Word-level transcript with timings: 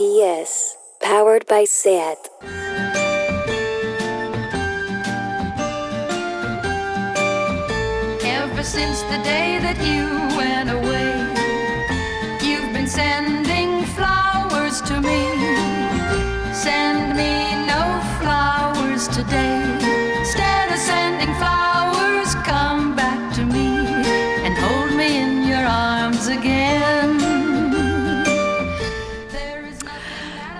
PS, 0.00 0.78
powered 1.02 1.46
by 1.46 1.64
SAT. 1.64 2.16
Ever 8.24 8.62
since 8.62 9.02
the 9.02 9.20
day 9.22 9.58
that 9.60 9.76
you 9.84 10.08
went 10.38 10.70
away, 10.70 11.12
you've 12.40 12.72
been 12.72 12.86
sending 12.86 13.84
flowers 13.92 14.80
to 14.88 15.02
me. 15.02 15.20
Send 16.54 17.14
me 17.14 17.66
no 17.66 18.00
flowers 18.22 19.06
today. 19.08 19.69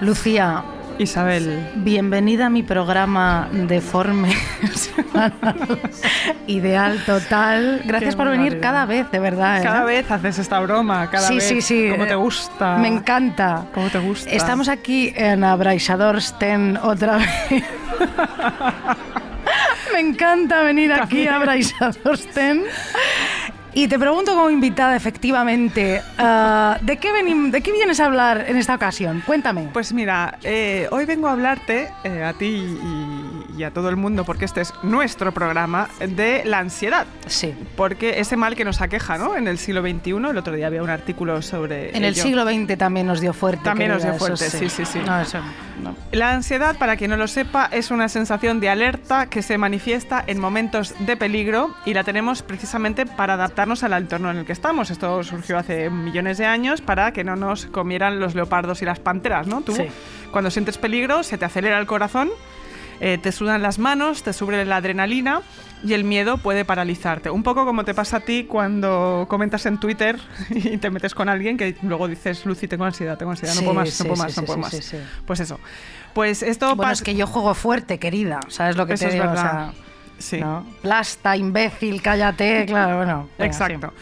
Lucía, 0.00 0.64
Isabel, 0.98 1.68
bienvenida 1.76 2.46
a 2.46 2.50
mi 2.50 2.62
programa 2.62 3.48
deforme 3.52 4.34
semanal. 4.74 5.78
Ideal 6.46 7.04
total. 7.04 7.82
Gracias 7.84 8.14
Qué 8.14 8.16
por 8.16 8.30
venir 8.30 8.52
barbaridad. 8.54 8.62
cada 8.62 8.86
vez, 8.86 9.10
de 9.10 9.18
verdad. 9.18 9.60
¿eh? 9.60 9.62
cada 9.62 9.84
vez 9.84 10.10
haces 10.10 10.38
esta 10.38 10.58
broma, 10.60 11.10
cada 11.10 11.28
sí, 11.28 11.34
vez. 11.34 11.44
sí, 11.44 11.60
sí. 11.60 11.88
¿Cómo 11.90 12.06
te 12.06 12.12
eh, 12.12 12.16
gusta? 12.16 12.78
Me 12.78 12.88
encanta. 12.88 13.66
¿Cómo 13.74 13.90
te 13.90 13.98
gusta? 13.98 14.30
Estamos 14.30 14.68
aquí 14.68 15.12
en 15.14 15.44
Abraisador 15.44 16.22
Sten 16.22 16.78
otra 16.82 17.18
vez. 17.18 17.28
me 19.92 20.00
encanta 20.00 20.62
venir 20.62 20.94
aquí 20.94 21.26
a 21.26 21.36
Abraisador 21.36 22.16
Sten. 22.16 22.64
Y 23.72 23.86
te 23.86 23.98
pregunto 23.98 24.34
como 24.34 24.50
invitada, 24.50 24.96
efectivamente, 24.96 26.02
ah, 26.18 26.78
¿de, 26.82 26.96
qué 26.96 27.12
¿de 27.12 27.60
qué 27.60 27.72
vienes 27.72 28.00
a 28.00 28.06
hablar 28.06 28.46
en 28.48 28.56
esta 28.56 28.74
ocasión? 28.74 29.22
Cuéntame. 29.24 29.68
Pues 29.72 29.92
mira, 29.92 30.38
eh, 30.42 30.88
hoy 30.90 31.04
vengo 31.04 31.28
a 31.28 31.32
hablarte 31.32 31.88
eh, 32.02 32.24
a 32.24 32.32
ti 32.32 32.46
y, 32.46 33.19
y 33.56 33.64
a 33.64 33.70
todo 33.72 33.88
el 33.88 33.96
mundo, 33.96 34.24
porque 34.24 34.44
este 34.44 34.60
es 34.60 34.72
nuestro 34.82 35.32
programa, 35.32 35.88
de 36.00 36.42
la 36.44 36.58
ansiedad. 36.58 37.06
sí. 37.26 37.54
Porque 37.76 38.20
ese 38.20 38.36
mal 38.36 38.56
que 38.56 38.64
nos 38.64 38.80
aqueja, 38.80 39.16
¿no? 39.18 39.36
En 39.36 39.48
el 39.48 39.58
siglo 39.58 39.80
XXI, 39.82 40.10
el 40.30 40.36
otro 40.38 40.52
día 40.54 40.66
había 40.66 40.82
un 40.82 40.90
artículo 40.90 41.40
sobre. 41.42 41.96
En 41.96 42.04
el 42.04 42.14
siglo 42.14 42.44
XX 42.44 42.76
también 42.76 43.06
nos 43.06 43.20
dio 43.20 43.32
fuerte. 43.32 43.64
También 43.64 43.90
nos 43.90 44.02
dio 44.02 44.14
fuerte, 44.14 44.50
sí, 44.50 44.68
sí, 44.68 44.84
sí. 44.84 44.98
No, 45.04 45.20
eso 45.20 45.38
no. 45.82 45.94
La 46.12 46.32
ansiedad, 46.32 46.76
para 46.78 46.96
quien 46.96 47.10
no 47.10 47.16
lo 47.16 47.26
sepa, 47.26 47.68
es 47.72 47.90
una 47.90 48.08
sensación 48.08 48.60
de 48.60 48.68
alerta 48.68 49.26
que 49.26 49.40
se 49.42 49.56
manifiesta 49.56 50.22
en 50.26 50.38
momentos 50.38 50.94
de 50.98 51.16
peligro 51.16 51.74
y 51.86 51.94
la 51.94 52.04
tenemos 52.04 52.42
precisamente 52.42 53.06
para 53.06 53.34
adaptarnos 53.34 53.82
al 53.82 53.94
entorno 53.94 54.30
en 54.30 54.38
el 54.38 54.44
que 54.44 54.52
estamos. 54.52 54.90
Esto 54.90 55.22
surgió 55.24 55.56
hace 55.58 55.88
millones 55.88 56.36
de 56.38 56.46
años 56.46 56.80
para 56.82 57.12
que 57.12 57.24
no 57.24 57.36
nos 57.36 57.66
comieran 57.66 58.20
los 58.20 58.34
leopardos 58.34 58.82
y 58.82 58.84
las 58.84 58.98
panteras, 58.98 59.46
¿no? 59.46 59.62
Tú, 59.62 59.74
Sí. 59.74 59.84
cuando 60.32 60.50
sientes 60.50 60.76
peligro, 60.76 61.22
se 61.22 61.38
te 61.38 61.44
acelera 61.46 61.78
el 61.78 61.86
corazón, 61.86 62.28
eh, 63.00 63.18
te 63.18 63.32
sudan 63.32 63.62
las 63.62 63.78
manos, 63.78 64.22
te 64.22 64.32
sube 64.32 64.64
la 64.64 64.76
adrenalina 64.76 65.40
y 65.82 65.94
el 65.94 66.04
miedo 66.04 66.36
puede 66.38 66.64
paralizarte. 66.64 67.30
Un 67.30 67.42
poco 67.42 67.64
como 67.64 67.84
te 67.84 67.94
pasa 67.94 68.18
a 68.18 68.20
ti 68.20 68.44
cuando 68.44 69.26
comentas 69.28 69.64
en 69.66 69.78
Twitter 69.80 70.18
y 70.50 70.76
te 70.78 70.90
metes 70.90 71.14
con 71.14 71.28
alguien 71.28 71.56
que 71.56 71.74
luego 71.82 72.06
dices, 72.08 72.44
Lucy, 72.46 72.68
tengo 72.68 72.84
ansiedad, 72.84 73.16
tengo 73.18 73.30
ansiedad, 73.32 73.54
no 73.54 73.60
puedo 73.62 73.74
más, 73.74 73.90
sí, 73.90 74.02
no 74.04 74.08
puedo 74.08 74.16
sí, 74.16 74.22
más, 74.22 74.36
no 74.36 74.44
puedo 74.44 74.58
más. 74.58 74.92
Pues 75.26 75.40
eso. 75.40 75.58
Pues 76.12 76.42
esto 76.42 76.66
Bueno, 76.68 76.82
pasa. 76.82 76.92
es 76.92 77.02
que 77.02 77.14
yo 77.14 77.26
juego 77.26 77.54
fuerte, 77.54 77.98
querida. 77.98 78.40
¿Sabes 78.48 78.76
lo 78.76 78.86
que 78.86 78.94
Eso 78.94 79.04
te 79.04 79.08
es 79.08 79.14
digo? 79.14 79.24
O 79.26 79.28
verdad. 79.30 79.72
sea, 79.72 79.72
Sí. 80.18 80.38
¿no? 80.38 80.66
Plasta, 80.82 81.34
imbécil, 81.34 82.02
cállate. 82.02 82.66
Claro, 82.66 82.98
bueno. 82.98 83.28
venga, 83.38 83.46
Exacto. 83.46 83.94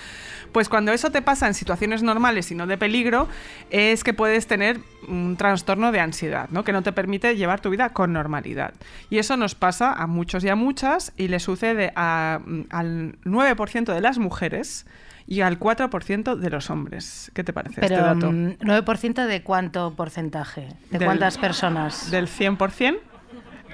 Pues 0.58 0.68
cuando 0.68 0.90
eso 0.90 1.10
te 1.12 1.22
pasa 1.22 1.46
en 1.46 1.54
situaciones 1.54 2.02
normales 2.02 2.50
y 2.50 2.56
no 2.56 2.66
de 2.66 2.76
peligro, 2.76 3.28
es 3.70 4.02
que 4.02 4.12
puedes 4.12 4.48
tener 4.48 4.80
un 5.06 5.36
trastorno 5.36 5.92
de 5.92 6.00
ansiedad, 6.00 6.48
¿no? 6.50 6.64
que 6.64 6.72
no 6.72 6.82
te 6.82 6.90
permite 6.90 7.36
llevar 7.36 7.60
tu 7.60 7.70
vida 7.70 7.90
con 7.90 8.12
normalidad. 8.12 8.74
Y 9.08 9.18
eso 9.18 9.36
nos 9.36 9.54
pasa 9.54 9.92
a 9.92 10.08
muchos 10.08 10.42
y 10.42 10.48
a 10.48 10.56
muchas 10.56 11.12
y 11.16 11.28
le 11.28 11.38
sucede 11.38 11.92
a- 11.94 12.40
mm, 12.44 12.62
al 12.70 13.14
9% 13.22 13.94
de 13.94 14.00
las 14.00 14.18
mujeres 14.18 14.84
y 15.28 15.42
al 15.42 15.60
4% 15.60 16.34
de 16.34 16.50
los 16.50 16.70
hombres. 16.70 17.30
¿Qué 17.34 17.44
te 17.44 17.52
parece 17.52 17.80
Pero 17.80 17.94
este 17.94 18.04
dato? 18.08 18.32
mm, 18.32 18.56
9% 18.58 19.26
de 19.26 19.42
cuánto 19.44 19.94
porcentaje? 19.94 20.62
¿De 20.90 20.98
Del- 20.98 21.06
cuántas 21.06 21.38
personas? 21.38 22.10
Del 22.10 22.26
100%, 22.26 22.98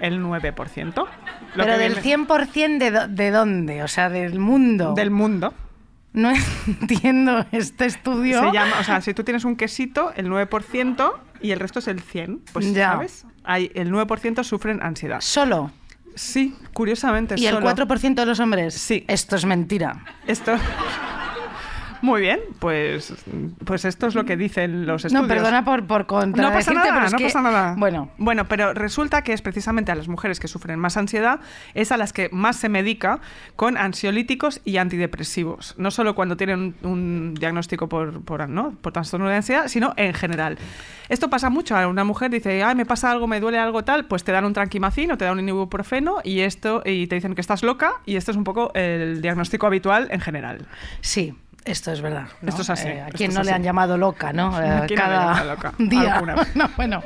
el 0.03 0.21
9%. 0.21 1.07
Lo 1.55 1.65
Pero 1.65 1.65
que 1.65 1.79
del 1.79 1.93
viene- 1.95 2.03
100% 2.03 2.79
de, 2.79 3.09
de 3.09 3.31
dónde? 3.31 3.83
O 3.83 3.89
sea, 3.89 4.11
del 4.11 4.39
mundo. 4.39 4.93
del 4.95 5.11
mundo. 5.11 5.55
No 6.15 6.33
entiendo 6.67 7.45
este 7.53 7.85
estudio. 7.87 8.41
Se 8.41 8.53
llama, 8.53 8.77
o 8.81 8.85
sea, 8.85 9.01
si 9.03 9.13
tú 9.13 9.25
tienes 9.25 9.45
un 9.45 9.57
quesito, 9.57 10.13
el 10.17 10.29
9% 10.31 11.13
y 11.43 11.51
el 11.51 11.61
resto 11.61 11.81
es 11.81 11.89
el 11.89 12.01
100, 12.01 12.41
pues 12.53 12.73
Ya. 12.73 12.93
¿sabes? 12.93 13.27
Hay, 13.43 13.71
el 13.75 13.91
9% 13.93 14.43
sufren 14.45 14.83
ansiedad. 14.83 15.21
Solo. 15.21 15.71
Sí, 16.15 16.57
curiosamente 16.73 17.35
¿Y 17.37 17.47
el 17.47 17.55
solo. 17.55 17.67
4% 17.69 18.15
de 18.15 18.27
los 18.27 18.39
hombres? 18.41 18.75
Sí. 18.75 19.05
Esto 19.09 19.37
es 19.37 19.45
mentira. 19.45 20.05
Esto... 20.27 20.57
Muy 22.05 22.21
bien, 22.21 22.39
pues, 22.59 23.15
pues 23.65 23.87
esto 23.87 24.07
es 24.07 24.15
lo 24.15 24.27
que 24.27 24.37
dicen 24.37 24.85
los 24.85 25.07
estudios. 25.07 25.27
No, 25.27 25.35
perdona 25.35 25.65
por, 25.65 25.87
por 25.87 26.01
No 26.37 26.53
pasa 26.53 26.75
nada, 26.75 27.09
no 27.09 27.17
que- 27.17 27.25
pasa 27.25 27.41
nada. 27.41 27.75
Bueno, 27.79 28.11
Bueno, 28.19 28.45
pero 28.45 28.75
resulta 28.75 29.23
que 29.23 29.33
es 29.33 29.41
precisamente 29.41 29.91
a 29.91 29.95
las 29.95 30.07
mujeres 30.07 30.39
que 30.39 30.47
sufren 30.47 30.79
más 30.79 30.99
ansiedad, 30.99 31.41
es 31.73 31.93
a 31.93 31.97
las 31.97 32.13
que 32.13 32.29
más 32.31 32.57
se 32.57 32.69
medica 32.69 33.21
con 33.57 33.79
ansiolíticos 33.79 34.61
y 34.67 34.77
antidepresivos. 34.77 35.77
No 35.79 35.91
solo 35.91 36.15
cuando 36.15 36.37
tienen 36.37 36.75
un, 36.83 36.91
un 36.91 37.35
diagnóstico 37.35 37.89
por, 37.89 38.23
por, 38.23 38.47
¿no? 38.51 38.73
por 38.83 38.93
trastorno 38.93 39.27
de 39.31 39.37
ansiedad, 39.37 39.69
sino 39.69 39.95
en 39.97 40.13
general. 40.13 40.59
Esto 41.09 41.31
pasa 41.31 41.49
mucho. 41.49 41.75
A 41.75 41.87
Una 41.89 42.05
mujer 42.05 42.31
dice, 42.31 42.63
ay, 42.63 42.75
me 42.75 42.85
pasa 42.85 43.11
algo, 43.11 43.27
me 43.27 43.41
duele 43.41 43.59
algo 43.59 43.83
tal, 43.83 44.05
pues 44.05 44.25
te 44.25 44.33
dan 44.33 44.45
un 44.45 44.53
tranquimacín 44.53 45.11
o 45.11 45.17
te 45.17 45.25
dan 45.25 45.39
un 45.39 45.49
ibuprofeno 45.49 46.17
y, 46.23 46.41
esto, 46.41 46.83
y 46.85 47.07
te 47.07 47.15
dicen 47.15 47.35
que 47.35 47.41
estás 47.41 47.63
loca 47.63 47.95
y 48.05 48.17
esto 48.17 48.31
es 48.31 48.37
un 48.37 48.45
poco 48.45 48.73
el 48.75 49.23
diagnóstico 49.23 49.67
habitual 49.67 50.09
en 50.11 50.21
general. 50.21 50.67
sí. 51.01 51.35
Esto 51.65 51.93
es 51.93 52.01
verdad. 52.03 52.27
¿no? 52.43 52.49
Esto 52.51 52.63
es 52.63 52.71
así, 52.71 52.89
Eh, 52.89 53.01
a 53.01 53.07
quien 53.11 53.31
es 53.31 53.37
no 53.37 53.43
le 53.43 53.51
así. 53.51 53.57
han 53.57 53.63
llamado 53.63 53.97
loca, 53.97 54.33
¿no? 54.33 54.61
Eh, 54.63 54.69
¿A 54.69 54.87
quién 54.87 54.99
cada 55.01 55.45
loca? 55.45 55.73
día. 55.79 56.23
No, 56.55 56.69
bueno. 56.77 57.03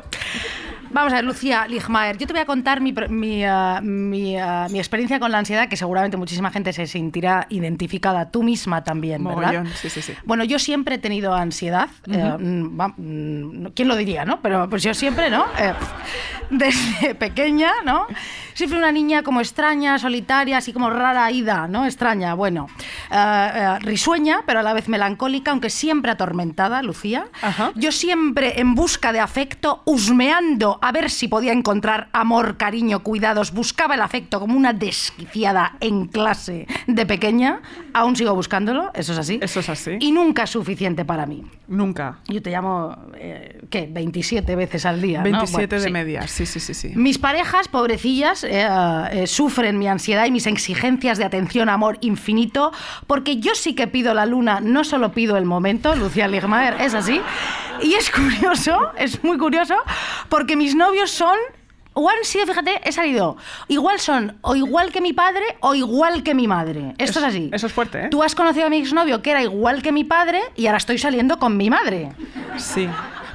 Vamos 0.90 1.12
a 1.12 1.16
ver, 1.16 1.24
Lucía 1.24 1.66
Ligmaer, 1.68 2.16
yo 2.18 2.26
te 2.26 2.32
voy 2.32 2.42
a 2.42 2.46
contar 2.46 2.80
mi, 2.80 2.92
mi, 2.92 3.42
mi, 3.82 4.36
ah, 4.36 4.66
mi 4.70 4.78
experiencia 4.78 5.20
con 5.20 5.30
la 5.30 5.38
ansiedad, 5.38 5.68
que 5.68 5.76
seguramente 5.76 6.16
muchísima 6.16 6.50
gente 6.50 6.72
se 6.72 6.86
sentirá 6.86 7.46
identificada, 7.50 8.30
tú 8.30 8.42
misma 8.42 8.84
también, 8.84 9.22
¿verdad? 9.24 9.64
Sí, 9.74 9.90
sí, 9.90 10.02
sí. 10.02 10.14
Bueno, 10.24 10.44
yo 10.44 10.58
siempre 10.58 10.96
he 10.96 10.98
tenido 10.98 11.34
ansiedad. 11.34 11.88
eh, 12.10 12.36
mm, 12.38 12.80
mm, 12.96 13.66
¿Quién 13.74 13.88
lo 13.88 13.96
diría, 13.96 14.24
no? 14.24 14.40
Pero 14.40 14.68
pues 14.68 14.82
yo 14.82 14.94
siempre, 14.94 15.30
¿no? 15.30 15.44
Eh, 15.58 15.72
desde 16.50 17.14
pequeña, 17.14 17.72
¿no? 17.84 18.06
Siempre 18.54 18.78
una 18.78 18.90
niña 18.92 19.22
como 19.22 19.40
extraña, 19.40 19.98
solitaria, 19.98 20.58
así 20.58 20.72
como 20.72 20.90
rara 20.90 21.30
ida, 21.30 21.68
¿no? 21.68 21.84
Extraña, 21.84 22.34
bueno. 22.34 22.68
eh, 23.10 23.50
eh, 23.54 23.78
risueña, 23.80 24.40
pero 24.46 24.60
a 24.60 24.62
la 24.62 24.72
vez 24.72 24.88
melancólica, 24.88 25.50
aunque 25.50 25.70
siempre 25.70 26.10
atormentada, 26.10 26.82
Lucía. 26.82 27.26
Ajá. 27.42 27.72
Yo 27.74 27.92
siempre 27.92 28.60
en 28.60 28.74
busca 28.74 29.12
de 29.12 29.20
afecto, 29.20 29.82
husmeando 29.84 30.77
a 30.82 30.92
ver 30.92 31.10
si 31.10 31.28
podía 31.28 31.52
encontrar 31.52 32.08
amor, 32.12 32.56
cariño, 32.56 33.02
cuidados. 33.02 33.52
Buscaba 33.52 33.94
el 33.94 34.02
afecto 34.02 34.40
como 34.40 34.56
una 34.56 34.72
desquiciada 34.72 35.76
en 35.80 36.06
clase 36.06 36.66
de 36.86 37.06
pequeña. 37.06 37.60
Aún 37.94 38.16
sigo 38.16 38.34
buscándolo, 38.34 38.90
eso 38.94 39.12
es 39.12 39.18
así. 39.18 39.38
Eso 39.42 39.60
es 39.60 39.68
así. 39.68 39.96
Y 40.00 40.12
nunca 40.12 40.44
es 40.44 40.50
suficiente 40.50 41.04
para 41.04 41.26
mí. 41.26 41.44
Nunca. 41.68 42.20
Yo 42.26 42.40
te 42.40 42.50
llamo, 42.50 42.96
eh, 43.14 43.60
¿qué? 43.68 43.86
27 43.90 44.56
veces 44.56 44.86
al 44.86 45.02
día. 45.02 45.18
¿no? 45.18 45.24
27 45.24 45.66
Bueno, 45.66 45.82
de 45.82 45.86
sí. 45.88 45.92
media, 45.92 46.26
sí, 46.26 46.46
sí, 46.46 46.60
sí, 46.60 46.72
sí. 46.72 46.92
Mis 46.96 47.18
parejas, 47.18 47.68
pobrecillas, 47.68 48.42
eh, 48.44 48.66
eh, 49.12 49.26
sufren 49.26 49.78
mi 49.78 49.86
ansiedad 49.86 50.24
y 50.24 50.30
mis 50.30 50.46
exigencias 50.46 51.18
de 51.18 51.24
atención, 51.24 51.68
amor 51.68 51.98
infinito, 52.00 52.72
porque 53.06 53.36
yo 53.36 53.54
sí 53.54 53.74
que 53.74 53.86
pido 53.86 54.14
la 54.14 54.24
luna, 54.24 54.60
no 54.60 54.82
solo 54.82 55.12
pido 55.12 55.36
el 55.36 55.44
momento, 55.44 55.94
Lucía 55.94 56.26
Ligmaer, 56.26 56.80
es 56.80 56.94
así. 56.94 57.20
Y 57.82 57.94
es 57.94 58.10
curioso, 58.10 58.90
es 58.96 59.22
muy 59.22 59.36
curioso, 59.36 59.74
porque 60.30 60.56
mis 60.56 60.74
novios 60.74 61.10
son... 61.10 61.36
O 62.00 62.08
han 62.08 62.22
sido, 62.22 62.46
fíjate, 62.46 62.80
he 62.84 62.92
salido. 62.92 63.36
Igual 63.66 63.98
son 63.98 64.36
o 64.42 64.54
igual 64.54 64.92
que 64.92 65.00
mi 65.00 65.12
padre 65.12 65.42
o 65.58 65.74
igual 65.74 66.22
que 66.22 66.32
mi 66.32 66.46
madre. 66.46 66.94
Esto 66.98 67.18
es, 67.18 67.24
Es- 67.24 67.30
así. 67.34 67.50
eso 67.52 67.66
es 67.66 67.72
fuerte, 67.72 68.04
¿eh? 68.04 68.08
Tú 68.08 68.22
has 68.22 68.36
conocido 68.36 68.66
a 68.66 68.70
mi 68.70 68.76
exnovio 68.78 69.20
que 69.20 69.32
era 69.32 69.42
igual 69.42 69.82
que 69.82 69.90
mi 69.90 70.04
padre 70.04 70.40
y 70.54 70.66
ahora 70.66 70.78
estoy 70.78 70.98
saliendo 70.98 71.40
con 71.40 71.56
mi 71.56 71.70
madre. 71.70 72.12
Sí, 72.56 72.88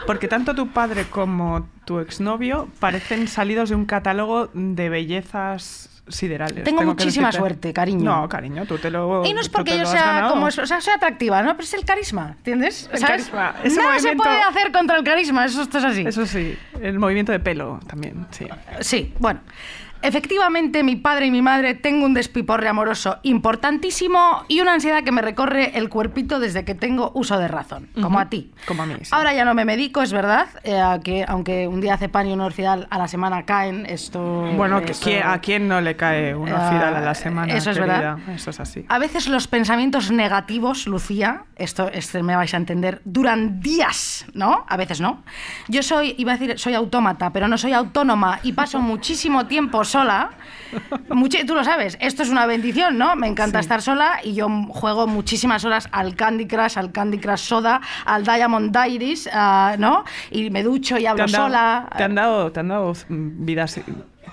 porque 0.08 0.30
tanto 0.30 0.56
tu 0.56 0.70
padre 0.70 1.04
como 1.10 1.68
tu 1.84 2.00
exnovio 2.00 2.70
parecen 2.80 3.28
salidos 3.28 3.68
de 3.68 3.76
un 3.76 3.84
catálogo 3.86 4.50
de 4.54 4.88
bellezas 4.88 5.90
siderales. 6.08 6.64
Tengo 6.64 6.84
muchísima 6.84 7.32
suerte, 7.32 7.74
cariño. 7.74 8.22
No, 8.22 8.30
cariño, 8.30 8.66
tú 8.66 8.78
te 8.78 8.90
lo 8.90 9.26
Y 9.26 9.34
no 9.34 9.42
es 9.42 9.50
porque 9.50 9.78
yo 9.78 9.86
sea 9.86 10.28
como, 10.30 10.48
o 10.48 10.52
sea, 10.52 10.82
soy 10.82 10.94
atractiva, 10.94 11.42
¿no? 11.42 11.52
Pero 11.52 11.64
es 11.64 11.74
el 11.74 11.86
carisma, 11.86 12.36
¿entiendes? 12.38 12.90
El 12.92 13.00
¿Sabes? 13.00 13.30
carisma, 13.30 13.56
ese 13.64 13.78
Nada 13.78 14.00
se 14.00 14.16
puede 14.16 14.42
hacer 14.42 14.72
contra 14.72 14.98
el 14.98 15.04
carisma, 15.04 15.46
eso 15.46 15.62
esto 15.62 15.78
es 15.78 15.84
así. 15.84 16.04
Eso 16.06 16.26
sí, 16.26 16.58
el 16.82 17.00
movimiento 17.00 17.32
de 17.32 17.40
pelo 17.40 17.80
también, 17.88 18.28
sí. 18.32 18.48
Sí, 18.82 19.14
bueno. 19.20 19.42
Efectivamente, 20.04 20.84
mi 20.84 20.98
padre 20.98 21.28
y 21.28 21.32
mi 21.32 21.42
madre 21.42 21.74
tengo 21.74 22.06
un 22.06 22.14
despiporre 22.14 22.68
amoroso 22.68 23.18
importantísimo 23.24 24.44
y 24.50 24.60
una 24.60 24.74
ansiedad 24.74 25.04
que 25.04 25.12
me 25.14 25.22
recorre 25.22 25.78
el 25.78 25.88
cuerpito 25.90 26.40
desde 26.40 26.66
que 26.66 26.76
tengo 26.76 27.12
uso 27.16 27.40
de 27.40 27.48
razón, 27.48 27.88
como 28.02 28.20
a 28.20 28.30
ti. 28.30 28.52
Como 28.68 28.84
a 28.84 28.86
mí, 28.86 28.96
sí. 29.02 29.10
Ahora 29.12 29.34
ya 29.34 29.46
no 29.46 29.54
me 29.54 29.64
medico, 29.64 30.02
es 30.02 30.12
verdad, 30.12 30.48
eh, 30.66 30.78
a 30.80 31.00
que, 31.00 31.24
aunque 31.28 31.68
un 31.68 31.80
día 31.82 31.98
pan 32.12 32.28
y 32.28 32.34
un 32.34 32.42
orfidal 32.42 32.86
a 32.90 32.98
la 32.98 33.08
semana 33.08 33.44
caen, 33.44 33.86
esto... 33.86 34.20
Bueno, 34.58 34.82
que- 34.82 34.92
eso- 34.92 35.06
que- 35.06 35.24
¿a 35.24 35.40
quién 35.40 35.70
no 35.70 35.80
le 35.80 35.96
cae 35.96 36.36
una 36.36 36.68
Ah, 36.68 36.70
fidal 36.72 36.96
a 36.98 37.00
la 37.02 37.16
semana? 37.16 37.54
eso 37.54 37.72
es 37.72 37.78
querida? 37.78 38.16
verdad. 38.16 38.30
Eso 38.36 38.50
es 38.50 38.60
así. 38.60 38.86
A 38.90 39.00
veces 39.00 39.28
los 39.30 39.48
pensamientos 39.48 40.12
negativos, 40.12 40.86
Lucía, 40.86 41.46
esto, 41.56 41.88
esto 41.88 42.22
me 42.24 42.36
vais 42.36 42.54
a 42.54 42.58
entender, 42.58 43.02
duran 43.06 43.62
días, 43.62 44.26
¿no? 44.34 44.66
A 44.68 44.76
veces 44.76 45.00
no. 45.00 45.24
Yo 45.70 45.82
soy, 45.82 46.14
iba 46.18 46.34
a 46.34 46.38
decir, 46.38 46.60
soy 46.60 46.74
autómata, 46.74 47.30
pero 47.32 47.48
no 47.48 47.58
soy 47.58 47.72
autónoma 47.72 48.40
y 48.44 48.52
paso 48.52 48.80
muchísimo 48.82 49.46
tiempo 49.46 49.86
sola. 49.94 50.30
Muchi- 51.10 51.46
tú 51.46 51.54
lo 51.54 51.64
sabes, 51.64 51.98
esto 52.02 52.24
es 52.24 52.30
una 52.30 52.46
bendición, 52.48 52.98
¿no? 52.98 53.16
Me 53.16 53.28
encanta 53.28 53.60
Sí. 53.60 53.64
estar 53.66 53.82
sola 53.82 54.20
y 54.24 54.34
yo 54.34 54.48
juego 54.70 55.06
muchísimas 55.08 55.64
horas 55.66 55.88
al 55.92 56.16
Candy 56.16 56.48
Crush, 56.48 56.78
al 56.80 56.92
Candy 56.92 57.20
Crush 57.20 57.42
Soda, 57.52 57.80
al 58.06 58.24
Diamond 58.24 58.76
Diaries, 58.76 59.30
ah, 59.32 59.76
¿no? 59.78 60.04
Y 60.32 60.50
me 60.50 60.64
ducho 60.64 60.98
y 60.98 61.06
hablo 61.06 61.26
¿Te 61.26 61.30
han 61.30 61.32
dado, 61.32 61.46
sola. 61.46 61.90
Te 61.96 62.04
han 62.04 62.16
dado, 62.16 62.52
te 62.52 62.60
han 62.62 62.68
dado 62.70 62.94
vidas 63.10 63.80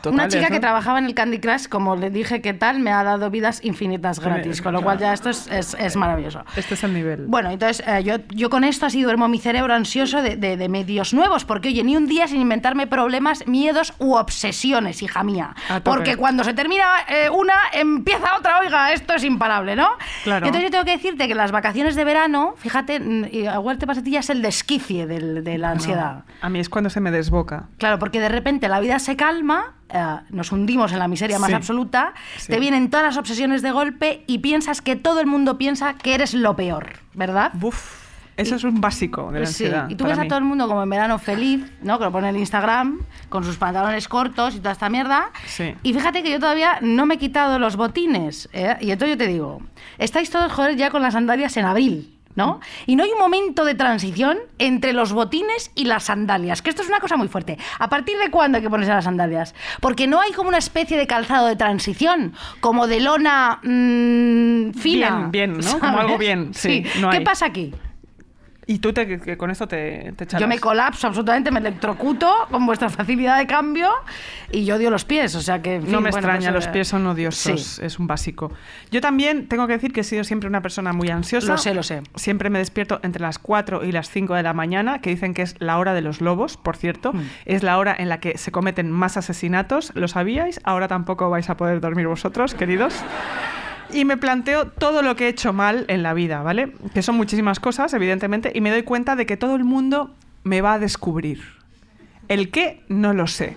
totales, 0.03 0.15
Una 0.15 0.29
chica 0.29 0.49
¿no? 0.49 0.55
que 0.55 0.61
trabajaba 0.61 0.99
en 0.99 1.05
el 1.07 1.15
Candy 1.15 1.39
Crush, 1.41 1.67
como 1.69 1.97
le 1.97 2.11
dije 2.11 2.41
que 2.41 2.55
tal, 2.55 2.81
me 2.81 2.91
ha 2.93 3.03
dado 3.05 3.31
vidas 3.31 3.61
infinitas 3.65 4.21
gratis, 4.21 4.63
con 4.63 4.73
lo 4.73 4.83
cual 4.83 4.99
ya 4.99 5.13
esto 5.13 5.31
es, 5.31 5.47
es- 5.49 5.75
es 5.79 5.97
maravilloso. 5.97 6.45
Este 6.57 6.75
es 6.75 6.85
el 6.85 6.95
nivel. 6.95 7.27
Bueno, 7.27 7.51
entonces 7.51 7.83
eh, 7.87 8.03
yo, 8.03 8.17
yo 8.31 8.51
con 8.51 8.65
esto 8.65 8.87
así 8.87 9.03
duermo 9.03 9.29
mi 9.29 9.39
cerebro 9.39 9.75
ansioso 9.75 10.23
de, 10.23 10.37
de- 10.37 10.57
de 10.57 10.69
medios 10.69 11.13
nuevos, 11.15 11.45
porque 11.45 11.69
oye, 11.69 11.83
ni 11.85 11.97
un 11.97 12.07
día 12.07 12.27
sin 12.29 12.41
inventarme 12.41 12.87
problemas, 12.87 13.47
miedos 13.47 13.93
u 13.99 14.15
obsesiones, 14.15 15.03
hija 15.03 15.23
mía. 15.23 15.55
Porque 15.85 16.17
cuando 16.17 16.45
se 16.45 16.55
termina 16.55 16.85
eh, 17.09 17.29
una, 17.31 17.55
empieza 17.73 18.37
otra, 18.39 18.59
oiga, 18.61 18.93
esto 18.93 19.15
es 19.15 19.25
imparable, 19.25 19.77
¿no? 19.77 19.89
Claro. 20.25 20.47
Entonces 20.47 20.69
yo 20.69 20.71
tengo 20.71 20.85
que 20.85 20.93
decirte 20.93 21.29
que 21.29 21.35
las 21.35 21.53
vacaciones 21.53 21.95
de 21.95 22.05
verano, 22.05 22.55
fíjate, 22.57 22.97
igual 23.33 23.79
te 23.79 23.87
pasa 23.87 24.01
a 24.01 24.05
ti, 24.05 24.11
ya 24.13 24.21
es 24.21 24.31
el 24.31 24.43
desquicie 24.43 25.07
del- 25.07 25.45
de 25.45 25.59
la 25.59 25.71
ansiedad. 25.71 26.25
A 26.41 26.49
mí 26.49 26.59
es 26.61 26.69
cuando 26.69 26.91
se 26.91 27.01
me 27.01 27.11
desboca. 27.11 27.69
Claro, 27.79 27.99
porque 27.99 28.21
de 28.21 28.29
repente 28.29 28.69
la 28.69 28.81
vida 28.81 28.99
se 28.99 29.17
calma, 29.17 29.75
eh, 29.93 30.17
nos 30.31 30.53
hundimos 30.53 30.93
en 30.93 30.99
la 30.99 31.09
miseria 31.09 31.39
más 31.39 31.49
Sí. 31.49 31.55
absoluta, 31.55 32.15
Sí. 32.39 32.53
te 32.53 32.61
vienen 32.61 32.91
todas 32.91 33.07
las 33.07 33.17
obsesiones 33.17 33.63
de 33.63 33.71
golpe 33.71 34.25
y 34.27 34.39
piensas 34.39 34.83
que 34.83 34.97
todo 34.97 35.21
el 35.21 35.27
mundo 35.27 35.59
piensa 35.59 35.95
que 35.95 36.15
eres 36.15 36.35
lo 36.35 36.57
peor, 36.57 36.95
¿verdad? 37.15 37.51
Buf, 37.55 38.01
eso 38.37 38.55
es 38.55 38.65
un 38.65 38.81
básico 38.81 39.31
de 39.33 39.41
la 39.41 39.47
Sí, 39.47 39.65
ansiedad. 39.65 39.91
y 39.91 39.97
tú 39.97 40.05
ves 40.05 40.17
a 40.19 40.23
mí. 40.23 40.29
todo 40.29 40.39
el 40.39 40.45
mundo 40.47 40.67
como 40.67 40.83
en 40.83 40.89
verano 40.89 41.19
feliz, 41.19 41.71
¿no? 41.83 41.99
Que 41.99 42.05
lo 42.05 42.13
pone 42.13 42.31
en 42.31 42.37
Instagram, 42.37 43.01
con 43.29 43.45
sus 43.45 43.57
pantalones 43.59 44.09
cortos 44.09 44.55
y 44.55 44.59
toda 44.61 44.73
esta 44.73 44.89
mierda. 44.89 45.31
Y 45.83 45.93
fíjate 45.93 46.23
que 46.23 46.31
yo 46.31 46.41
todavía 46.41 46.79
no 46.81 47.05
me 47.05 47.15
he 47.15 47.19
quitado 47.19 47.59
los 47.59 47.77
botines. 47.77 48.49
¿eh? 48.55 48.77
Y 48.81 48.93
entonces 48.93 49.19
yo 49.19 49.25
te 49.25 49.31
digo, 49.31 49.61
estáis 49.99 50.31
todos, 50.31 50.51
joder, 50.53 50.77
ya 50.77 50.91
con 50.91 51.03
las 51.03 51.13
sandalias 51.15 51.57
en 51.59 51.67
abril. 51.67 52.17
¿No? 52.41 52.61
Y 52.87 52.97
no 52.97 53.05
hay 53.05 53.11
un 53.11 53.19
momento 53.19 53.65
de 53.65 53.75
transición 53.75 54.39
entre 54.59 54.93
los 54.93 55.13
botines 55.13 55.71
y 55.75 55.85
las 55.85 56.05
sandalias, 56.05 56.63
que 56.63 56.71
esto 56.71 56.83
es 56.83 56.89
una 56.89 57.01
cosa 57.01 57.17
muy 57.17 57.29
fuerte. 57.29 57.59
¿A 57.79 57.89
partir 57.89 58.19
de 58.19 58.31
cuándo 58.31 58.57
hay 58.57 58.63
que 58.63 58.71
ponerse 58.71 58.93
las 58.93 59.05
sandalias? 59.05 59.55
Porque 59.81 60.07
no 60.07 60.21
hay 60.21 60.33
como 60.33 60.49
una 60.49 60.59
especie 60.59 60.97
de 60.97 61.07
calzado 61.07 61.47
de 61.47 61.57
transición, 61.57 62.35
como 62.61 62.87
de 62.87 63.01
lona 63.01 63.61
mm, 63.63 64.73
fina. 64.73 65.29
Bien, 65.31 65.53
bien, 65.53 65.59
¿no? 65.59 65.79
Como 65.81 65.99
algo 65.99 66.19
bien, 66.19 66.55
sí, 66.55 66.85
no 67.01 67.11
¿Qué 67.11 67.19
hay. 67.19 67.25
pasa 67.25 67.47
aquí? 67.47 67.75
Y 68.71 68.79
tú 68.79 68.93
te, 68.93 69.19
que 69.19 69.37
con 69.37 69.51
esto 69.51 69.67
te, 69.67 70.13
te 70.17 70.27
Yo 70.39 70.47
me 70.47 70.61
colapso 70.61 71.09
absolutamente, 71.09 71.51
me 71.51 71.59
electrocuto 71.59 72.33
con 72.53 72.65
vuestra 72.67 72.89
facilidad 72.89 73.37
de 73.39 73.49
cambio 73.49 73.91
y 74.53 74.65
yo 74.65 74.77
odio 74.77 74.93
los 74.93 75.05
pies, 75.05 75.35
o 75.35 75.41
sea 75.41 75.61
que... 75.61 75.75
en 75.75 75.83
fin, 75.83 75.91
No 75.91 76.01
me 76.01 76.13
bueno, 76.13 76.29
extraña, 76.29 76.53
pues, 76.53 76.67
los 76.67 76.73
pies 76.73 76.87
son 76.87 77.05
odiosos, 77.05 77.61
sí. 77.61 77.85
es 77.85 77.99
un 77.99 78.07
básico. 78.07 78.53
Yo 78.93 79.01
también 79.01 79.49
tengo 79.49 79.67
que 79.67 79.73
decir 79.73 79.93
que 79.93 80.03
he 80.03 80.05
sido 80.05 80.23
siempre 80.23 80.49
una 80.49 80.63
persona 80.63 80.93
muy 80.93 81.11
ansiosa. 81.11 81.51
Lo 81.51 81.59
sé, 81.59 81.75
lo 81.75 81.83
sé. 81.83 82.03
Siempre 82.15 82.49
me 82.49 82.61
despierto 82.61 83.01
entre 83.03 83.23
las 83.23 83.41
4 83.41 83.83
y 83.83 83.91
las 83.91 84.09
5 84.09 84.35
de 84.35 84.45
la 84.45 84.53
mañana, 84.53 85.01
que 85.01 85.11
dicen 85.11 85.35
que 85.35 85.43
es 85.43 85.57
la 85.59 85.77
hora 85.77 85.93
de 85.93 86.03
los 86.03 86.21
lobos, 86.21 86.57
por 86.57 86.77
cierto. 86.77 87.13
Mm. 87.13 87.23
Es 87.47 87.65
la 87.65 87.77
hora 87.77 87.97
en 87.99 88.09
la 88.09 88.21
que 88.21 88.39
se 88.39 88.53
cometen 88.53 88.89
más 88.93 89.17
asesinatos, 89.17 89.91
¿lo 89.97 90.07
sabíais? 90.07 90.61
Ahora 90.63 90.87
tampoco 90.87 91.29
vais 91.29 91.51
a 91.51 91.57
poder 91.57 91.81
dormir 91.81 92.07
vosotros, 92.07 92.55
queridos. 92.55 92.95
Y 93.93 94.05
me 94.05 94.17
planteo 94.17 94.67
todo 94.69 95.03
lo 95.03 95.17
que 95.17 95.27
he 95.27 95.29
hecho 95.29 95.53
mal 95.53 95.85
en 95.89 96.03
la 96.03 96.15
vida, 96.15 96.43
¿vale? 96.43 96.73
Que 96.95 97.03
son 97.03 97.17
muchísimas 97.17 97.59
cosas, 97.59 97.93
evidentemente, 97.93 98.53
y 98.55 98.61
me 98.61 98.71
doy 98.71 98.83
cuenta 98.85 99.17
de 99.17 99.27
que 99.27 99.37
todo 99.37 99.57
el 99.57 99.65
mundo 99.65 100.15
me 100.45 100.61
va 100.61 100.75
a 100.75 100.79
descubrir. 100.79 101.43
El 102.29 102.51
qué, 102.51 102.83
no 102.89 103.13
lo 103.13 103.27
sé. 103.27 103.57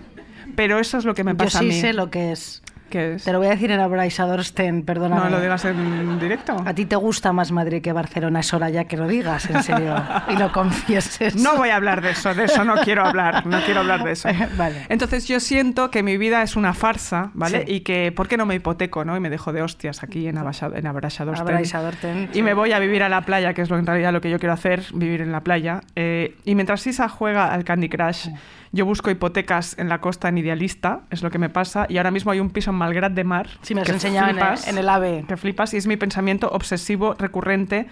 Pero 0.56 0.80
eso 0.80 0.98
es 0.98 1.06
lo 1.06 1.14
que 1.14 1.24
me 1.24 1.32
Yo 1.32 1.38
pasa 1.38 1.60
sí 1.60 1.66
a 1.66 1.68
mí. 1.68 1.80
sé 1.80 1.94
lo 1.94 2.10
que 2.10 2.32
es. 2.32 2.63
¿Qué 2.94 3.16
es? 3.16 3.24
Te 3.24 3.32
lo 3.32 3.40
voy 3.40 3.48
a 3.48 3.50
decir 3.50 3.72
en 3.72 3.80
abraisador 3.80 4.44
Sten, 4.44 4.84
perdóname. 4.84 5.24
No 5.24 5.30
lo 5.32 5.42
digas 5.42 5.66
en 5.66 6.20
directo. 6.20 6.56
A 6.64 6.76
ti 6.76 6.86
te 6.86 6.96
gusta 6.96 7.34
más 7.34 7.52
Madrid 7.52 7.82
que 7.82 7.92
Barcelona, 7.92 8.42
es 8.42 8.54
hora 8.54 8.70
ya 8.70 8.84
que 8.84 8.98
lo 8.98 9.08
digas, 9.08 9.50
en 9.50 9.64
serio, 9.64 9.96
y 10.30 10.38
lo 10.38 10.52
confieses. 10.52 11.36
No 11.36 11.58
voy 11.58 11.70
a 11.70 11.78
hablar 11.78 12.04
de 12.04 12.12
eso, 12.12 12.36
de 12.36 12.44
eso 12.44 12.64
no 12.64 12.76
quiero 12.76 13.04
hablar, 13.04 13.48
no 13.48 13.62
quiero 13.62 13.80
hablar 13.80 14.04
de 14.04 14.12
eso. 14.12 14.30
Vale. 14.58 14.86
Entonces 14.90 15.28
yo 15.28 15.40
siento 15.40 15.90
que 15.90 16.04
mi 16.04 16.18
vida 16.18 16.44
es 16.44 16.56
una 16.56 16.76
farsa, 16.76 17.32
¿vale? 17.34 17.66
Sí. 17.66 17.74
Y 17.78 17.80
que, 17.80 18.12
¿por 18.12 18.28
qué 18.28 18.38
no 18.38 18.46
me 18.46 18.54
hipoteco, 18.54 19.04
no? 19.06 19.18
Y 19.18 19.20
me 19.20 19.32
dejo 19.32 19.52
de 19.54 19.64
hostias 19.64 20.04
aquí 20.04 20.28
en, 20.28 20.38
en 20.38 20.88
Abraisador 20.88 21.36
Sten. 21.36 21.48
Abraisador 21.48 21.96
Sten, 21.96 22.30
Y 22.32 22.36
sí. 22.36 22.44
me 22.44 22.54
voy 22.54 22.74
a 22.74 22.80
vivir 22.80 23.02
a 23.02 23.10
la 23.10 23.22
playa, 23.22 23.56
que 23.56 23.64
es 23.64 23.72
lo, 23.72 23.80
en 23.80 23.88
realidad 23.88 24.14
lo 24.14 24.22
que 24.22 24.30
yo 24.30 24.38
quiero 24.38 24.54
hacer, 24.54 24.84
vivir 24.94 25.22
en 25.22 25.32
la 25.32 25.42
playa. 25.42 25.82
Eh, 25.96 26.36
y 26.46 26.54
mientras 26.54 26.82
Sisa 26.82 27.10
juega 27.10 27.52
al 27.52 27.64
Candy 27.64 27.90
Crush, 27.90 28.28
yo 28.74 28.86
busco 28.86 29.10
hipotecas 29.10 29.78
en 29.80 29.88
la 29.88 30.02
costa 30.02 30.28
en 30.28 30.38
Idealista, 30.38 31.02
es 31.12 31.24
lo 31.24 31.30
que 31.32 31.38
me 31.40 31.48
pasa. 31.50 31.86
Y 31.88 31.98
ahora 31.98 32.12
mismo 32.12 32.32
hay 32.32 32.42
un 32.42 32.50
piso 32.50 32.72
en 32.72 32.76
Malgrat 32.78 33.14
de 33.14 33.24
Mar. 33.24 33.48
Sí, 33.62 33.74
me 33.76 33.82
has 33.82 33.90
enseñado 33.90 34.30
en 34.30 34.36
el- 34.38 34.42
flipas, 34.42 34.68
en 34.68 34.78
el 34.78 34.90
AVE. 34.90 35.24
Que 35.28 35.38
flipas 35.38 35.74
y 35.74 35.78
es 35.78 35.88
mi 35.88 35.96
pensamiento 35.96 36.50
obsesivo 36.52 37.14
recurrente. 37.18 37.88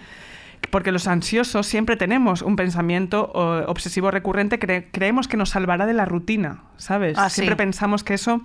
Porque 0.70 0.92
los 0.92 1.08
ansiosos 1.08 1.66
siempre 1.66 1.96
tenemos 1.96 2.40
un 2.42 2.54
pensamiento 2.56 3.30
o, 3.34 3.64
obsesivo 3.70 4.10
recurrente, 4.12 4.60
cre- 4.60 4.86
creemos 4.92 5.26
que 5.26 5.36
nos 5.36 5.50
salvará 5.50 5.86
de 5.86 5.92
la 5.92 6.04
rutina, 6.04 6.62
¿sabes? 6.76 7.18
Ah, 7.18 7.28
sí. 7.30 7.36
siempre 7.36 7.56
pensamos 7.56 8.04
que 8.04 8.14
eso 8.14 8.42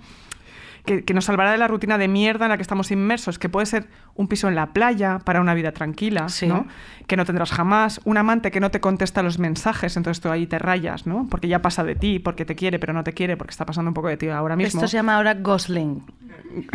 que, 0.88 1.04
que 1.04 1.14
nos 1.14 1.26
salvará 1.26 1.52
de 1.52 1.58
la 1.58 1.68
rutina 1.68 1.98
de 1.98 2.08
mierda 2.08 2.46
en 2.46 2.48
la 2.50 2.56
que 2.56 2.62
estamos 2.62 2.90
inmersos, 2.90 3.38
que 3.38 3.48
puede 3.48 3.66
ser 3.66 3.86
un 4.14 4.26
piso 4.26 4.48
en 4.48 4.54
la 4.56 4.72
playa 4.72 5.20
para 5.24 5.40
una 5.40 5.54
vida 5.54 5.70
tranquila, 5.72 6.28
Sí. 6.28 6.46
¿no? 6.48 6.66
que 7.06 7.16
no 7.16 7.24
tendrás 7.24 7.52
jamás, 7.52 8.00
un 8.04 8.18
amante 8.18 8.50
que 8.50 8.60
no 8.60 8.70
te 8.70 8.80
contesta 8.80 9.22
los 9.22 9.38
mensajes, 9.38 9.96
entonces 9.96 10.20
tú 10.20 10.28
ahí 10.30 10.46
te 10.46 10.58
rayas, 10.58 11.06
¿no? 11.06 11.26
porque 11.30 11.48
ya 11.48 11.62
pasa 11.62 11.84
de 11.84 11.94
ti, 11.94 12.18
porque 12.18 12.44
te 12.44 12.54
quiere, 12.56 12.78
pero 12.78 12.92
no 12.92 13.02
te 13.04 13.12
quiere, 13.12 13.36
porque 13.36 13.50
está 13.52 13.64
pasando 13.64 13.88
un 13.90 13.94
poco 13.94 14.08
de 14.08 14.16
ti 14.16 14.28
ahora 14.28 14.56
mismo. 14.56 14.80
Esto 14.80 14.88
se 14.88 14.96
llama 14.98 15.16
ahora 15.16 15.34
Gosling. 15.34 16.02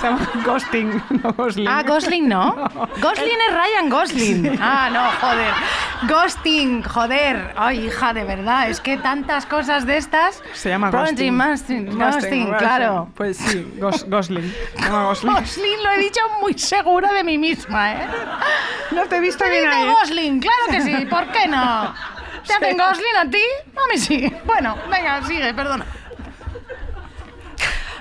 Se 0.00 0.06
llama 0.06 0.28
ghosting, 0.44 1.02
no 1.22 1.32
Gosling. 1.32 1.66
Ah, 1.68 1.82
Gosling 1.86 2.28
no. 2.28 2.54
Gosling 3.02 3.38
es 3.48 3.54
Ryan 3.54 3.90
Gosling. 3.90 4.58
Ah, 4.60 4.88
no, 4.92 5.10
joder. 5.20 5.52
Ghosting, 6.08 6.82
joder. 6.84 7.52
Ay, 7.56 7.86
hija, 7.86 8.12
de 8.14 8.22
verdad. 8.24 8.70
Es 8.70 8.80
que 8.80 8.96
tantas 8.96 9.44
cosas 9.46 9.86
de 9.86 9.96
estas. 9.96 10.40
Se 10.52 10.68
llama 10.68 10.90
Ghosting. 10.90 11.36
ghosting. 11.36 11.86
Ghosting, 11.86 11.98
ghosting, 11.98 12.54
claro. 12.58 13.08
Pues 13.16 13.27
sí, 13.34 13.72
gos- 13.78 14.04
Gosling. 14.08 14.52
Gosling. 14.90 15.32
Gosling 15.34 15.82
lo 15.82 15.90
he 15.92 15.98
dicho 15.98 16.20
muy 16.40 16.54
segura 16.58 17.12
de 17.12 17.24
mí 17.24 17.38
misma, 17.38 17.92
¿eh? 17.92 18.06
No 18.92 19.06
te 19.06 19.16
he 19.16 19.20
visto 19.20 19.44
Te 19.44 19.50
bien 19.50 19.68
ahí. 19.68 19.88
¿eh? 19.88 19.92
Gosling, 20.00 20.40
claro 20.40 20.64
que 20.70 20.80
sí. 20.82 21.06
¿Por 21.06 21.26
qué 21.32 21.46
no? 21.48 21.94
¿Te 22.46 22.54
hacen 22.54 22.76
Gosling 22.78 23.16
a 23.18 23.30
ti? 23.30 23.42
A 23.76 23.92
mí 23.92 23.98
sí. 23.98 24.32
Bueno, 24.46 24.76
venga, 24.90 25.22
sigue, 25.26 25.52
perdona. 25.54 25.84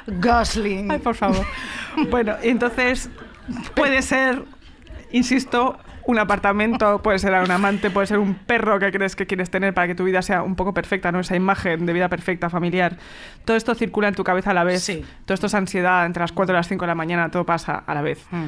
Gosling. 0.07 0.91
Ay, 0.91 0.99
por 0.99 1.15
favor. 1.15 1.45
Bueno, 2.11 2.35
entonces 2.43 3.09
puede 3.73 4.03
ser, 4.03 4.43
insisto, 5.09 5.79
un 6.07 6.19
apartamento, 6.19 7.01
puede 7.01 7.19
ser 7.19 7.33
un 7.33 7.51
amante, 7.51 7.91
puede 7.91 8.07
ser 8.07 8.17
un 8.17 8.33
perro 8.33 8.79
que 8.79 8.91
crees 8.91 9.15
que 9.15 9.27
quieres 9.27 9.49
tener 9.49 9.73
para 9.73 9.87
que 9.87 9.95
tu 9.95 10.05
vida 10.05 10.21
sea 10.21 10.41
un 10.41 10.55
poco 10.55 10.73
perfecta, 10.73 11.11
¿no? 11.11 11.19
Esa 11.19 11.35
imagen 11.35 11.85
de 11.85 11.93
vida 11.93 12.07
perfecta, 12.07 12.49
familiar. 12.49 12.97
Todo 13.45 13.57
esto 13.57 13.75
circula 13.75 14.07
en 14.07 14.15
tu 14.15 14.23
cabeza 14.23 14.51
a 14.51 14.53
la 14.53 14.63
vez. 14.63 14.83
Sí. 14.83 15.05
Todo 15.25 15.35
esto 15.35 15.47
es 15.47 15.53
ansiedad 15.53 16.05
entre 16.05 16.21
las 16.21 16.31
4 16.31 16.53
y 16.53 16.55
las 16.55 16.67
5 16.67 16.83
de 16.83 16.87
la 16.87 16.95
mañana, 16.95 17.29
todo 17.29 17.45
pasa 17.45 17.83
a 17.85 17.93
la 17.93 18.01
vez. 18.01 18.25
Mm. 18.31 18.45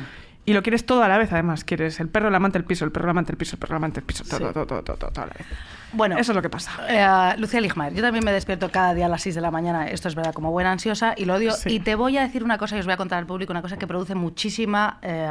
Y 0.49 0.53
lo 0.53 0.63
quieres 0.63 0.83
todo 0.83 1.03
a 1.03 1.07
la 1.07 1.19
vez, 1.19 1.31
además. 1.31 1.63
Quieres 1.63 1.99
el 1.99 2.09
perro, 2.09 2.29
el 2.29 2.33
amante, 2.33 2.57
el 2.57 2.63
piso, 2.63 2.83
el 2.83 2.91
perro, 2.91 3.05
el 3.05 3.11
amante, 3.11 3.31
el 3.31 3.37
piso, 3.37 3.53
el 3.55 3.59
perro, 3.59 3.73
el 3.75 3.77
amante, 3.77 3.99
el 3.99 4.05
piso, 4.07 4.23
todo, 4.23 4.39
Sí. 4.39 4.43
todo, 4.51 4.65
todo, 4.65 4.81
todo, 4.81 4.97
todo, 4.97 5.23
a 5.23 5.27
la 5.27 5.33
vez. 5.33 5.45
Bueno, 5.93 6.17
Eso 6.17 6.31
es 6.31 6.35
lo 6.35 6.41
que 6.41 6.49
pasa. 6.49 6.71
Eh, 6.89 7.37
Lucía 7.37 7.61
Ligmaer, 7.61 7.93
yo 7.93 8.01
también 8.01 8.25
me 8.25 8.31
despierto 8.31 8.71
cada 8.71 8.95
día 8.95 9.05
a 9.05 9.09
las 9.09 9.21
6 9.21 9.35
de 9.35 9.41
la 9.41 9.51
mañana, 9.51 9.87
esto 9.89 10.07
es 10.07 10.15
verdad, 10.15 10.33
como 10.33 10.49
buena 10.49 10.71
ansiosa, 10.71 11.13
y 11.15 11.25
lo 11.25 11.35
odio. 11.35 11.51
Sí. 11.51 11.69
Y 11.75 11.79
te 11.81 11.93
voy 11.93 12.17
a 12.17 12.23
decir 12.23 12.43
una 12.43 12.57
cosa 12.57 12.75
y 12.77 12.79
os 12.79 12.85
voy 12.85 12.93
a 12.93 12.97
contar 12.97 13.19
al 13.19 13.27
público, 13.27 13.53
una 13.53 13.61
cosa 13.61 13.77
que 13.77 13.85
produce 13.85 14.15
muchísima 14.15 14.97
eh, 15.03 15.29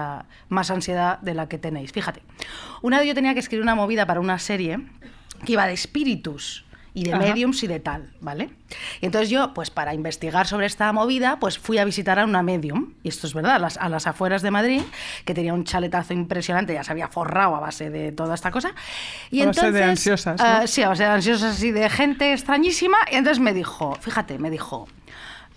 más 0.51 0.71
ansiedad 0.71 1.19
de 1.19 1.35
la 1.35 1.49
que 1.49 1.59
tenéis. 1.59 1.91
Fíjate, 1.91 2.23
una 2.83 3.01
vez 3.01 3.09
yo 3.09 3.15
tenía 3.17 3.35
que 3.35 3.41
escribir 3.41 3.65
una 3.65 3.75
movida 3.75 4.07
para 4.07 4.21
una 4.21 4.39
serie 4.39 4.79
que 5.45 5.51
iba 5.55 5.67
de 5.67 5.73
espíritus 5.73 6.65
y 6.99 7.05
de 7.05 7.15
Ajá. 7.15 7.23
mediums 7.23 7.63
y 7.63 7.67
de 7.69 7.79
tal, 7.79 8.11
¿vale? 8.21 8.51
Y 9.01 9.07
entonces 9.07 9.31
yo, 9.31 9.55
pues 9.55 9.71
para 9.71 9.95
investigar 9.95 10.47
sobre 10.47 10.67
esta 10.67 10.93
movida, 10.93 11.39
pues 11.39 11.59
fui 11.59 11.79
a 11.79 11.85
visitar 11.85 12.19
a 12.19 12.25
una 12.25 12.43
medium, 12.43 12.95
y 13.05 13.09
esto 13.09 13.27
es 13.27 13.35
verdad, 13.35 13.55
a 13.55 13.59
las, 13.59 13.77
a 13.77 13.89
las 13.89 14.07
afueras 14.07 14.43
de 14.43 14.51
Madrid, 14.51 14.83
que 15.25 15.33
tenía 15.35 15.55
un 15.55 15.65
chaletazo 15.65 16.13
impresionante, 16.13 16.75
ya 16.75 16.83
se 16.83 16.91
había 16.91 17.07
forrado 17.09 17.55
a 17.55 17.61
base 17.61 17.91
de 17.91 18.11
toda 18.11 18.35
esta 18.35 18.51
cosa. 18.51 18.73
Y 19.31 19.43
A 19.43 19.47
base 19.47 19.61
de 19.61 19.67
entonces, 19.69 19.89
ansiosas, 19.91 20.41
¿no? 20.41 20.47
ah, 20.47 20.67
sí, 20.67 20.83
a 20.83 20.89
base 20.89 21.05
de 21.05 21.11
ansiosas 21.11 21.63
y 21.63 21.71
de 21.71 21.89
gente 21.89 22.33
extrañísima, 22.33 22.99
y 23.13 23.15
entonces 23.15 23.41
me 23.41 23.55
dijo, 23.55 23.95
fíjate, 24.01 24.39
me 24.39 24.51
dijo, 24.51 24.89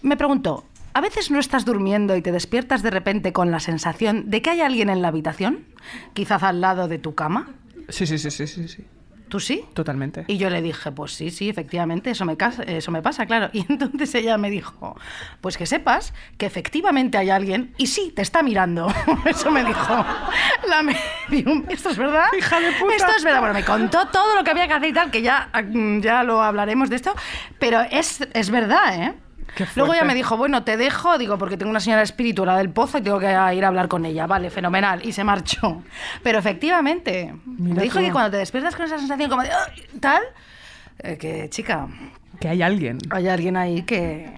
me 0.04 0.16
preguntó, 0.16 0.66
a 0.94 1.02
veces 1.02 1.32
no 1.32 1.40
estás 1.40 1.66
durmiendo 1.66 2.16
y 2.16 2.22
te 2.22 2.32
despiertas 2.32 2.84
de 2.84 2.92
repente 2.92 3.34
con 3.34 3.50
la 3.50 3.60
sensación 3.60 4.30
de 4.30 4.42
que 4.42 4.50
hay 4.52 4.62
alguien 4.62 4.90
en 4.90 5.02
la 5.02 5.08
habitación, 5.08 5.66
quizás 6.14 6.44
al 6.44 6.62
lado 6.62 6.88
de 6.88 7.00
tu 7.00 7.16
cama. 7.16 7.50
Sí, 7.90 8.06
sí, 8.06 8.18
sí, 8.18 8.30
sí, 8.30 8.46
sí, 8.48 8.68
sí. 8.68 8.86
¿Tú 9.32 9.40
sí? 9.40 9.64
Totalmente. 9.74 10.26
Y 10.28 10.38
yo 10.38 10.50
le 10.50 10.62
dije, 10.62 10.92
pues 10.92 11.14
sí, 11.14 11.32
sí, 11.32 11.48
efectivamente, 11.48 12.12
eso 12.12 12.26
me, 12.26 12.36
cas- 12.36 12.60
eso 12.68 12.92
me 12.92 13.02
pasa, 13.02 13.26
claro. 13.26 13.50
Y 13.54 13.66
entonces 13.70 14.14
ella 14.16 14.38
me 14.38 14.50
dijo, 14.50 14.94
pues 15.40 15.56
que 15.58 15.66
sepas 15.66 16.14
que 16.38 16.46
efectivamente 16.46 17.18
hay 17.18 17.30
alguien 17.30 17.74
y 17.78 17.88
sí, 17.88 18.12
te 18.14 18.24
está 18.24 18.44
mirando. 18.44 18.94
Eso 19.26 19.50
me 19.50 19.64
dijo 19.64 20.06
la 20.68 20.84
medium. 20.84 21.64
¿Esto 21.70 21.92
es 21.92 21.98
verdad? 21.98 22.26
Hija 22.38 22.60
de 22.60 22.74
puta. 22.74 22.94
Esto 22.96 23.12
es 23.18 23.24
verdad. 23.24 23.40
Bueno, 23.40 23.54
me 23.54 23.64
contó 23.64 24.06
todo 24.08 24.36
lo 24.36 24.44
que 24.44 24.52
había 24.52 24.68
que 24.68 24.74
hacer 24.74 24.90
y 24.90 24.94
tal, 24.94 25.10
que 25.12 25.22
ya, 25.22 25.50
mm, 25.64 26.02
ya 26.02 26.24
lo 26.24 26.42
hablaremos 26.44 26.90
de 26.90 26.98
esto, 26.98 27.14
pero 27.58 27.80
es, 27.90 28.28
es 28.34 28.50
verdad, 28.50 29.02
¿eh? 29.02 29.14
Luego 29.76 29.94
ella 29.94 30.02
fuerte. 30.02 30.06
me 30.06 30.16
dijo, 30.16 30.38
bueno, 30.38 30.64
te 30.64 30.78
dejo, 30.78 31.18
digo, 31.18 31.38
porque 31.38 31.58
tengo 31.58 31.70
una 31.70 31.80
señora 31.80 32.02
espíritu, 32.02 32.46
la 32.46 32.58
del 32.58 32.70
pozo, 32.70 32.98
y 32.98 33.02
tengo 33.02 33.20
que 33.20 33.26
ir 33.28 33.66
a 33.66 33.68
hablar 33.68 33.88
con 33.88 34.06
ella. 34.06 34.28
Vale, 34.28 34.50
fenomenal. 34.50 35.06
Y 35.06 35.12
se 35.12 35.24
marchó. 35.24 35.84
Pero 36.24 36.40
efectivamente, 36.40 37.34
Mira 37.46 37.76
me 37.76 37.82
dijo 37.84 38.00
que 38.00 38.12
cuando 38.12 38.32
te 38.32 38.38
despiertas 38.38 38.76
con 38.76 38.86
esa 38.86 38.98
sensación 38.98 39.30
como 39.30 39.44
de 39.44 39.50
tal, 40.00 40.22
eh, 41.00 41.18
que 41.18 41.50
chica, 41.50 41.88
Que 42.40 42.48
hay 42.50 42.62
alguien. 42.62 42.98
hay 43.10 43.28
alguien 43.28 43.58
ahí 43.58 43.84
que, 43.84 44.32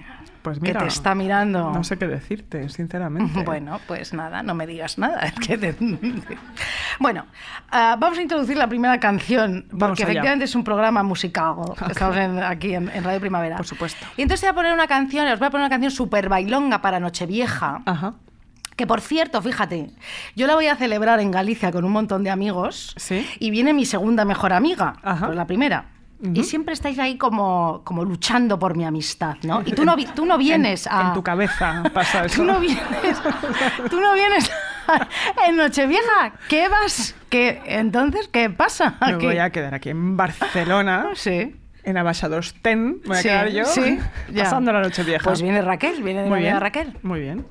Pues 0.44 0.60
que 0.60 0.68
mira. 0.68 0.82
te 0.82 0.88
está 0.88 1.16
mirando. 1.16 1.72
No 1.72 1.84
sé 1.84 1.98
qué 1.98 2.08
decirte, 2.08 2.70
sinceramente. 2.70 3.44
Bueno, 3.46 3.80
pues 3.88 4.14
nada, 4.14 4.44
no 4.44 4.54
me 4.54 4.68
digas 4.68 4.98
nada. 4.98 5.22
es 5.22 5.34
que 5.34 5.58
te- 5.58 5.76
bueno, 7.00 7.26
ah, 7.72 7.96
vamos 8.00 8.18
a 8.18 8.22
introducir 8.22 8.58
la 8.58 8.68
primera 8.68 9.00
canción, 9.00 9.64
porque 9.70 9.78
Vamos 9.78 10.00
allá. 10.00 10.10
efectivamente 10.10 10.46
es 10.46 10.56
un 10.56 10.64
programa 10.64 11.02
musical. 11.04 11.56
Estamos 11.90 12.18
en- 12.18 12.44
aquí 12.44 12.76
en, 12.76 12.90
en 12.90 13.04
Radio 13.04 13.20
Primavera. 13.20 13.58
Por 13.58 13.66
supuesto. 13.66 14.06
Y 14.18 14.22
entonces 14.22 14.44
voy 14.44 14.52
a 14.52 14.54
poner 14.56 14.74
una 14.74 14.88
canción, 14.88 15.28
os 15.28 15.40
voy 15.40 15.48
a 15.48 15.52
poner 15.52 15.64
una 15.66 15.70
canción 15.70 15.92
súper 15.92 16.30
bailonga 16.30 16.82
para 16.82 17.00
Nochevieja. 17.00 17.82
Ajá. 17.86 18.14
Que 18.76 18.88
por 18.88 19.02
cierto, 19.02 19.40
fíjate, 19.42 19.92
yo 20.36 20.48
la 20.48 20.56
voy 20.56 20.66
a 20.68 20.76
celebrar 20.76 21.20
en 21.20 21.30
Galicia 21.30 21.72
con 21.72 21.86
un 21.86 21.92
montón 21.92 22.24
de 22.24 22.32
amigos. 22.32 22.94
Sí. 22.98 23.26
Y 23.40 23.52
viene 23.52 23.72
mi 23.72 23.86
segunda 23.86 24.26
mejor 24.26 24.52
amiga, 24.52 24.96
Ajá. 25.04 25.28
pues 25.28 25.38
la 25.38 25.46
primera. 25.46 25.86
Y 26.34 26.44
siempre 26.46 26.74
estáis 26.74 26.98
ahí 27.00 27.18
como, 27.18 27.82
como 27.84 28.06
luchando 28.06 28.58
por 28.58 28.77
mi 28.77 28.86
amistad, 28.86 29.36
¿no? 29.44 29.62
Y 29.65 29.74
tú 29.74 29.84
no, 29.84 29.96
tú 30.15 30.25
no 30.25 30.38
vienes 30.39 30.86
en, 30.88 30.94
a... 30.94 31.01
en 31.08 31.13
tu 31.13 31.22
cabeza 31.24 31.84
pasa 31.94 32.25
eso. 32.25 32.38
Tú 32.42 32.46
no 32.46 32.60
vienes, 32.60 32.82
tú 33.89 34.00
no 34.00 34.13
vienes 34.13 34.50
en 35.48 35.58
Nochevieja. 35.58 36.34
¿Qué 36.48 36.68
vas? 36.70 37.15
¿Qué, 37.30 37.62
entonces, 37.65 38.30
¿qué 38.32 38.50
pasa? 38.50 38.96
Me 39.01 39.18
¿Qué- 39.18 39.25
voy 39.25 39.38
a 39.38 39.50
quedar 39.50 39.74
aquí 39.74 39.89
en 39.89 40.15
Barcelona, 40.15 41.08
Sí. 41.15 41.56
en 41.84 41.98
Abaixados 41.98 42.53
Ten. 42.62 43.01
Voy 43.06 43.18
a 43.18 43.22
Sí, 43.22 43.27
quedar 43.27 43.50
yo 43.50 43.65
sí, 43.65 44.00
ya. 44.32 44.44
pasando 44.44 44.72
la 44.72 44.82
noche 44.82 45.03
vieja. 45.03 45.24
Pues 45.24 45.42
viene 45.42 45.62
Raquel, 45.62 46.01
viene 46.03 46.24
de 46.24 46.30
Muy 46.30 46.39
bien. 46.39 46.60
Raquel. 46.60 46.98
Muy 47.03 47.20
bien. 47.20 47.46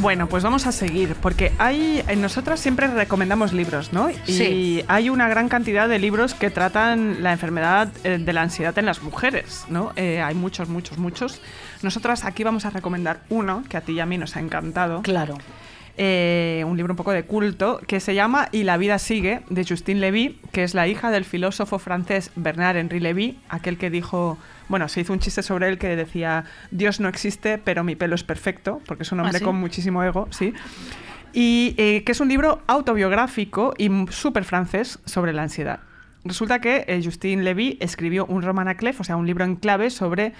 Bueno, 0.00 0.28
pues 0.28 0.42
vamos 0.42 0.66
a 0.66 0.72
seguir, 0.72 1.14
porque 1.20 1.52
hay, 1.58 2.02
eh, 2.08 2.16
nosotras 2.16 2.58
siempre 2.58 2.86
recomendamos 2.86 3.52
libros, 3.52 3.92
¿no? 3.92 4.08
Y 4.10 4.14
Sí. 4.24 4.84
hay 4.88 5.10
una 5.10 5.28
gran 5.28 5.48
cantidad 5.50 5.88
de 5.88 5.98
libros 5.98 6.32
que 6.32 6.48
tratan 6.50 7.22
la 7.22 7.32
enfermedad 7.32 7.88
eh, 8.04 8.16
de 8.18 8.32
la 8.32 8.40
ansiedad 8.42 8.76
en 8.78 8.86
las 8.86 9.02
mujeres, 9.02 9.64
¿no? 9.68 9.92
Eh, 9.96 10.22
hay 10.22 10.34
muchos, 10.34 10.68
muchos, 10.70 10.96
muchos. 10.96 11.42
Nosotras 11.82 12.24
aquí 12.24 12.44
vamos 12.44 12.64
a 12.64 12.70
recomendar 12.70 13.20
uno 13.28 13.62
que 13.68 13.76
a 13.76 13.82
ti 13.82 13.92
y 13.92 14.00
a 14.00 14.06
mí 14.06 14.16
nos 14.16 14.36
ha 14.36 14.40
encantado. 14.40 15.02
Claro. 15.02 15.36
eh, 16.02 16.64
un 16.66 16.78
libro 16.78 16.94
un 16.94 16.96
poco 16.96 17.10
de 17.12 17.24
culto 17.24 17.78
que 17.86 18.00
se 18.00 18.14
llama 18.14 18.48
Y 18.52 18.62
la 18.62 18.78
vida 18.78 18.98
sigue, 18.98 19.42
de 19.50 19.66
Justine 19.66 20.00
Levy, 20.00 20.40
que 20.50 20.62
es 20.64 20.72
la 20.72 20.88
hija 20.88 21.10
del 21.10 21.26
filósofo 21.26 21.78
francés 21.78 22.30
Bernard-Henri 22.36 23.00
Levy, 23.00 23.38
aquel 23.50 23.76
que 23.76 23.90
dijo, 23.90 24.38
bueno, 24.70 24.88
se 24.88 25.02
hizo 25.02 25.12
un 25.12 25.18
chiste 25.18 25.42
sobre 25.42 25.68
él 25.68 25.76
que 25.76 25.94
decía, 25.96 26.44
Dios 26.70 26.98
no 27.00 27.08
existe, 27.08 27.58
pero 27.58 27.84
mi 27.84 27.96
pelo 27.96 28.14
es 28.14 28.24
perfecto, 28.24 28.80
porque 28.86 29.02
es 29.02 29.12
un 29.12 29.20
¿Ah, 29.20 29.24
hombre 29.24 29.40
sí? 29.40 29.44
con 29.44 29.56
muchísimo 29.56 30.02
ego, 30.02 30.26
sí. 30.30 30.54
Y 31.32 31.74
eh, 31.76 32.02
que 32.04 32.12
es 32.12 32.20
un 32.20 32.28
libro 32.28 32.62
autobiográfico 32.66 33.74
y 33.78 33.90
súper 34.10 34.44
francés 34.44 34.98
sobre 35.04 35.32
la 35.32 35.42
ansiedad. 35.42 35.80
Resulta 36.24 36.60
que 36.60 36.84
eh, 36.86 37.00
Justine 37.02 37.42
Levy 37.42 37.78
escribió 37.80 38.26
un 38.26 38.42
roman 38.42 38.68
à 38.68 38.74
clef, 38.76 39.00
o 39.00 39.04
sea, 39.04 39.16
un 39.16 39.26
libro 39.26 39.44
en 39.44 39.56
clave 39.56 39.90
sobre 39.90 40.32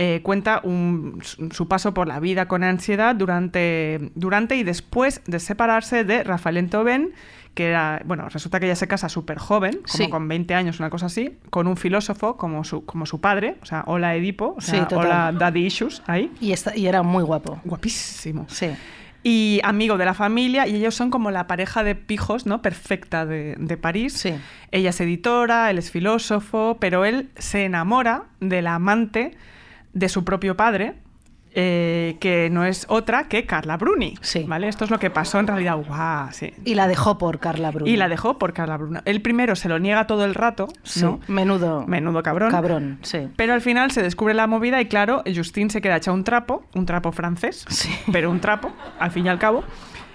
eh, 0.00 0.20
cuenta 0.22 0.60
un- 0.62 1.20
su 1.50 1.66
paso 1.66 1.92
por 1.92 2.06
la 2.06 2.20
vida 2.20 2.46
con 2.46 2.62
ansiedad 2.62 3.16
durante, 3.16 4.10
durante 4.14 4.54
y 4.56 4.62
después 4.62 5.20
de 5.26 5.40
separarse 5.40 6.04
de 6.04 6.22
Rafael 6.22 6.56
Enthoven, 6.56 7.10
que 7.58 7.66
era, 7.70 8.00
bueno, 8.04 8.28
resulta 8.28 8.60
que 8.60 8.66
ella 8.66 8.76
se 8.76 8.86
casa 8.86 9.08
súper 9.08 9.38
joven, 9.38 9.72
como 9.82 9.86
Sí. 10.04 10.08
con 10.08 10.28
20 10.28 10.54
años, 10.54 10.78
una 10.78 10.90
cosa 10.90 11.06
así, 11.06 11.36
con 11.50 11.66
un 11.66 11.76
filósofo 11.76 12.36
como 12.36 12.62
su, 12.62 12.84
como 12.84 13.04
su 13.04 13.20
padre, 13.20 13.56
o 13.62 13.66
sea, 13.66 13.82
hola 13.88 14.14
Edipo, 14.14 14.54
o 14.56 14.60
Sí, 14.60 14.70
sea, 14.70 14.86
total. 14.86 15.06
hola 15.06 15.32
Daddy 15.36 15.66
Issues, 15.66 16.04
ahí, 16.06 16.30
Y, 16.40 16.52
esta- 16.52 16.76
y 16.76 16.86
era 16.86 17.02
muy 17.02 17.24
guapo. 17.24 17.60
guapísimo. 17.64 18.46
Sí. 18.48 18.68
Y 19.24 19.60
amigo 19.64 19.98
de 19.98 20.04
la 20.04 20.14
familia, 20.14 20.68
y 20.68 20.76
ellos 20.76 20.94
son 20.94 21.10
como 21.10 21.32
la 21.32 21.48
pareja 21.48 21.82
de 21.82 21.96
pijos, 21.96 22.46
¿no? 22.46 22.62
Perfecta 22.62 23.26
de, 23.26 23.56
de 23.58 23.76
París. 23.76 24.12
Sí. 24.12 24.34
Ella 24.70 24.90
es 24.90 25.00
editora, 25.00 25.68
él 25.70 25.78
es 25.78 25.90
filósofo, 25.90 26.76
pero 26.78 27.04
él 27.04 27.28
se 27.36 27.64
enamora 27.64 28.26
de 28.38 28.62
la 28.62 28.76
amante 28.76 29.36
de 29.94 30.08
su 30.08 30.24
propio 30.24 30.56
padre, 30.56 30.94
eh, 31.60 32.16
que 32.20 32.50
no 32.50 32.64
es 32.64 32.86
otra 32.88 33.24
que 33.26 33.44
Carla 33.44 33.76
Bruni. 33.76 34.14
Sí. 34.20 34.44
¿vale? 34.46 34.68
Esto 34.68 34.84
es 34.84 34.90
lo 34.90 35.00
que 35.00 35.10
pasó 35.10 35.40
en 35.40 35.48
realidad. 35.48 35.76
¡Guau! 35.76 36.28
Sí. 36.30 36.52
Y 36.64 36.76
la 36.76 36.86
dejó 36.86 37.18
por 37.18 37.40
Carla 37.40 37.72
Bruni. 37.72 37.90
Y 37.90 37.96
la 37.96 38.08
dejó 38.08 38.38
por 38.38 38.52
Carla 38.52 38.76
Bruni. 38.76 39.00
El 39.04 39.20
primero 39.22 39.56
se 39.56 39.68
lo 39.68 39.80
niega 39.80 40.06
todo 40.06 40.24
el 40.24 40.36
rato, 40.36 40.68
Sí, 40.84 41.02
¿no? 41.02 41.18
menudo. 41.26 41.84
Menudo 41.88 42.22
cabrón. 42.22 42.50
Cabrón, 42.52 42.98
sí. 43.02 43.26
Pero 43.34 43.54
al 43.54 43.60
final 43.60 43.90
se 43.90 44.02
descubre 44.02 44.34
la 44.34 44.46
movida 44.46 44.80
y 44.80 44.86
claro, 44.86 45.24
Justin 45.26 45.68
se 45.70 45.80
queda 45.80 45.96
hecha 45.96 46.12
un 46.12 46.22
trapo, 46.22 46.62
un 46.74 46.86
trapo 46.86 47.10
francés, 47.10 47.64
Sí. 47.68 47.90
pero 48.12 48.30
un 48.30 48.38
trapo, 48.40 48.70
al 49.00 49.10
fin 49.10 49.26
y 49.26 49.28
al 49.28 49.40
cabo. 49.40 49.64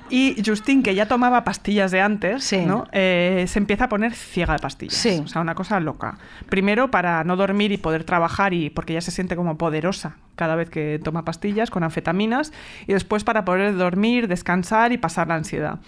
Y 0.10 0.42
Justin, 0.46 0.84
que 0.84 0.94
ya 0.96 1.08
tomaba 1.08 1.44
pastillas 1.44 1.92
de 1.92 2.02
antes, 2.02 2.44
Sí. 2.44 2.66
¿no? 2.66 2.86
Eh, 2.92 3.46
se 3.48 3.58
empieza 3.60 3.86
a 3.86 3.90
poner 3.90 4.14
ciega 4.14 4.54
de 4.54 4.60
pastillas. 4.60 4.94
Sí. 4.96 5.22
O 5.24 5.28
sea, 5.28 5.42
una 5.42 5.56
cosa 5.56 5.80
loca. 5.80 6.18
Primero 6.50 6.92
para 6.92 7.24
no 7.24 7.36
dormir 7.36 7.72
y 7.72 7.78
poder 7.78 8.04
trabajar 8.04 8.54
y 8.54 8.70
porque 8.70 8.94
ella 8.94 9.02
se 9.02 9.12
siente 9.12 9.36
como 9.36 9.58
poderosa 9.58 10.18
cada 10.36 10.56
vez 10.56 10.70
que 10.70 11.00
toma 11.04 11.26
pastillas 11.26 11.70
con 11.72 11.84
anfetaminas. 11.84 12.52
Y 12.88 12.94
después 12.94 13.24
para 13.24 13.46
poder 13.46 13.76
dormir, 13.76 14.28
descansar 14.28 14.92
y 14.92 14.98
pasar 14.98 15.28
la 15.28 15.36
ansiedad. 15.36 15.80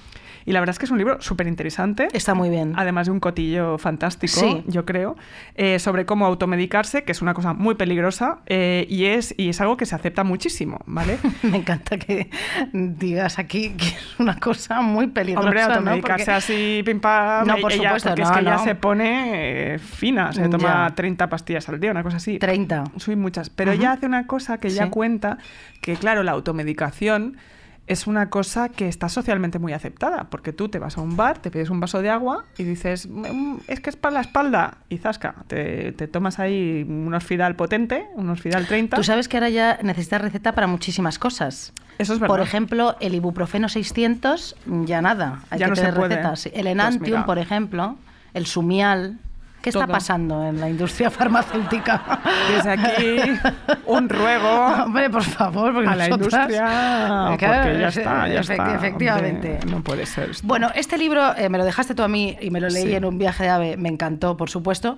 Y 0.46 0.52
la 0.52 0.60
verdad 0.60 0.74
es 0.74 0.80
que 0.80 0.86
es 0.86 0.92
un 0.92 1.00
libro 1.00 1.20
súper 1.22 1.48
interesante. 1.48 2.08
Está 2.14 2.36
muy 2.36 2.50
bien. 2.52 2.74
Además 2.76 3.08
de 3.08 3.12
un 3.12 3.20
cotillo 3.20 3.78
fantástico, 3.80 4.40
Sí. 4.40 4.64
yo 4.68 4.86
creo, 4.86 5.16
eh, 5.56 5.80
sobre 5.80 6.06
cómo 6.06 6.26
automedicarse, 6.28 7.04
que 7.04 7.12
es 7.12 7.22
una 7.24 7.34
cosa 7.34 7.54
muy 7.54 7.74
peligrosa 7.76 8.40
eh, 8.46 8.86
y, 8.90 9.06
es, 9.06 9.34
y 9.38 9.50
es 9.50 9.60
algo 9.62 9.76
que 9.76 9.86
se 9.88 9.96
acepta 9.96 10.24
muchísimo, 10.24 10.80
¿vale? 10.86 11.18
Me 11.44 11.58
encanta 11.58 11.98
que 11.98 12.30
digas 12.74 13.40
aquí 13.40 13.72
que 13.72 13.86
es 13.88 14.20
una 14.20 14.40
cosa 14.40 14.82
muy 14.82 15.08
peligrosa. 15.08 15.48
Hombre, 15.48 15.62
¿no? 15.62 15.74
automedicarse 15.74 16.26
Porque- 16.26 16.32
así, 16.32 16.82
pim 16.86 17.00
pam, 17.00 17.48
No, 17.48 17.58
por 17.58 17.72
ella- 17.72 17.90
supuesto, 17.90 18.10
porque 18.10 18.22
es 18.22 18.30
no, 18.30 18.36
que 18.36 18.42
no. 18.44 18.64
se 18.64 18.76
pone 18.76 19.74
eh, 19.74 19.80
fina, 19.80 20.32
se 20.32 20.48
toma 20.48 20.90
Ya. 20.90 20.96
30 20.96 21.28
pastillas 21.28 21.68
al 21.70 21.80
día, 21.80 21.90
una 21.92 22.04
cosa 22.04 22.18
así. 22.18 22.38
30. 22.38 22.84
Soy 22.98 23.16
muchas. 23.16 23.50
Pero 23.50 23.72
Ujú. 23.72 23.80
ella 23.82 23.94
hace 23.94 24.06
una 24.06 24.28
cosa 24.28 24.60
que 24.60 24.70
Sí. 24.70 24.80
cuenta 24.92 25.40
que, 25.82 25.96
claro, 25.96 26.22
la 26.24 26.32
automedicación 26.34 27.38
es 27.88 28.08
una 28.08 28.30
cosa 28.32 28.70
que 28.70 28.88
está 28.88 29.10
socialmente 29.10 29.60
muy 29.60 29.72
aceptada, 29.74 30.26
porque 30.32 30.52
tú 30.54 30.70
te 30.70 30.80
vas 30.80 30.98
a 30.98 31.02
un 31.02 31.16
bar, 31.18 31.38
te 31.40 31.52
pides 31.52 31.70
un 31.70 31.80
vaso 31.80 32.02
de 32.02 32.10
agua 32.10 32.44
y 32.58 32.64
dices, 32.64 33.08
"Mm, 33.08 33.58
es 33.68 33.80
que 33.80 33.90
es 33.92 33.96
para 33.96 34.16
la 34.16 34.22
espalda, 34.22 34.78
y 34.90 34.98
zasca, 34.98 35.36
te, 35.48 35.92
te 35.92 36.08
tomas 36.08 36.40
ahí 36.40 36.84
un 36.88 37.14
Orfidal 37.14 37.56
potente, 37.56 38.08
un 38.16 38.30
Orfidal 38.30 38.66
30. 38.66 38.98
Tú 38.98 39.04
sabes 39.04 39.28
que 39.28 39.38
ahora 39.38 39.50
ya 39.50 39.80
necesitas 39.84 40.22
receta 40.22 40.54
para 40.54 40.66
muchísimas 40.68 41.20
cosas. 41.20 41.74
Eso 42.00 42.14
es 42.14 42.20
verdad. 42.20 42.34
Por 42.36 42.42
ejemplo, 42.42 42.96
el 43.00 43.14
ibuprofeno 43.14 43.70
600, 43.70 44.56
ya 44.86 45.02
nada. 45.02 45.42
Hay 45.50 45.60
Ya 45.60 45.66
que 45.68 45.70
no 45.70 45.76
se 45.76 45.82
tener 45.84 45.96
puede. 45.96 46.10
recetas. 46.16 46.46
El 46.48 46.52
Pues 46.54 46.66
enantium, 46.66 47.24
por 47.26 47.38
ejemplo, 47.38 47.98
el 48.34 48.46
sumial. 48.48 49.18
¿Qué 49.66 49.70
está 49.72 49.86
Todo. 49.88 49.94
pasando 49.94 50.46
en 50.46 50.60
la 50.62 50.70
industria 50.70 51.10
farmacéutica? 51.20 52.22
Desde 52.56 52.70
aquí, 52.70 53.18
un 53.88 54.08
ruego 54.08 54.66
Hombre, 54.86 55.10
por 55.10 55.24
favor, 55.24 55.74
porque 55.74 55.90
a 55.90 55.96
la 55.96 56.08
industria, 56.10 56.46
Claro, 56.48 57.32
porque 57.32 57.80
ya 57.80 57.88
está, 57.88 58.28
ya 58.28 58.42
efecti- 58.42 58.52
está. 58.52 58.76
Efectivamente. 58.76 59.54
hombre, 59.54 59.72
no 59.72 59.82
puede 59.82 60.06
ser. 60.06 60.30
esto. 60.30 60.46
Bueno, 60.46 60.70
este 60.76 61.00
libro 61.00 61.36
eh, 61.36 61.50
me 61.50 61.58
lo 61.58 61.66
dejaste 61.66 61.96
tú 61.96 62.04
a 62.04 62.08
mí 62.08 62.38
y 62.40 62.52
me 62.52 62.62
lo 62.62 62.70
leí 62.70 62.84
Sí. 62.86 62.94
en 62.96 63.06
un 63.06 63.18
viaje 63.18 63.46
de 63.46 63.50
ave, 63.50 63.78
me 63.78 63.90
encantó, 63.90 64.38
por 64.38 64.52
supuesto. 64.52 64.98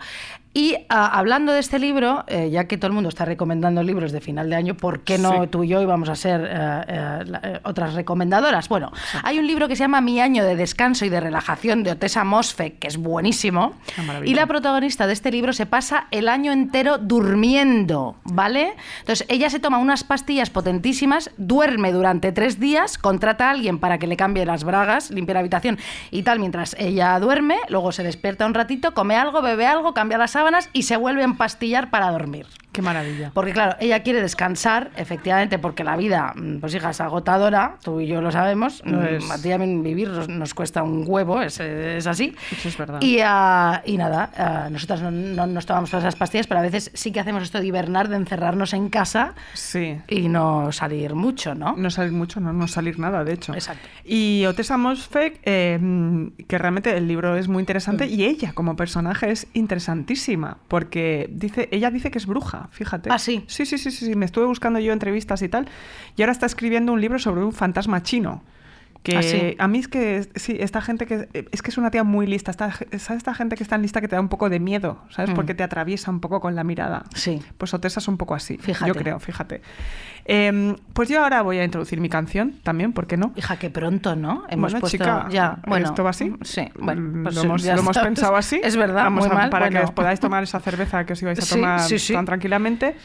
Y 0.58 0.76
ah, 0.90 1.06
hablando 1.20 1.52
de 1.54 1.60
este 1.60 1.78
libro, 1.78 2.24
eh, 2.26 2.50
ya 2.50 2.66
que 2.66 2.78
todo 2.80 2.88
el 2.88 2.94
mundo 2.94 3.10
está 3.10 3.26
recomendando 3.26 3.84
libros 3.84 4.12
de 4.12 4.22
final 4.22 4.50
de 4.50 4.56
año, 4.56 4.74
¿por 4.76 5.02
qué 5.02 5.20
no 5.20 5.44
Sí. 5.44 5.48
tú 5.52 5.64
y 5.64 5.68
yo 5.68 5.84
íbamos 5.84 6.10
a 6.10 6.16
ser 6.16 6.42
eh, 6.50 6.82
eh, 6.88 7.24
la- 7.28 7.42
eh, 7.44 7.60
otras 7.64 7.94
recomendadoras? 7.94 8.68
Bueno, 8.68 8.92
hay 9.22 9.38
un 9.38 9.46
libro 9.46 9.68
que 9.68 9.76
se 9.76 9.84
llama 9.84 10.02
Mi 10.02 10.20
año 10.20 10.44
de 10.44 10.56
descanso 10.56 11.06
y 11.06 11.10
de 11.10 11.20
relajación 11.20 11.84
de 11.84 11.92
Otessa 11.92 12.24
Mosfeq, 12.24 12.80
que 12.80 12.88
es 12.88 12.98
buenísimo. 12.98 13.74
Y 14.26 14.34
la 14.34 14.48
protagonista 14.48 15.06
de 15.06 15.14
este 15.14 15.30
libro 15.30 15.54
se 15.54 15.68
pasa 15.68 16.08
el 16.10 16.28
año 16.28 16.52
entero 16.52 16.98
durmiendo, 16.98 18.16
¿vale? 18.24 18.74
Entonces, 19.02 19.28
ella 19.30 19.52
se 19.52 19.60
toma 19.60 19.78
unas 19.78 20.04
pastillas 20.04 20.50
potentísimas, 20.50 21.30
duerme 21.38 21.92
durante 21.92 22.32
tres 22.32 22.60
días, 22.60 22.98
contrata 22.98 23.50
a 23.50 23.52
alguien 23.52 23.78
para 23.78 24.00
que 24.00 24.08
le 24.08 24.18
cambie 24.18 24.44
las 24.44 24.64
bragas, 24.64 25.12
limpie 25.12 25.36
la 25.36 25.42
habitación 25.42 25.78
y 26.10 26.24
tal, 26.24 26.40
mientras 26.40 26.76
ella 26.80 27.20
duerme, 27.20 27.58
luego 27.70 27.92
se 27.92 28.02
despierta 28.02 28.48
un 28.48 28.56
ratito, 28.56 28.96
come 28.96 29.16
algo, 29.16 29.44
bebe 29.44 29.68
algo, 29.68 29.94
cambia 29.94 30.18
las 30.18 30.36
y 30.74 30.84
se 30.84 30.98
vuelve 30.98 31.22
a 31.22 31.26
empastillar 31.26 31.90
para 31.90 32.12
dormir. 32.12 32.48
Qué 32.72 32.82
maravilla. 32.82 33.32
Porque 33.34 33.54
claro, 33.54 33.76
ella 33.80 34.04
quiere 34.04 34.22
descansar, 34.22 34.92
efectivamente, 34.98 35.58
porque 35.58 35.84
la 35.84 35.96
vida, 35.98 36.34
mm, 36.36 36.58
pues 36.60 36.76
hija, 36.76 36.92
es 36.92 37.02
agotadora, 37.02 37.78
tú 37.82 38.00
y 38.02 38.08
yo 38.08 38.22
lo 38.22 38.32
sabemos, 38.32 38.84
Lo 38.86 39.00
mm, 39.00 39.06
es. 39.06 39.32
a 39.32 39.42
ti 39.42 39.50
mí 39.58 39.82
vivir 39.82 40.10
nos, 40.10 40.30
nos 40.30 40.54
cuesta 40.54 40.84
un 40.84 41.04
huevo, 41.08 41.42
es, 41.42 41.60
es 41.60 42.06
así. 42.06 42.36
Eso 42.52 42.68
es 42.70 42.78
verdad. 42.78 43.02
Y, 43.02 43.20
ah, 43.24 43.82
y 43.86 43.98
nada, 43.98 44.30
ah, 44.38 44.68
nosotras 44.70 45.02
no, 45.02 45.10
no 45.10 45.48
nos 45.48 45.66
tomamos 45.66 45.90
todas 45.90 46.04
esas 46.04 46.16
pastillas, 46.16 46.46
pero 46.46 46.60
a 46.60 46.64
veces 46.64 46.92
sí 46.94 47.12
que 47.12 47.20
hacemos 47.20 47.42
esto 47.44 47.60
de 47.60 47.66
hibernar, 47.66 48.10
de 48.10 48.18
encerrarnos 48.18 48.74
en 48.74 48.90
casa 48.90 49.34
Sí. 49.54 49.98
y 50.08 50.28
no 50.30 50.72
salir 50.72 51.16
mucho, 51.16 51.56
¿no? 51.56 51.76
No 51.78 51.90
salir 51.90 52.12
mucho, 52.12 52.40
no, 52.40 52.54
no 52.54 52.68
salir 52.68 53.00
nada, 53.00 53.24
de 53.24 53.34
hecho. 53.34 53.54
Exacto. 53.56 53.88
Y 54.06 54.46
Otessa 54.46 54.78
Mosfeq, 54.78 55.40
eh, 55.44 56.30
que 56.48 56.58
realmente 56.58 56.96
el 56.96 57.08
libro 57.08 57.36
es 57.38 57.48
muy 57.48 57.62
interesante 57.62 58.06
Mm. 58.06 58.10
y 58.10 58.24
ella 58.26 58.52
como 58.54 58.76
personaje 58.76 59.32
es 59.32 59.48
interesantísima, 59.54 60.58
porque 60.68 61.28
dice, 61.32 61.70
ella 61.72 61.90
dice 61.92 62.12
que 62.12 62.18
es 62.18 62.26
bruja, 62.26 62.57
fíjate. 62.72 63.10
Ah, 63.12 63.20
sí. 63.20 63.44
Sí, 63.48 63.66
sí, 63.66 63.78
sí, 63.78 63.92
sí, 63.92 64.06
sí, 64.06 64.16
me 64.16 64.26
estuve 64.26 64.46
buscando 64.46 64.80
yo 64.80 64.94
entrevistas 64.94 65.42
y 65.42 65.50
tal, 65.50 65.68
y 66.16 66.22
ahora 66.22 66.32
está 66.32 66.46
escribiendo 66.46 66.94
un 66.94 67.02
libro 67.02 67.20
sobre 67.20 67.44
un 67.44 67.54
fantasma 67.54 68.04
chino. 68.04 68.44
Que 69.08 69.18
Ah, 69.18 69.24
sí. 69.24 69.56
a 69.58 69.68
mí 69.70 69.80
es 69.80 69.88
que, 69.88 70.28
sí, 70.36 70.58
esta 70.60 70.82
gente 70.82 71.06
que, 71.06 71.30
es 71.52 71.62
que 71.62 71.72
es 71.72 71.78
una 71.78 71.92
tía 71.92 72.04
muy 72.04 72.28
lista, 72.28 72.52
esta, 72.52 72.72
¿sabes 72.74 73.12
esta 73.12 73.34
gente 73.34 73.56
que 73.56 73.64
es 73.64 73.70
tan 73.70 73.82
lista 73.82 74.02
que 74.02 74.10
te 74.10 74.16
da 74.16 74.22
un 74.22 74.28
poco 74.28 74.50
de 74.50 74.60
miedo, 74.60 75.00
¿sabes? 75.12 75.32
Mm. 75.32 75.34
Porque 75.36 75.54
te 75.54 75.64
atraviesa 75.64 76.12
un 76.12 76.20
poco 76.20 76.42
con 76.42 76.56
la 76.56 76.66
mirada. 76.66 77.04
Sí. 77.16 77.42
Pues 77.58 77.74
Otessa 77.74 78.02
es 78.02 78.08
un 78.10 78.18
poco 78.18 78.36
así, 78.36 78.58
Fíjate. 78.58 78.88
yo 78.90 78.94
creo, 78.96 79.20
fíjate. 79.20 79.62
Em, 80.26 80.76
pues 80.92 81.08
yo 81.08 81.24
ahora 81.24 81.42
voy 81.42 81.58
a 81.60 81.64
introducir 81.64 82.02
mi 82.02 82.10
canción 82.10 82.56
también, 82.64 82.92
¿por 82.92 83.08
qué 83.08 83.16
no? 83.16 83.32
Hija, 83.38 83.56
que 83.58 83.70
pronto, 83.70 84.18
¿no? 84.18 84.44
Hemos 84.50 84.74
bueno, 84.74 84.80
puesto 84.82 84.98
chica, 84.98 85.28
ya, 85.30 85.60
bueno, 85.66 85.86
¿esto 85.86 86.04
va 86.04 86.10
así? 86.10 86.34
Sí, 86.42 86.68
bueno, 86.78 87.24
pues 87.24 87.36
lo 87.36 87.44
hemos, 87.44 87.64
lo 87.66 87.92
pensado 88.04 88.36
así. 88.36 88.60
Es 88.62 88.76
verdad, 88.76 89.06
Vamos 89.06 89.26
muy 89.26 89.32
a- 89.34 89.40
mal, 89.40 89.50
para 89.50 89.70
que 89.70 89.80
os 89.80 89.92
podáis 89.92 90.20
tomar 90.20 90.44
esa 90.44 90.60
cerveza 90.60 91.06
que 91.06 91.14
os 91.14 91.22
ibais 91.22 91.40
a 91.40 91.56
tomar 91.56 91.80
sí, 91.80 91.98
sí. 91.98 92.12
tan 92.14 92.26
tranquilamente. 92.26 92.96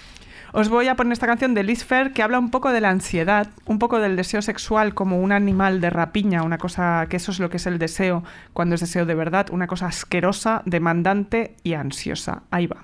Os 0.54 0.68
voy 0.68 0.86
a 0.88 0.96
poner 0.96 1.14
esta 1.14 1.26
canción 1.26 1.54
de 1.54 1.62
Liz 1.62 1.82
Fair 1.82 2.12
que 2.12 2.22
habla 2.22 2.38
un 2.38 2.50
poco 2.50 2.72
de 2.72 2.82
la 2.82 2.90
ansiedad, 2.90 3.48
un 3.64 3.78
poco 3.78 4.00
del 4.00 4.16
deseo 4.16 4.42
sexual 4.42 4.92
como 4.92 5.18
un 5.18 5.32
animal 5.32 5.80
de 5.80 5.88
rapiña, 5.88 6.42
una 6.42 6.58
cosa 6.58 7.06
que 7.08 7.16
eso 7.16 7.32
es 7.32 7.40
lo 7.40 7.48
que 7.48 7.56
es 7.56 7.66
el 7.66 7.78
deseo 7.78 8.22
cuando 8.52 8.74
es 8.74 8.82
deseo 8.82 9.06
de 9.06 9.14
verdad, 9.14 9.46
una 9.50 9.66
cosa 9.66 9.86
asquerosa, 9.86 10.60
demandante 10.66 11.56
y 11.62 11.72
ansiosa. 11.72 12.42
Ahí 12.50 12.66
va. 12.66 12.76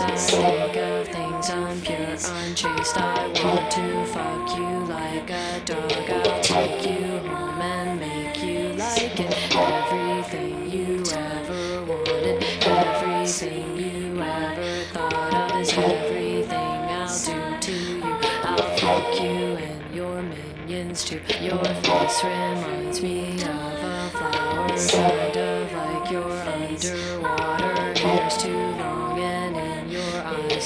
I 0.00 0.16
think 0.16 0.76
of 0.76 1.08
things 1.08 1.50
unpure, 1.50 2.46
unchaste. 2.46 2.96
I 2.98 3.26
want 3.42 3.70
to 3.72 4.06
fuck 4.06 4.56
you 4.56 4.86
like 4.86 5.28
a 5.28 5.60
dog. 5.64 5.92
I'll 5.92 6.40
take 6.40 6.86
you 6.86 7.18
home 7.18 7.60
and 7.60 7.98
make 7.98 8.40
you 8.40 8.74
like 8.74 9.18
it. 9.18 9.56
Everything 9.56 10.70
you 10.70 11.02
ever 11.12 11.84
wanted, 11.84 12.44
everything 12.62 13.76
you 13.76 14.22
ever 14.22 14.84
thought 14.92 15.34
of 15.34 15.60
is 15.60 15.72
everything 15.72 16.52
I'll 16.52 17.18
do 17.18 17.58
to 17.60 17.72
you. 17.72 18.02
I'll 18.44 18.76
fuck 18.76 19.20
you 19.20 19.56
and 19.56 19.94
your 19.94 20.22
minions 20.22 21.04
too. 21.04 21.20
Your 21.40 21.64
face 21.64 22.22
reminds 22.22 23.02
me 23.02 23.42
of 23.42 23.48
a 23.48 24.10
flower, 24.10 24.68
kind 24.68 25.36
of 25.36 25.72
like 25.72 26.10
your 26.12 26.30
underwater 26.30 27.78
and 28.00 28.44
in 28.44 28.87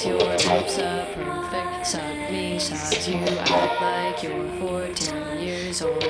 your 0.05 0.17
lips 0.17 0.77
a 0.77 1.07
perfect 1.13 1.87
suck 1.87 2.31
me 2.31 2.59
size. 2.59 3.07
You 3.07 3.15
act 3.15 3.81
like 3.81 4.23
you're 4.23 4.49
14 4.59 5.39
years 5.39 5.81
old. 5.81 6.03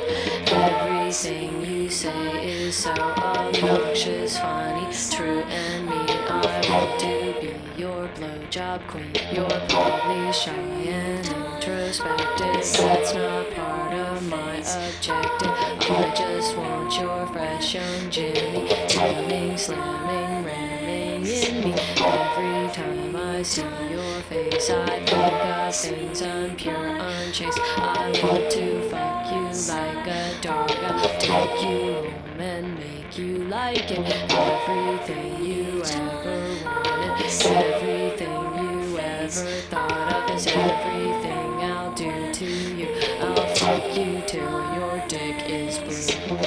Everything 0.48 1.64
you 1.64 1.90
say 1.90 2.48
is 2.48 2.76
so 2.76 2.92
obnoxious, 2.92 4.38
funny, 4.38 4.88
true, 5.12 5.42
and 5.42 5.86
mean. 5.86 6.10
I 6.28 6.66
want 6.70 7.00
to 7.02 7.36
be 7.42 7.82
your 7.82 8.08
blowjob 8.16 8.88
queen. 8.88 9.12
You're 9.32 9.50
probably 9.70 10.34
shy 10.34 10.52
and 10.52 11.28
introspective. 11.28 12.64
That's 12.78 13.14
not 13.14 13.52
part 13.52 13.94
of 13.94 14.28
my 14.28 14.56
objective. 14.56 15.50
I 15.50 16.14
just 16.16 16.58
want 16.58 17.00
your 17.00 17.28
fresh 17.28 17.76
young 17.76 18.10
Jimmy, 18.10 18.68
jamming, 18.88 19.58
slamming, 19.58 20.46
ramming 20.46 21.26
in 21.26 21.64
me. 21.64 21.74
Every 21.98 22.74
time 22.74 23.03
see 23.44 23.62
your 23.62 24.22
face, 24.30 24.70
I 24.70 25.04
think 25.06 25.12
of 25.12 25.76
things 25.76 26.22
unpure, 26.22 27.00
unchaste. 27.00 27.60
I 27.78 28.12
want 28.24 28.50
to 28.52 28.90
fuck 28.90 29.32
you 29.32 29.44
like 29.68 30.08
a 30.08 30.42
dog. 30.42 30.72
I'll 30.72 31.20
take 31.20 31.62
you 31.62 31.94
home 31.94 32.40
and 32.40 32.76
make 32.80 33.18
you 33.18 33.40
like 33.50 33.92
it. 33.92 34.00
Everything 34.32 35.44
you 35.44 35.84
ever 35.84 36.56
wanted, 36.64 37.44
everything 37.46 38.32
you 38.64 38.98
ever 39.00 39.62
thought 39.70 40.30
of 40.30 40.36
is 40.36 40.48
everything 40.48 41.54
I'll 41.64 41.94
do 41.94 42.32
to 42.32 42.46
you. 42.46 42.88
I'll 43.20 43.56
fuck 43.56 43.98
you 43.98 44.22
till 44.26 44.76
your 44.76 45.04
dick 45.08 45.50
is 45.50 45.80
blue. 45.80 46.44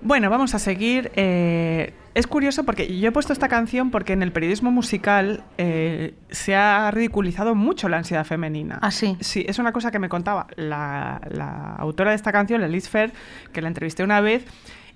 Bueno, 0.00 0.30
vamos 0.30 0.54
a 0.54 0.58
seguir. 0.58 1.10
Eh, 1.14 1.92
es 2.14 2.26
curioso 2.26 2.64
porque 2.64 2.98
yo 2.98 3.08
he 3.08 3.12
puesto 3.12 3.32
esta 3.32 3.48
canción 3.48 3.90
porque 3.90 4.12
en 4.12 4.22
el 4.22 4.32
periodismo 4.32 4.70
musical 4.70 5.44
eh, 5.58 6.14
se 6.30 6.54
ha 6.54 6.90
ridiculizado 6.90 7.54
mucho 7.54 7.88
la 7.88 7.98
ansiedad 7.98 8.24
femenina. 8.24 8.78
¿Ah, 8.82 8.90
sí? 8.90 9.16
Sí, 9.20 9.44
es 9.48 9.58
una 9.58 9.72
cosa 9.72 9.90
que 9.90 9.98
me 9.98 10.08
contaba 10.08 10.46
la, 10.56 11.20
la 11.30 11.74
autora 11.76 12.10
de 12.10 12.16
esta 12.16 12.32
canción, 12.32 12.60
la 12.60 12.68
Liz 12.68 12.88
Fair, 12.88 13.12
que 13.52 13.62
la 13.62 13.68
entrevisté 13.68 14.04
una 14.04 14.20
vez. 14.20 14.44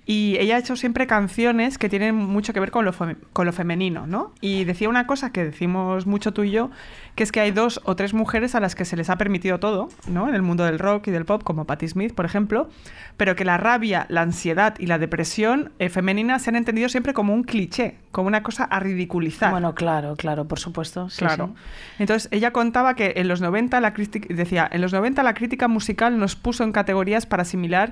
Y 0.09 0.37
ella 0.39 0.55
ha 0.55 0.59
hecho 0.59 0.77
siempre 0.77 1.05
canciones 1.05 1.77
que 1.77 1.89
tienen 1.89 2.15
mucho 2.15 2.53
que 2.53 2.61
ver 2.61 2.71
con 2.71 2.85
lo, 2.85 2.93
fem- 2.93 3.17
con 3.33 3.45
lo 3.45 3.51
femenino, 3.51 4.07
¿no? 4.07 4.31
Y 4.39 4.63
decía 4.63 4.87
una 4.87 5.05
cosa 5.05 5.33
que 5.33 5.43
decimos 5.43 6.07
mucho 6.07 6.31
tú 6.33 6.43
y 6.45 6.51
yo, 6.51 6.71
que 7.15 7.23
es 7.23 7.33
que 7.33 7.41
hay 7.41 7.51
dos 7.51 7.81
o 7.83 7.97
tres 7.97 8.13
mujeres 8.13 8.55
a 8.55 8.61
las 8.61 8.73
que 8.73 8.85
se 8.85 8.95
les 8.95 9.09
ha 9.09 9.17
permitido 9.17 9.59
todo, 9.59 9.89
¿no? 10.07 10.29
En 10.29 10.33
el 10.33 10.41
mundo 10.43 10.63
del 10.63 10.79
rock 10.79 11.07
y 11.09 11.11
del 11.11 11.25
pop, 11.25 11.43
como 11.43 11.65
Patti 11.65 11.89
Smith, 11.89 12.13
por 12.13 12.23
ejemplo, 12.25 12.69
pero 13.17 13.35
que 13.35 13.43
la 13.43 13.57
rabia, 13.57 14.05
la 14.07 14.21
ansiedad 14.21 14.75
y 14.79 14.85
la 14.85 14.97
depresión 14.97 15.73
eh, 15.77 15.89
femenina 15.89 16.39
se 16.39 16.51
han 16.51 16.55
entendido 16.55 16.87
siempre 16.87 17.13
como 17.13 17.33
un 17.33 17.43
cliché, 17.43 17.97
como 18.13 18.27
una 18.29 18.43
cosa 18.43 18.63
a 18.63 18.79
ridiculizar. 18.79 19.51
Bueno, 19.51 19.75
claro, 19.75 20.15
claro, 20.15 20.47
por 20.47 20.59
supuesto. 20.59 21.09
sí, 21.09 21.17
Claro. 21.19 21.51
sí. 21.53 21.63
Entonces, 21.99 22.29
ella 22.31 22.51
contaba 22.53 22.95
que 22.95 23.11
en 23.17 23.27
los 23.27 23.41
90 23.41 23.81
la 23.81 23.93
crítica 23.93 24.33
decía, 24.33 24.69
en 24.71 24.79
los 24.79 24.93
90 24.93 25.21
la 25.23 25.33
crítica 25.33 25.67
musical 25.67 26.17
nos 26.17 26.37
puso 26.37 26.63
en 26.63 26.71
categorías 26.71 27.25
para 27.25 27.41
asimilar 27.41 27.91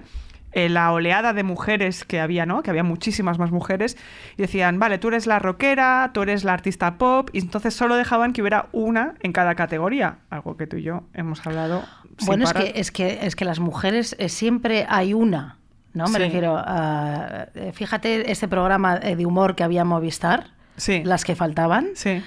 eh, 0.56 0.70
la 0.70 0.92
oleada 0.92 1.34
de 1.34 1.44
mujeres 1.44 2.04
que 2.06 2.20
había, 2.20 2.46
¿no? 2.48 2.64
Que 2.64 2.72
había 2.72 2.84
muchísimas 2.84 3.38
más 3.38 3.52
mujeres 3.52 3.98
y 4.38 4.42
decían, 4.42 4.80
"Vale, 4.80 4.98
tú 4.98 5.10
eres 5.10 5.28
la 5.28 5.38
rockera, 5.38 6.10
tú 6.14 6.24
eres 6.24 6.44
la 6.44 6.54
artista 6.54 6.98
pop" 6.98 7.30
y 7.34 7.40
entonces 7.40 7.74
solo 7.76 7.96
dejaban 7.96 8.34
que 8.34 8.42
hubiera 8.42 8.70
una 8.72 9.14
en 9.22 9.34
cada 9.34 9.54
categoría, 9.56 10.18
algo 10.30 10.58
que 10.58 10.66
tú 10.66 10.78
y 10.78 10.84
yo 10.84 11.04
hemos 11.14 11.46
hablado 11.46 11.84
Bueno, 12.26 12.46
es 12.46 12.54
que, 12.54 12.72
es, 12.76 12.92
que, 12.92 13.20
es 13.28 13.36
que 13.36 13.44
las 13.46 13.60
mujeres 13.60 14.16
eh, 14.18 14.30
siempre 14.30 14.86
hay 14.90 15.14
una, 15.14 15.58
¿no? 15.94 16.06
Me 16.06 16.14
Sí. 16.14 16.18
refiero 16.20 16.56
a... 16.58 17.48
eh, 17.54 17.72
Fíjate 17.74 18.32
este 18.32 18.48
programa 18.48 18.98
de 18.98 19.26
humor 19.26 19.56
que 19.56 19.64
había 19.66 19.82
en 19.82 19.88
Movistar, 19.88 20.48
Sí. 20.78 21.04
las 21.06 21.24
que 21.26 21.36
faltaban. 21.36 21.88
Sí. 21.96 22.22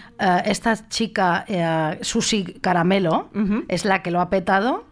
Esta 0.45 0.89
chica, 0.89 1.45
eh, 1.49 1.99
Susi 2.03 2.45
Caramelo, 2.63 3.31
es 3.69 3.85
la 3.85 4.03
que 4.03 4.11
lo 4.11 4.21
ha 4.21 4.29
petado. 4.31 4.85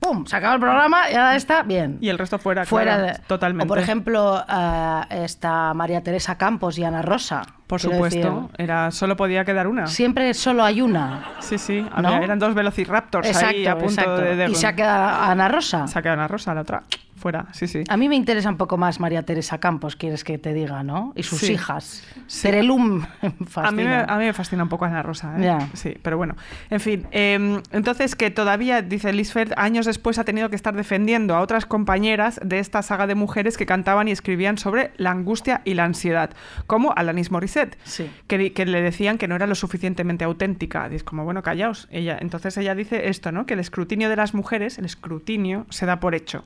Está, 0.00 0.08
¡Pum! 0.08 0.26
Se 0.26 0.36
acaba 0.36 0.54
el 0.54 0.60
programa 0.60 1.10
y 1.10 1.14
ahora 1.14 1.36
está 1.36 1.62
bien. 1.62 1.98
Y 2.00 2.08
el 2.08 2.18
resto 2.18 2.38
fuera, 2.38 2.64
Fuera 2.64 2.96
claro, 2.96 3.12
de- 3.14 3.18
totalmente. 3.26 3.64
O 3.64 3.68
por 3.68 3.78
ejemplo, 3.78 4.44
eh, 4.48 5.00
esta 5.10 5.74
María 5.74 6.02
Teresa 6.02 6.36
Campos 6.38 6.78
y 6.78 6.84
Ana 6.84 7.02
Rosa. 7.02 7.42
Por 7.66 7.80
supuesto, 7.80 8.48
decir, 8.52 8.54
era 8.58 8.90
solo 8.92 9.16
podía 9.16 9.44
quedar 9.44 9.66
una. 9.66 9.88
siempre 9.88 10.32
solo 10.34 10.62
hay 10.62 10.80
una. 10.80 11.24
Sí, 11.40 11.58
sí, 11.58 11.84
¿No? 12.00 12.14
eran 12.22 12.38
dos 12.38 12.54
velociraptors 12.54 13.26
Exacto, 13.26 13.56
ahí 13.56 13.66
a 13.66 13.74
punto 13.74 13.88
exacto. 13.88 14.16
de, 14.18 14.36
de 14.36 14.50
Y 14.50 14.54
se 14.54 14.66
ha 14.68 14.76
quedado 14.76 15.22
Ana 15.24 15.48
Rosa. 15.48 15.86
Se 15.88 15.98
ha 15.98 16.02
quedado 16.02 16.20
Ana 16.20 16.28
Rosa, 16.28 16.54
la 16.54 16.60
otra 16.60 16.82
fuera, 17.26 17.46
sí, 17.52 17.66
sí. 17.66 17.82
A 17.88 17.96
mí 17.96 18.08
me 18.08 18.14
interesa 18.14 18.48
un 18.48 18.56
poco 18.56 18.76
más 18.76 19.00
María 19.00 19.24
Teresa 19.24 19.58
Campos, 19.58 19.96
quieres 19.96 20.22
que 20.22 20.38
te 20.38 20.54
diga, 20.54 20.84
¿no? 20.84 21.12
Y 21.16 21.24
sus 21.24 21.40
Sí. 21.40 21.54
hijas. 21.54 22.04
Me 22.44 22.50
A 22.50 22.62
mí, 22.62 23.32
me, 23.38 23.46
fascina. 23.46 24.04
a 24.04 24.18
mí 24.18 24.24
me 24.26 24.32
fascina 24.32 24.62
un 24.62 24.68
poco 24.68 24.84
Ana 24.84 25.02
Rosa, 25.02 25.34
¿eh? 25.40 25.58
Sí, 25.74 25.96
pero 26.02 26.16
bueno. 26.16 26.36
En 26.70 26.78
fin, 26.78 27.06
eh, 27.10 27.60
entonces 27.72 28.14
que 28.14 28.30
todavía, 28.30 28.80
dice 28.82 29.12
Lisfeld, 29.12 29.54
años 29.56 29.86
después 29.86 30.18
ha 30.18 30.24
tenido 30.24 30.50
que 30.50 30.54
estar 30.56 30.74
defendiendo 30.76 31.34
a 31.34 31.40
otras 31.40 31.66
compañeras 31.66 32.38
de 32.44 32.60
esta 32.60 32.82
saga 32.82 33.08
de 33.08 33.16
mujeres 33.16 33.56
que 33.56 33.66
cantaban 33.66 34.06
y 34.06 34.12
escribían 34.12 34.56
sobre 34.56 34.92
la 34.96 35.10
angustia 35.10 35.62
y 35.64 35.74
la 35.74 35.84
ansiedad, 35.84 36.30
como 36.68 36.92
Alanis 36.96 37.32
Morissette, 37.32 37.76
Sí. 37.82 38.08
que, 38.28 38.38
di- 38.38 38.50
que 38.50 38.66
le 38.66 38.82
decían 38.82 39.18
que 39.18 39.26
no 39.26 39.34
era 39.34 39.48
lo 39.48 39.56
suficientemente 39.56 40.24
auténtica. 40.24 40.88
Y 40.92 40.94
es 40.94 41.02
como, 41.02 41.24
bueno, 41.24 41.42
callaos. 41.42 41.88
Ella, 41.90 42.18
entonces 42.20 42.56
ella 42.56 42.76
dice 42.76 43.08
esto, 43.08 43.32
¿no? 43.32 43.46
Que 43.46 43.54
el 43.54 43.60
escrutinio 43.60 44.08
de 44.08 44.14
las 44.16 44.32
mujeres, 44.32 44.78
el 44.78 44.84
escrutinio, 44.84 45.66
se 45.70 45.86
da 45.86 45.98
por 45.98 46.14
hecho. 46.14 46.44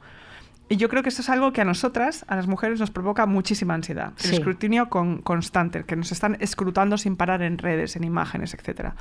Y 0.73 0.77
yo 0.77 0.89
creo 0.89 1.03
que 1.03 1.09
esto 1.09 1.21
es 1.21 1.29
algo 1.29 1.53
que 1.53 1.61
a 1.61 1.65
nosotras, 1.65 2.25
a 2.29 2.37
las 2.37 2.47
mujeres, 2.47 2.79
nos 2.79 2.93
provoca 2.93 3.27
muchísima 3.27 3.75
ansiedad. 3.75 4.13
El 4.23 4.31
Sí. 4.31 4.35
escrutinio 4.37 4.89
con, 4.89 5.21
constante, 5.21 5.83
que 5.85 5.97
nos 5.97 6.13
están 6.13 6.37
escrutando 6.39 6.97
sin 6.97 7.17
parar 7.17 7.43
en 7.43 7.59
redes, 7.59 7.97
en 7.97 8.05
imágenes, 8.05 8.55
etcétera. 8.55 8.95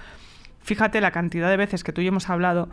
Fíjate 0.63 0.99
la 0.99 1.11
cantidad 1.11 1.47
de 1.47 1.57
veces 1.57 1.83
que 1.83 1.93
tú 1.93 2.01
y 2.01 2.05
yo 2.05 2.09
hemos 2.09 2.27
hablado 2.29 2.69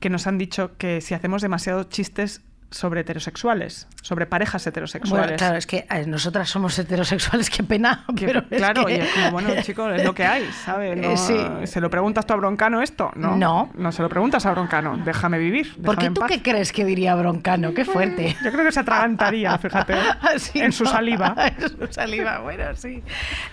que 0.00 0.08
nos 0.08 0.26
han 0.26 0.38
dicho 0.38 0.72
que 0.78 1.02
si 1.02 1.12
hacemos 1.12 1.42
demasiados 1.42 1.90
chistes 1.90 2.40
sobre 2.70 3.00
heterosexuales, 3.00 3.86
sobre 4.02 4.26
parejas 4.26 4.66
heterosexuales. 4.66 5.26
Bueno, 5.26 5.36
claro, 5.38 5.56
es 5.56 5.66
que 5.66 5.86
nosotras 6.06 6.48
somos 6.50 6.78
heterosexuales, 6.78 7.48
qué 7.48 7.62
pena. 7.62 8.04
Pero 8.16 8.46
claro, 8.48 8.84
que- 8.84 8.96
y 8.96 9.00
es 9.00 9.08
como, 9.14 9.30
bueno, 9.30 9.50
chico, 9.62 9.88
es 9.90 10.04
lo 10.04 10.14
que 10.14 10.24
hay, 10.26 10.44
¿sabes? 10.64 10.96
No, 10.96 11.12
Eh, 11.12 11.16
sí. 11.16 11.38
¿Se 11.66 11.80
lo 11.80 11.88
preguntas 11.88 12.26
tú 12.26 12.34
a 12.34 12.36
Broncano 12.36 12.82
esto? 12.82 13.10
No. 13.16 13.36
No. 13.36 13.70
No 13.74 13.90
se 13.92 14.02
lo 14.02 14.08
preguntas 14.10 14.44
a 14.44 14.50
Broncano. 14.52 14.98
Déjame 14.98 15.38
vivir. 15.38 15.72
¿Por 15.82 15.96
déjame 15.96 15.98
qué 15.98 16.06
en 16.06 16.14
tú 16.14 16.20
paz. 16.20 16.30
qué 16.30 16.42
crees 16.42 16.72
que 16.72 16.84
diría 16.84 17.14
Broncano? 17.14 17.72
Qué 17.72 17.84
fuerte. 17.86 18.36
Yo 18.44 18.52
creo 18.52 18.64
que 18.66 18.72
se 18.72 18.80
atragantaría, 18.80 19.56
fíjate, 19.58 19.94
Sí, 20.38 20.60
en 20.60 20.72
su 20.72 20.84
saliva. 20.84 21.34
en 21.56 21.68
su 21.70 21.86
saliva, 21.92 22.40
bueno, 22.40 22.64
sí. 22.76 23.02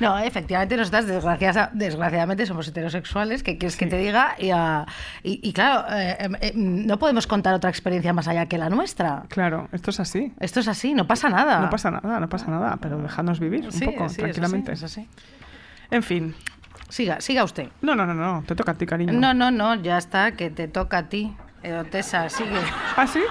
No, 0.01 0.17
efectivamente, 0.19 0.75
nosotras 0.75 1.07
desgraciada- 1.07 1.69
desgraciadamente 1.73 2.45
somos 2.45 2.67
heterosexuales, 2.67 3.43
¿qué 3.43 3.57
quieres 3.57 3.77
que 3.77 3.85
te 3.87 3.97
diga? 3.97 4.35
Y, 4.37 4.51
ah, 4.51 4.85
y- 5.23 5.39
y 5.41 5.53
claro, 5.53 5.85
eh, 5.95 6.17
eh, 6.19 6.29
eh, 6.41 6.51
no 6.55 6.99
podemos 6.99 7.27
contar 7.27 7.53
otra 7.53 7.69
experiencia 7.69 8.11
más 8.11 8.27
allá 8.27 8.45
que 8.47 8.57
la 8.57 8.69
nuestra. 8.69 9.04
Claro, 9.29 9.69
esto 9.71 9.91
es 9.91 9.99
así. 9.99 10.33
Esto 10.39 10.59
es 10.59 10.67
así, 10.67 10.93
no 10.93 11.07
pasa 11.07 11.29
nada. 11.29 11.59
No 11.59 11.69
pasa 11.69 11.91
nada, 11.91 12.19
no 12.19 12.29
pasa 12.29 12.47
nada, 12.47 12.77
pero 12.81 12.97
dejadnos 12.97 13.39
vivir 13.39 13.67
un 13.71 13.79
poco, 13.79 14.09
sí, 14.09 14.15
es 14.15 14.17
tranquilamente. 14.17 14.71
así, 14.71 14.85
es 14.85 14.91
así. 14.91 15.09
En 15.91 16.03
fin. 16.03 16.35
Siga, 16.89 17.19
siga 17.21 17.43
usted. 17.43 17.69
No, 17.81 17.95
no, 17.95 18.05
no, 18.05 18.13
no, 18.13 18.43
te 18.45 18.55
toca 18.55 18.71
a 18.71 18.75
ti, 18.75 18.85
cariño. 18.85 19.13
No, 19.13 19.33
no, 19.33 19.51
no, 19.51 19.75
ya 19.75 19.97
está, 19.97 20.31
que 20.33 20.49
te 20.49 20.67
toca 20.67 20.99
a 20.99 21.09
ti. 21.09 21.35
Eotesa, 21.63 22.29
sigue. 22.29 22.59
¿Ah, 22.95 23.07
sí? 23.07 23.21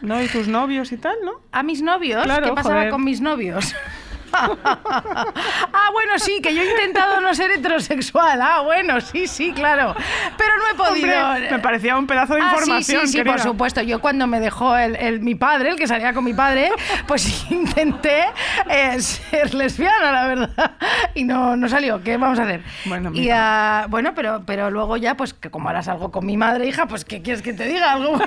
¿No? 0.00 0.20
¿Y 0.20 0.26
tus 0.26 0.48
novios 0.48 0.90
y 0.90 0.96
tal, 0.96 1.14
no? 1.24 1.32
¿A 1.52 1.62
mis 1.62 1.80
novios? 1.80 2.24
Claro, 2.24 2.48
¿Qué 2.48 2.52
pasaba 2.54 2.76
joder. 2.76 2.90
con 2.90 3.04
mis 3.04 3.20
novios? 3.20 3.74
ah, 4.34 5.88
bueno, 5.92 6.18
sí, 6.18 6.40
que 6.42 6.54
yo 6.54 6.62
he 6.62 6.70
intentado 6.70 7.20
no 7.20 7.34
ser 7.34 7.50
heterosexual. 7.50 8.40
Ah, 8.42 8.60
bueno, 8.62 9.00
sí, 9.00 9.26
sí, 9.26 9.52
claro. 9.52 9.94
Pero 10.36 10.52
no 10.58 10.68
he 10.70 10.74
podido. 10.74 11.26
Hombre, 11.26 11.50
me 11.50 11.58
parecía 11.58 11.96
un 11.96 12.06
pedazo 12.06 12.34
de 12.34 12.42
Ah, 12.42 12.50
información, 12.52 13.02
sí, 13.02 13.12
sí, 13.12 13.18
sí, 13.18 13.24
por 13.24 13.40
supuesto. 13.40 13.82
Yo 13.82 14.00
cuando 14.00 14.26
me 14.26 14.40
dejó 14.40 14.76
el, 14.76 14.96
el- 14.96 15.20
mi 15.20 15.34
padre, 15.34 15.70
el 15.70 15.76
que 15.76 15.86
salía 15.86 16.12
con 16.12 16.24
mi 16.24 16.34
padre, 16.34 16.70
pues 17.06 17.46
intenté 17.50 18.24
eh, 18.68 19.00
ser 19.00 19.54
lesbiana, 19.54 20.12
la 20.12 20.26
verdad. 20.26 20.72
Y 21.14 21.24
no, 21.24 21.56
no 21.56 21.68
salió. 21.68 22.02
¿Qué 22.02 22.16
vamos 22.16 22.38
a 22.38 22.44
hacer? 22.44 22.62
Bueno, 22.86 23.10
y, 23.14 23.28
ah, 23.30 23.86
bueno, 23.88 24.12
pero, 24.14 24.42
pero 24.46 24.70
luego 24.70 24.96
ya, 24.96 25.16
pues 25.16 25.34
que 25.34 25.50
como 25.50 25.68
ahora 25.68 25.82
salgo 25.82 26.10
con 26.10 26.24
mi 26.26 26.36
madre, 26.36 26.66
hija, 26.66 26.86
pues 26.86 27.04
¿qué 27.04 27.22
quieres 27.22 27.42
que 27.42 27.52
te 27.52 27.64
diga? 27.66 27.92
Algo. 27.92 28.18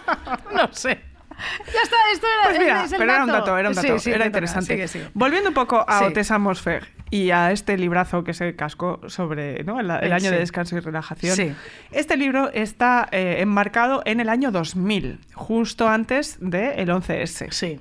no 0.54 0.68
sé. 0.72 1.00
Ya 1.72 1.80
está, 1.82 1.96
esto 2.12 2.26
era, 2.26 2.48
Pues 2.48 2.58
mira, 2.58 2.84
es 2.84 2.92
el 2.92 2.98
pero 2.98 3.12
era 3.12 3.24
un 3.24 3.30
dato, 3.30 3.58
era 3.58 3.68
un 3.68 3.74
dato, 3.74 3.98
sí, 3.98 4.10
era 4.10 4.18
toca. 4.18 4.26
interesante. 4.26 4.72
Sigue, 4.74 4.88
sigue. 4.88 5.08
Volviendo 5.14 5.48
un 5.50 5.54
poco 5.54 5.84
a 5.88 5.98
Sí. 6.00 6.04
Otessa 6.06 6.38
Mosfer 6.38 6.88
y 7.10 7.30
a 7.30 7.52
este 7.52 7.76
librazo 7.78 8.24
que 8.24 8.34
se 8.34 8.56
cascó 8.56 9.00
sobre 9.08 9.62
¿no? 9.64 9.78
el, 9.80 9.90
el 9.90 10.12
año 10.12 10.30
de 10.30 10.38
descanso 10.38 10.76
y 10.76 10.80
relajación. 10.80 11.36
Sí. 11.36 11.54
Este 11.92 12.16
libro 12.16 12.50
está 12.52 13.08
eh, 13.12 13.36
enmarcado 13.40 14.02
en 14.04 14.20
el 14.20 14.28
año 14.28 14.50
2000, 14.50 15.20
justo 15.34 15.88
antes 15.88 16.38
del 16.40 16.88
11S. 16.88 17.50
Sí. 17.52 17.80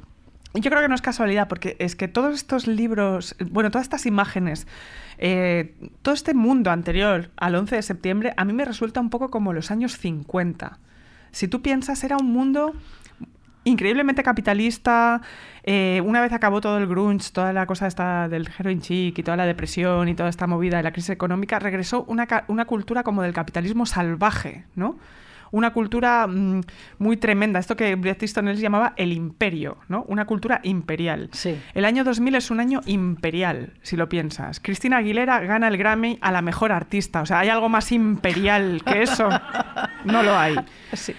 Y 0.56 0.62
Yo 0.62 0.70
creo 0.70 0.84
que 0.84 0.88
no 0.88 0.94
es 0.96 1.02
casualidad, 1.02 1.48
porque 1.48 1.76
es 1.80 1.96
que 1.96 2.08
todos 2.08 2.36
estos 2.36 2.68
libros, 2.68 3.36
bueno, 3.50 3.72
todas 3.72 3.86
estas 3.86 4.06
imágenes, 4.06 4.68
eh, 5.18 5.74
todo 6.04 6.14
este 6.14 6.36
mundo 6.36 6.70
anterior 6.70 7.32
al 7.38 7.56
11 7.56 7.76
de 7.78 7.82
septiembre, 7.82 8.34
a 8.38 8.46
mí 8.46 8.54
me 8.54 8.66
resulta 8.66 9.00
un 9.00 9.10
poco 9.10 9.32
como 9.32 9.52
los 9.54 9.72
años 9.72 9.98
50. 9.98 10.78
Si 11.32 11.48
tú 11.48 11.64
piensas, 11.64 12.04
era 12.04 12.18
un 12.18 12.32
mundo 12.32 12.74
increíblemente 13.64 14.24
capitalista. 14.24 15.22
eh, 15.64 16.02
una 16.06 16.22
vez 16.22 16.34
acabó 16.34 16.60
todo 16.62 16.78
el 16.78 16.88
grunge, 16.88 17.32
toda 17.32 17.54
la 17.54 17.66
cosa 17.66 17.88
esta 17.88 18.28
del 18.28 18.50
heroin 18.58 18.82
chic 18.82 19.18
y 19.18 19.24
toda 19.24 19.38
la 19.38 19.46
depresión 19.46 20.10
y 20.10 20.16
toda 20.16 20.30
esta 20.30 20.46
movida 20.48 20.78
de 20.78 20.84
la 20.84 20.92
crisis 20.92 21.12
económica, 21.12 21.60
regresó 21.60 22.04
una, 22.08 22.28
una 22.48 22.66
cultura 22.66 23.04
como 23.04 23.22
del 23.22 23.34
capitalismo 23.34 23.86
salvaje, 23.86 24.66
¿no? 24.76 24.98
Una 25.52 25.72
cultura 25.72 26.26
mm, 26.26 26.62
muy 26.98 27.16
tremenda, 27.16 27.60
esto 27.60 27.76
que 27.78 27.94
Bret 27.96 28.24
Easton 28.24 28.48
Ellis 28.48 28.60
llamaba 28.60 28.94
el 28.98 29.14
imperio, 29.14 29.78
¿no? 29.88 30.04
Una 30.08 30.26
cultura 30.26 30.60
imperial. 30.64 31.30
Sí. 31.32 31.56
El 31.76 31.86
año 31.86 32.04
2000 32.04 32.34
es 32.36 32.50
un 32.50 32.60
año 32.60 32.82
imperial, 32.88 33.74
si 33.84 33.96
lo 33.96 34.10
piensas. 34.10 34.60
Cristina 34.60 34.98
Aguilera 34.98 35.42
gana 35.42 35.68
el 35.68 35.78
Grammy 35.78 36.18
a 36.22 36.32
la 36.32 36.42
mejor 36.42 36.72
artista. 36.72 37.22
O 37.22 37.28
sea, 37.28 37.38
¿hay 37.38 37.50
algo 37.50 37.70
más 37.70 37.92
imperial 37.92 38.82
que 38.84 39.04
eso? 39.04 39.30
No 40.06 40.22
lo 40.22 40.38
hay. 40.38 40.56
Sí. 40.92 41.14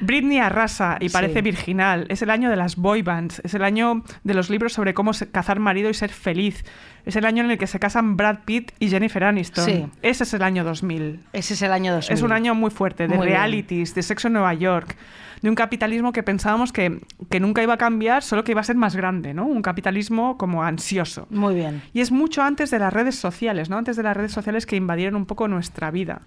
Britney 0.00 0.38
arrasa 0.38 0.96
y 1.00 1.08
parece 1.08 1.34
Sí. 1.34 1.40
virginal. 1.42 2.06
Es 2.08 2.22
el 2.22 2.30
año 2.30 2.50
de 2.50 2.56
las 2.56 2.76
boy 2.76 3.02
bands. 3.02 3.40
Es 3.44 3.54
el 3.54 3.62
año 3.64 4.02
de 4.24 4.34
los 4.34 4.50
libros 4.50 4.72
sobre 4.72 4.94
cómo 4.94 5.12
cazar 5.32 5.58
marido 5.60 5.90
y 5.90 5.94
ser 5.94 6.10
feliz. 6.10 6.64
Es 7.06 7.16
el 7.16 7.24
año 7.24 7.42
en 7.44 7.50
el 7.50 7.58
que 7.58 7.66
se 7.66 7.78
casan 7.78 8.16
Brad 8.16 8.40
Pitt 8.44 8.72
y 8.78 8.88
Jennifer 8.90 9.24
Aniston. 9.24 9.64
Sí. 9.64 9.86
Ese 10.02 10.24
es 10.24 10.34
el 10.34 10.42
año 10.42 10.64
2000. 10.64 11.20
Ese 11.32 11.54
es 11.54 11.62
el 11.62 11.72
año 11.72 11.92
2000. 11.94 12.12
Es 12.14 12.22
un 12.22 12.32
año 12.32 12.54
muy 12.54 12.70
fuerte 12.70 13.08
de 13.08 13.16
Muy 13.16 13.26
bien. 13.26 13.38
realities, 13.38 13.94
de 13.94 14.02
sexo 14.02 14.28
en 14.28 14.34
Nueva 14.34 14.52
York, 14.54 14.96
de 15.40 15.48
un 15.48 15.54
capitalismo 15.54 16.12
que 16.12 16.22
pensábamos 16.22 16.72
que, 16.72 17.00
que 17.30 17.40
nunca 17.40 17.62
iba 17.62 17.72
a 17.74 17.78
cambiar, 17.78 18.22
solo 18.22 18.44
que 18.44 18.52
iba 18.52 18.60
a 18.60 18.64
ser 18.64 18.76
más 18.76 18.94
grande, 18.94 19.32
¿no? 19.32 19.46
Un 19.46 19.62
capitalismo 19.62 20.36
como 20.36 20.62
ansioso. 20.62 21.26
Muy 21.30 21.54
bien. 21.54 21.80
Y 21.94 22.00
es 22.00 22.12
mucho 22.12 22.42
antes 22.42 22.70
de 22.70 22.78
las 22.78 22.92
redes 22.92 23.14
sociales, 23.16 23.70
¿no? 23.70 23.78
Antes 23.78 23.96
de 23.96 24.02
las 24.02 24.14
redes 24.16 24.32
sociales 24.32 24.66
que 24.66 24.76
invadieron 24.76 25.16
un 25.16 25.24
poco 25.24 25.48
nuestra 25.48 25.90
vida. 25.90 26.20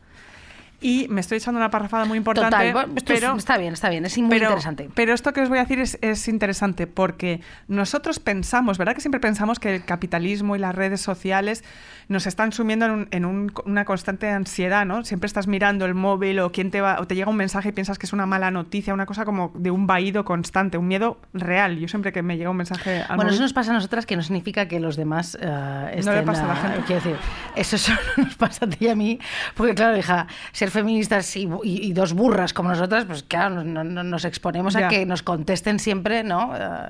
Y 0.83 1.07
me 1.09 1.21
estoy 1.21 1.37
echando 1.37 1.59
una 1.59 1.71
parrafada 1.71 2.03
muy 2.05 2.17
importante, 2.17 2.51
Total, 2.55 2.73
bueno, 2.73 2.93
esto 2.97 3.13
es- 3.13 3.19
pero 3.21 3.35
está 3.37 3.57
bien, 3.57 3.73
está 3.73 3.89
bien, 3.89 4.05
es 4.05 4.17
muy 4.17 4.29
pero, 4.29 4.45
interesante. 4.47 4.89
Pero 4.93 5.13
esto 5.13 5.31
que 5.33 5.41
os 5.41 5.47
voy 5.49 5.57
a 5.59 5.61
decir 5.61 5.79
es, 5.79 5.97
es 6.01 6.27
interesante 6.27 6.87
porque 6.87 7.39
nosotros 7.69 8.19
pensamos, 8.19 8.77
¿verdad? 8.77 8.93
Que 8.93 9.01
siempre 9.01 9.21
pensamos 9.21 9.59
que 9.59 9.73
el 9.75 9.85
capitalismo 9.85 10.55
y 10.55 10.59
las 10.59 10.75
redes 10.75 10.99
sociales 10.99 11.63
nos 12.09 12.27
están 12.27 12.51
sumiendo 12.51 12.85
en, 12.85 12.91
un- 12.91 13.07
en 13.11 13.23
un- 13.25 13.51
una 13.65 13.85
constante 13.85 14.29
ansiedad, 14.29 14.85
¿no? 14.85 15.05
Siempre 15.05 15.27
estás 15.27 15.47
mirando 15.47 15.85
el 15.85 15.93
móvil 15.93 16.39
o, 16.39 16.51
quién 16.51 16.69
te 16.69 16.81
va, 16.81 16.99
o 16.99 17.07
te 17.07 17.15
llega 17.15 17.29
un 17.29 17.37
mensaje 17.37 17.69
y 17.69 17.71
piensas 17.71 17.97
que 17.97 18.05
es 18.05 18.11
una 18.11 18.25
mala 18.25 18.51
noticia, 18.51 18.93
una 18.93 19.05
cosa 19.05 19.23
como 19.23 19.53
de 19.55 19.71
un 19.71 19.87
vaído 19.87 20.25
constante, 20.25 20.77
un 20.77 20.87
miedo 20.89 21.17
real. 21.33 21.77
Yo 21.79 21.87
siempre 21.87 22.11
que 22.11 22.21
me 22.21 22.35
llega 22.37 22.49
un 22.49 22.57
mensaje 22.57 23.01
al 23.07 23.15
Bueno, 23.15 23.31
móvil- 23.31 23.35
eso 23.35 23.41
nos 23.43 23.53
pasa 23.53 23.71
a 23.71 23.73
nosotras 23.75 24.05
que 24.05 24.17
no 24.17 24.21
significa 24.21 24.67
que 24.67 24.81
los 24.81 24.97
demás 24.97 25.37
eh, 25.41 25.91
estén, 25.95 26.25
pasa 26.25 26.43
a 26.43 26.47
la 26.49 26.55
gente. 26.57 26.79
Quiero 26.85 27.01
decir, 27.01 27.15
eso 27.55 27.77
solo 27.93 27.99
nos 28.17 28.35
pasa 28.35 28.65
a 28.65 28.69
ti 28.69 28.85
y 28.85 28.89
a 28.89 28.95
mí, 28.95 29.17
porque 29.55 29.73
claro, 29.73 29.97
hija, 29.97 30.27
ser 30.51 30.71
feministas 30.73 31.35
y, 31.37 31.47
y- 31.63 31.87
y 31.87 31.93
dos 31.93 32.13
burras 32.13 32.53
como 32.53 32.69
nosotras, 32.69 33.05
pues 33.05 33.23
claro, 33.23 33.63
no- 33.63 33.83
no- 33.83 34.03
nos 34.03 34.25
exponemos 34.25 34.75
a 34.75 34.79
que 34.89 35.05
nos 35.05 35.23
contesten 35.23 35.79
siempre, 35.79 36.23
¿no? 36.23 36.53
Eh, 36.55 36.89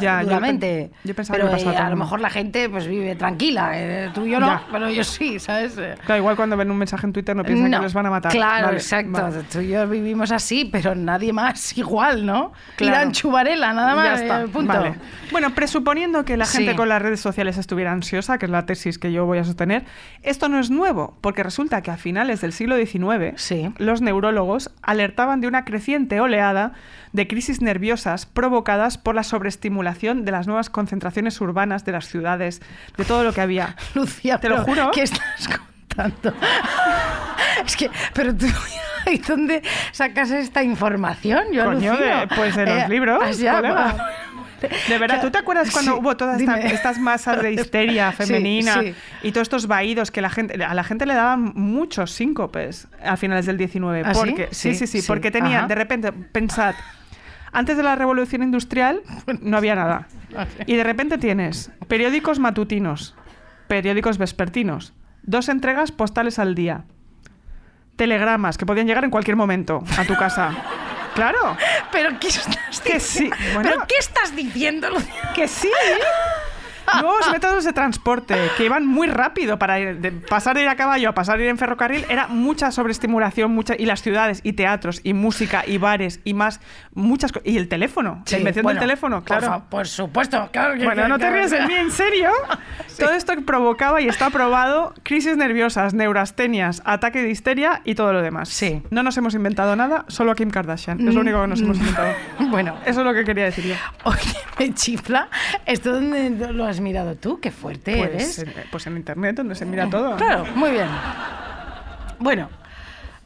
Ya, 0.00 0.20
yo 0.22 0.28
duramente. 0.28 0.90
pe- 0.92 1.08
yo 1.08 1.14
pensaba 1.14 1.38
pero 1.38 1.54
que 1.56 1.62
eh, 1.62 1.76
a 1.76 1.88
lo 1.90 1.96
mejor 1.96 2.20
la 2.20 2.30
gente 2.30 2.68
pues 2.68 2.86
vive 2.86 3.14
tranquila, 3.14 3.70
eh, 3.74 4.10
tú 4.12 4.26
y 4.26 4.30
yo 4.30 4.40
no, 4.40 4.46
Ya. 4.48 4.62
pero 4.70 4.90
yo 4.90 5.04
sí, 5.04 5.38
¿sabes? 5.38 5.76
Eh, 5.78 5.94
Claro, 6.04 6.18
igual 6.20 6.36
cuando 6.36 6.56
ven 6.56 6.70
un 6.70 6.76
mensaje 6.78 7.06
en 7.06 7.12
Twitter 7.12 7.34
no 7.36 7.44
piensan 7.44 7.70
no, 7.70 7.78
que 7.78 7.84
les 7.84 7.94
van 7.94 8.06
a 8.06 8.10
matar. 8.10 8.32
Claro, 8.32 8.66
Vale, 8.66 8.78
exacto. 8.78 9.12
vale. 9.22 9.42
Tú 9.50 9.60
y 9.60 9.68
yo 9.68 9.86
vivimos 9.88 10.32
así, 10.32 10.68
pero 10.70 10.94
nadie 10.94 11.32
más 11.32 11.76
igual, 11.78 12.26
¿no? 12.26 12.52
Claro. 12.76 12.92
Irán 12.96 13.12
Chubarela, 13.12 13.72
nada 13.72 13.94
más. 13.94 14.04
Ya 14.04 14.14
está, 14.24 14.42
eh, 14.42 14.48
punto. 14.48 14.72
vale. 14.72 14.94
Bueno, 15.30 15.54
presuponiendo 15.54 16.24
que 16.24 16.36
la 16.36 16.46
gente 16.46 16.72
Sí. 16.72 16.76
con 16.76 16.88
las 16.88 17.00
redes 17.00 17.20
sociales 17.20 17.56
estuviera 17.58 17.92
ansiosa, 17.92 18.38
que 18.38 18.46
es 18.46 18.50
la 18.50 18.66
tesis 18.66 18.98
que 18.98 19.12
yo 19.12 19.26
voy 19.26 19.38
a 19.38 19.44
sostener, 19.44 19.84
esto 20.22 20.48
no 20.48 20.58
es 20.58 20.70
nuevo, 20.70 21.16
porque 21.20 21.42
resulta 21.42 21.82
que 21.82 21.90
a 21.90 21.96
finales 21.96 22.40
del 22.40 22.52
siglo 22.52 22.76
XIX 22.76 23.34
Sí. 23.36 23.72
los 23.78 24.00
neurólogos 24.02 24.70
alertaban 24.82 25.40
de 25.40 25.48
una 25.48 25.64
creciente 25.64 26.20
oleada 26.20 26.72
de 27.12 27.26
crisis 27.28 27.60
nerviosas 27.62 28.26
provocadas 28.26 28.98
por 28.98 29.14
la 29.14 29.22
sobreestimulación 29.22 30.24
de 30.24 30.32
las 30.32 30.46
nuevas 30.46 30.70
concentraciones 30.70 31.40
urbanas 31.40 31.84
de 31.84 31.92
las 31.92 32.06
ciudades, 32.06 32.60
de 32.96 33.04
todo 33.04 33.24
lo 33.24 33.32
que 33.32 33.40
había. 33.40 33.76
Lucía, 33.94 34.38
Te 34.38 34.48
lo 34.48 34.62
juro. 34.64 34.90
¿Qué 34.92 35.02
estás 35.02 35.48
contando? 35.48 36.34
es 37.66 37.76
que, 37.76 37.90
pero 38.14 38.34
tú, 38.34 38.46
¿y 39.10 39.18
dónde 39.18 39.62
sacas 39.92 40.30
esta 40.30 40.62
información? 40.62 41.44
Yo 41.52 41.64
Coño, 41.64 41.96
de- 41.96 42.28
pues 42.36 42.54
de 42.56 42.66
los 42.66 42.88
libros, 42.88 43.18
colega. 43.18 43.60
va. 43.60 43.94
De 44.88 44.98
verdad, 44.98 45.20
¿tú 45.20 45.30
te 45.30 45.38
acuerdas 45.38 45.70
cuando 45.70 45.92
Sí, 45.94 45.98
hubo 46.00 46.16
todas 46.16 46.40
esta- 46.40 46.58
estas 46.58 46.98
masas 46.98 47.40
de 47.42 47.52
histeria 47.52 48.10
femenina 48.12 48.80
sí. 48.82 48.94
y 49.22 49.32
todos 49.32 49.44
estos 49.46 49.66
vaídos 49.66 50.10
que 50.10 50.20
la 50.20 50.30
gente, 50.30 50.62
a 50.64 50.74
la 50.74 50.84
gente 50.84 51.06
le 51.06 51.14
daban 51.14 51.52
muchos 51.54 52.10
síncopes 52.12 52.88
a 53.04 53.16
finales 53.16 53.46
del 53.46 53.56
19? 53.56 54.02
¿Ah, 54.04 54.12
porque, 54.14 54.48
sí, 54.50 54.74
Sí, 54.74 54.86
sí, 54.86 55.02
porque 55.06 55.30
tenía, 55.30 55.58
Ajá. 55.60 55.66
de 55.68 55.74
repente, 55.74 56.12
pensad, 56.12 56.74
antes 57.52 57.76
de 57.76 57.82
la 57.82 57.94
revolución 57.96 58.42
industrial 58.42 59.00
no 59.40 59.56
había 59.56 59.74
nada. 59.74 60.06
Y 60.66 60.76
de 60.76 60.84
repente 60.84 61.18
tienes 61.18 61.70
periódicos 61.86 62.38
matutinos, 62.38 63.14
periódicos 63.68 64.18
vespertinos, 64.18 64.92
dos 65.22 65.48
entregas 65.48 65.92
postales 65.92 66.38
al 66.38 66.54
día, 66.54 66.84
telegramas 67.96 68.58
que 68.58 68.66
podían 68.66 68.86
llegar 68.86 69.04
en 69.04 69.10
cualquier 69.10 69.36
momento 69.36 69.82
a 69.96 70.04
tu 70.04 70.14
casa. 70.16 70.56
Claro, 71.18 71.56
¿Pero 71.90 72.18
qué 72.20 72.28
estás 72.28 72.80
que 72.80 73.00
sí. 73.00 73.28
Bueno, 73.52 73.70
¿Pero 73.70 73.86
qué 73.88 73.96
estás 73.98 74.36
diciendo, 74.36 74.88
Lucía? 74.88 75.32
que 75.34 75.48
sí. 75.48 75.68
Nuevos 77.00 77.30
métodos 77.32 77.64
de 77.64 77.72
transporte 77.72 78.36
que 78.56 78.64
iban 78.64 78.86
muy 78.86 79.08
rápido 79.08 79.58
para 79.58 79.78
ir- 79.78 79.98
de 79.98 80.12
pasar 80.12 80.56
de 80.56 80.62
ir 80.62 80.68
a 80.68 80.76
caballo 80.76 81.08
a 81.10 81.12
pasar 81.14 81.38
de 81.38 81.44
ir 81.44 81.50
en 81.50 81.58
ferrocarril. 81.58 82.04
Era 82.08 82.26
mucha 82.28 82.70
sobreestimulación, 82.70 83.50
mucha, 83.52 83.74
y 83.78 83.86
las 83.86 84.02
ciudades, 84.02 84.40
y 84.42 84.52
teatros, 84.54 85.00
y 85.04 85.12
música, 85.14 85.64
y 85.66 85.78
bares, 85.78 86.20
y 86.24 86.34
más, 86.34 86.60
muchas 86.94 87.32
cosas. 87.32 87.46
Y 87.48 87.56
el 87.58 87.68
teléfono, 87.68 88.22
la 88.30 88.38
invención 88.38 88.62
bueno, 88.62 88.80
del 88.80 88.88
teléfono, 88.88 89.16
por 89.18 89.24
claro. 89.26 89.46
fa- 89.46 89.64
Por, 89.68 89.86
supuesto, 89.86 90.48
claro 90.52 90.74
que 90.74 90.84
Bueno, 90.84 91.02
que- 91.04 91.08
no 91.08 91.18
te 91.18 91.30
ríes 91.30 91.50
de 91.50 91.66
mí, 91.66 91.74
en 91.74 91.90
serio. 91.90 92.30
Todo 92.98 93.12
esto 93.12 93.32
provocaba 93.46 94.00
y 94.00 94.08
está 94.08 94.30
probado 94.30 94.92
crisis 95.04 95.36
nerviosas, 95.36 95.94
neurastenias, 95.94 96.82
ataque 96.84 97.22
de 97.22 97.30
histeria 97.30 97.80
y 97.84 97.94
todo 97.94 98.12
lo 98.12 98.22
demás. 98.22 98.48
Sí. 98.48 98.82
No 98.90 99.02
nos 99.04 99.16
hemos 99.16 99.34
inventado 99.34 99.76
nada, 99.76 100.04
solo 100.08 100.32
a 100.32 100.34
Kim 100.34 100.50
Kardashian. 100.50 101.06
Es 101.06 101.14
lo 101.14 101.20
único 101.20 101.40
que 101.40 101.46
nos 101.46 101.60
hemos 101.60 101.78
inventado. 101.78 102.08
Bueno, 102.48 102.74
Eso 102.86 103.00
es 103.00 103.06
lo 103.06 103.12
que 103.14 103.24
quería 103.24 103.44
decir 103.44 103.64
yo. 103.66 103.74
oye, 104.04 104.18
me 104.58 104.74
chifla. 104.74 105.28
¿Esto 105.66 106.00
lo 106.00 106.64
has 106.64 106.77
mirado 106.80 107.14
tú? 107.16 107.40
Qué 107.40 107.50
fuerte 107.50 107.96
Pues, 107.96 108.10
eres. 108.10 108.38
en, 108.40 108.54
pues 108.70 108.86
en 108.86 108.96
internet, 108.96 109.36
donde 109.36 109.54
se 109.54 109.64
mira 109.66 109.88
todo. 109.88 110.16
Claro, 110.16 110.46
muy 110.54 110.70
bien. 110.70 110.88
Bueno. 112.18 112.48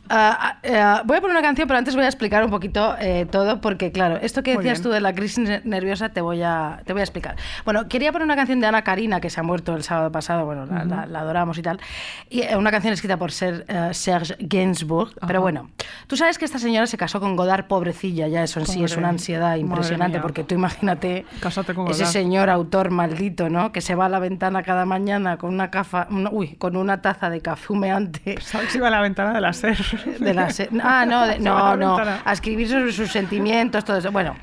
Ah, 0.08 0.58
ah, 0.64 1.02
voy 1.04 1.16
a 1.16 1.20
poner 1.20 1.36
una 1.36 1.42
canción, 1.46 1.66
pero 1.68 1.78
antes 1.78 1.94
voy 1.94 2.04
a 2.04 2.08
explicar 2.08 2.44
un 2.44 2.50
poquito 2.50 2.94
eh, 3.00 3.26
todo, 3.30 3.60
porque 3.60 3.92
claro, 3.92 4.18
esto 4.20 4.42
que 4.42 4.54
Muy 4.54 4.62
decías 4.64 4.78
bien. 4.80 4.82
tú 4.90 4.94
de 4.94 5.00
la 5.00 5.14
crisis 5.14 5.38
ne- 5.38 5.62
nerviosa 5.64 6.10
te 6.10 6.20
voy, 6.20 6.42
a, 6.42 6.80
te 6.84 6.92
voy 6.92 7.00
a 7.00 7.04
explicar. 7.04 7.36
Bueno, 7.64 7.88
quería 7.88 8.12
poner 8.12 8.24
una 8.26 8.36
canción 8.36 8.60
de 8.60 8.66
Ana 8.66 8.82
Karina, 8.82 9.20
que 9.20 9.30
se 9.30 9.40
ha 9.40 9.42
muerto 9.42 9.74
el 9.74 9.82
sábado 9.82 10.12
pasado, 10.12 10.44
bueno, 10.44 10.66
la, 10.66 10.84
la- 10.84 11.06
la 11.06 11.20
adoramos 11.20 11.56
y 11.58 11.62
tal, 11.62 11.80
y 12.28 12.42
eh, 12.42 12.56
una 12.56 12.70
canción 12.70 12.92
escrita 12.92 13.16
por 13.16 13.32
Ser- 13.32 13.64
eh, 13.68 13.90
Serge 13.92 14.36
Gainsbourg, 14.40 15.12
pero 15.26 15.40
bueno, 15.40 15.70
tú 16.06 16.16
sabes 16.16 16.38
que 16.38 16.44
esta 16.44 16.58
señora 16.58 16.86
se 16.86 16.96
casó 16.96 17.20
con 17.20 17.36
Godard, 17.36 17.66
pobrecilla, 17.66 18.28
ya 18.28 18.42
eso 18.42 18.60
en 18.60 18.66
sí 18.66 18.82
es 18.84 18.92
Pobre, 18.92 19.00
una 19.00 19.08
ansiedad 19.10 19.56
impresionante, 19.56 20.20
porque 20.20 20.44
tú 20.44 20.54
imagínate 20.54 21.24
Cásate 21.40 21.74
con 21.74 21.88
ese 21.90 22.06
señor 22.06 22.50
autor 22.50 22.90
maldito, 22.90 23.48
¿no? 23.48 23.72
Que 23.72 23.80
se 23.80 23.94
va 23.94 24.06
a 24.06 24.08
la 24.08 24.18
ventana 24.18 24.62
cada 24.62 24.84
mañana 24.84 25.36
con 25.38 25.52
una, 25.54 25.70
cafa, 25.70 26.06
una- 26.10 26.30
uy, 26.30 26.56
con 26.56 26.76
una 26.76 27.00
taza 27.02 27.30
de 27.30 27.40
café 27.40 27.72
humeante. 27.72 28.40
¿Sabes 28.40 28.70
que 28.72 28.78
iba 28.78 28.88
a 28.88 28.90
la 28.90 29.00
ventana 29.00 29.32
de 29.32 29.40
la 29.40 29.52
SER? 29.52 29.76
De 30.18 30.34
la 30.34 30.50
se- 30.50 30.68
ah, 30.82 31.04
no, 31.06 31.26
de- 31.26 31.38
no, 31.40 31.76
no. 31.76 31.96
A 32.24 32.32
escribir 32.32 32.68
sobre 32.68 32.92
sus 32.92 33.10
sentimientos, 33.10 33.84
todo 33.84 33.96
eso. 33.98 34.10
Bueno. 34.12 34.36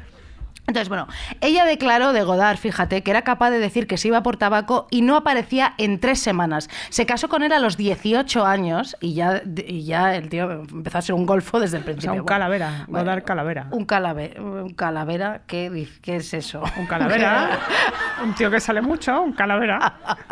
Entonces, 0.68 0.88
bueno, 0.90 1.08
ella 1.42 1.66
declaró 1.66 2.14
de 2.14 2.24
Godard, 2.24 2.58
fíjate, 2.58 3.02
que 3.02 3.10
era 3.10 3.24
capaz 3.24 3.50
de 3.50 3.58
decir 3.60 3.88
que 3.88 3.98
se 3.98 4.08
iba 4.10 4.22
por 4.22 4.38
tabaco 4.38 4.88
y 4.92 5.02
no 5.02 5.16
aparecía 5.16 5.74
en 5.80 6.00
tres 6.00 6.20
semanas. 6.20 6.70
Se 6.90 7.06
casó 7.08 7.28
con 7.28 7.42
él 7.42 7.52
a 7.54 7.60
los 7.60 7.76
18 7.76 8.46
años 8.46 8.96
y 9.02 9.16
ya, 9.16 9.42
y 9.68 9.84
ya 9.86 10.16
el 10.16 10.30
tío 10.30 10.52
empezó 10.52 11.00
a 11.00 11.02
ser 11.02 11.16
un 11.16 11.26
golfo 11.26 11.60
desde 11.60 11.78
el 11.78 11.84
O 11.84 11.86
principio. 11.86 12.12
sea, 12.14 12.22
un 12.22 12.28
calavera. 12.28 12.86
bueno, 12.88 13.06
Godard 13.06 13.24
calavera. 13.24 13.68
Un 13.72 13.86
calavera. 13.86 14.42
Un 14.42 14.74
calavera, 14.76 15.42
¿qué, 15.48 15.88
qué 16.04 16.18
es 16.18 16.34
eso? 16.36 16.62
Un 16.78 16.86
calavera. 16.86 17.60
un 18.24 18.36
tío 18.36 18.52
que 18.52 18.60
sale 18.60 18.82
mucho, 18.82 19.22
un 19.22 19.34
calavera. 19.34 19.94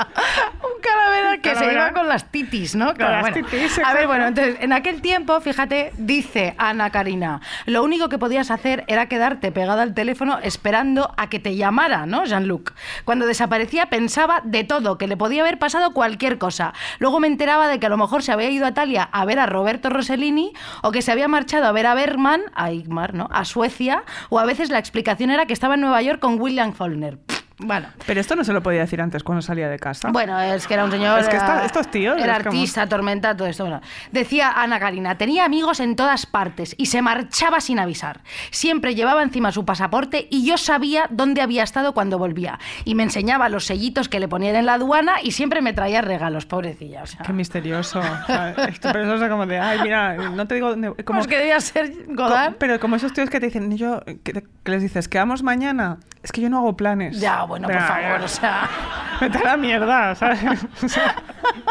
un 0.63 0.81
calavera 0.81 1.37
que 1.41 1.55
se 1.55 1.71
iba 1.71 1.91
con 1.93 2.07
las 2.07 2.25
titis, 2.31 2.75
¿no? 2.75 2.93
Claro, 2.93 3.13
las 3.13 3.21
bueno. 3.21 3.47
titis, 3.47 3.79
a 3.79 3.93
ver, 3.93 4.07
bueno, 4.07 4.27
entonces, 4.27 4.57
en 4.59 4.71
aquel 4.73 5.01
tiempo, 5.01 5.39
fíjate, 5.41 5.93
dice 5.97 6.53
Ana 6.57 6.89
Karina, 6.91 7.41
lo 7.65 7.83
único 7.83 8.09
que 8.09 8.17
podías 8.19 8.51
hacer 8.51 8.83
era 8.87 9.07
quedarte 9.07 9.51
pegada 9.51 9.81
al 9.83 9.93
teléfono 9.93 10.26
esperando 10.43 11.13
a 11.17 11.29
que 11.29 11.39
te 11.39 11.55
llamara, 11.55 12.05
¿no, 12.05 12.25
Jean-Luc? 12.25 12.73
Cuando 13.05 13.25
desaparecía 13.25 13.87
pensaba 13.87 14.41
de 14.43 14.63
todo, 14.63 14.97
que 14.97 15.07
le 15.07 15.17
podía 15.17 15.41
haber 15.41 15.59
pasado 15.59 15.93
cualquier 15.93 16.37
cosa. 16.37 16.73
Luego 16.99 17.19
me 17.19 17.27
enteraba 17.27 17.67
de 17.67 17.79
que 17.79 17.85
a 17.85 17.89
lo 17.89 17.97
mejor 17.97 18.23
se 18.23 18.31
había 18.31 18.49
ido 18.49 18.65
a 18.65 18.69
Italia 18.69 19.09
a 19.11 19.25
ver 19.25 19.39
a 19.39 19.45
Roberto 19.45 19.89
Rossellini 19.89 20.53
o 20.83 20.91
que 20.91 21.01
se 21.01 21.11
había 21.11 21.27
marchado 21.27 21.65
a 21.67 21.71
ver 21.71 21.87
a 21.87 21.93
Bergman, 21.93 22.41
a 22.53 22.71
Igmar, 22.71 23.13
¿no? 23.13 23.29
A 23.31 23.45
Suecia, 23.45 24.03
o 24.29 24.39
a 24.39 24.45
veces 24.45 24.69
la 24.69 24.79
explicación 24.79 25.31
era 25.31 25.45
que 25.45 25.53
estaba 25.53 25.75
en 25.75 25.81
Nueva 25.81 26.01
York 26.01 26.19
con 26.19 26.39
William 26.39 26.73
Faulkner. 26.73 27.36
Bueno, 27.59 27.87
Pero 28.05 28.21
esto 28.21 28.35
no 28.35 28.43
se 28.43 28.53
lo 28.53 28.61
podía 28.61 28.81
decir 28.81 29.01
antes 29.01 29.23
cuando 29.23 29.41
salía 29.41 29.67
de 29.67 29.79
casa. 29.79 30.09
bueno, 30.11 30.39
es 30.39 30.67
que 30.67 30.75
era 30.75 30.85
un 30.85 30.91
señor. 30.91 31.19
Es 31.19 31.27
que 31.27 31.37
esta- 31.37 31.55
era- 31.55 31.65
estos 31.65 31.89
tíos, 31.89 32.15
Era 32.21 32.37
es 32.37 32.43
como- 32.43 32.51
artista, 32.55 32.87
tormenta, 32.87 33.35
todo 33.35 33.47
esto. 33.47 33.63
Bueno, 33.63 33.81
decía 34.11 34.51
Ana 34.51 34.79
Karina, 34.79 35.17
tenía 35.17 35.43
amigos 35.45 35.79
en 35.79 35.95
todas 35.95 36.27
partes 36.27 36.75
y 36.77 36.85
se 36.85 37.01
marchaba 37.01 37.59
sin 37.59 37.79
avisar. 37.79 38.21
Siempre 38.51 38.93
llevaba 38.93 39.23
encima 39.23 39.51
su 39.51 39.65
pasaporte 39.65 40.27
y 40.29 40.45
yo 40.45 40.57
sabía 40.57 41.07
dónde 41.09 41.41
había 41.41 41.63
estado 41.63 41.93
cuando 41.93 42.19
volvía. 42.19 42.59
Y 42.85 42.93
me 42.93 43.01
enseñaba 43.03 43.49
los 43.49 43.65
sellitos 43.65 44.07
que 44.07 44.19
le 44.19 44.27
ponían 44.27 44.55
en 44.55 44.67
la 44.67 44.75
aduana 44.75 45.15
y 45.23 45.31
siempre 45.31 45.61
me 45.63 45.73
traía 45.73 46.01
regalos, 46.01 46.45
pobrecilla. 46.45 47.01
O 47.03 47.07
sea, 47.07 47.21
Qué 47.25 47.33
misterioso. 47.33 48.01
Sea, 48.27 48.51
esto, 48.69 48.89
es 48.89 49.29
como 49.29 49.47
de, 49.47 49.57
ay, 49.59 49.79
mira, 49.81 50.13
no 50.15 50.47
te 50.47 50.53
digo... 50.55 50.69
dónde- 50.69 51.03
Como, 51.03 51.19
Pues 51.21 51.27
que 51.27 51.37
debía 51.37 51.59
ser 51.59 51.91
Godard. 52.09 52.51
co- 52.51 52.57
pero 52.59 52.79
como 52.79 52.95
esos 52.97 53.13
tíos 53.13 53.31
que 53.31 53.39
te 53.39 53.47
dicen, 53.47 53.75
yo, 53.77 54.01
que, 54.23 54.43
que 54.63 54.71
les 54.71 54.83
dices, 54.83 55.07
quedamos 55.07 55.41
mañana. 55.41 55.97
Es 56.23 56.31
que 56.31 56.41
yo 56.41 56.49
no 56.49 56.57
hago 56.57 56.75
planes. 56.75 57.19
Ya, 57.21 57.43
bueno, 57.47 57.67
por 57.67 57.79
favor, 57.79 58.21
o 58.21 58.27
sea... 58.27 58.69
Vete 59.21 59.37
a 59.39 59.43
la 59.43 59.57
mierda, 59.57 60.13
¿sabes? 60.13 60.39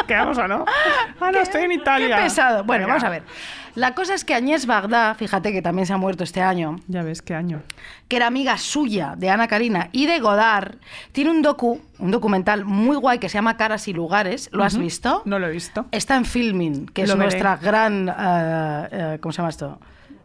¿Quedamos 0.07 0.37
o 0.39 0.49
no? 0.49 0.65
Ah, 1.21 1.31
no, 1.31 1.39
estoy 1.39 1.63
en 1.65 1.73
Italia. 1.73 2.17
Qué 2.17 2.23
pesado. 2.25 2.65
Bueno, 2.65 2.87
Venga. 2.87 2.95
vamos 2.95 3.05
a 3.05 3.11
ver. 3.11 3.23
La 3.77 3.95
cosa 3.95 4.15
es 4.15 4.25
que 4.25 4.35
Agnès 4.35 4.67
Varda, 4.67 5.15
fíjate 5.15 5.53
que 5.53 5.61
también 5.63 5.87
se 5.87 5.93
ha 5.93 5.97
muerto 5.99 6.25
este 6.25 6.41
año, 6.43 6.81
Ya 6.89 7.03
ves, 7.03 7.21
qué 7.23 7.35
año. 7.35 7.61
que 8.09 8.17
era 8.17 8.27
amiga 8.27 8.57
suya 8.57 9.15
de 9.17 9.29
Ana 9.31 9.49
Karina 9.49 9.91
y 9.93 10.07
de 10.07 10.19
Godard, 10.19 10.77
tiene 11.13 11.31
un 11.31 11.43
docu, 11.43 11.81
un 11.99 12.11
documental 12.11 12.65
muy 12.65 12.97
guay 12.97 13.19
que 13.19 13.29
se 13.29 13.35
llama 13.35 13.57
Caras 13.59 13.87
y 13.87 13.93
Lugares. 13.93 14.49
¿Lo 14.53 14.65
has 14.65 14.79
visto? 14.79 15.21
No 15.27 15.39
lo 15.39 15.47
he 15.47 15.51
visto. 15.51 15.85
Está 15.93 16.17
en 16.17 16.25
Filming, 16.25 16.87
que 16.87 17.03
es 17.03 17.09
veré. 17.11 17.21
nuestra 17.21 17.57
gran. 17.59 18.09
eh, 18.09 18.89
eh, 18.91 19.19
¿Cómo 19.21 19.33
se 19.33 19.37
llama 19.39 19.51
esto? 19.51 19.79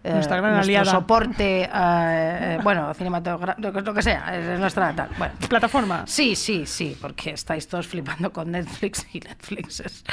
Eh, 0.03 0.13
Nuestra 0.13 0.37
gran 0.37 0.53
nuestro 0.53 0.69
aliada. 0.71 0.91
soporte, 0.91 1.61
eh, 1.63 1.67
eh, 1.71 2.59
bueno, 2.63 2.91
cinematográfico, 2.95 3.69
lo, 3.81 3.93
que- 3.93 4.01
sea, 4.01 4.35
es 4.35 4.59
nuestra 4.59 4.93
tal. 4.93 5.09
Bueno. 5.17 5.33
¿Plataforma? 5.47 6.03
Sí, 6.07 6.35
sí, 6.35 6.65
sí, 6.65 6.97
porque 6.99 7.31
estáis 7.31 7.67
todos 7.67 7.85
flipando 7.87 8.33
con 8.33 8.49
Netflix 8.51 9.05
y 9.13 9.19
Netflix 9.19 9.79
es 9.81 10.03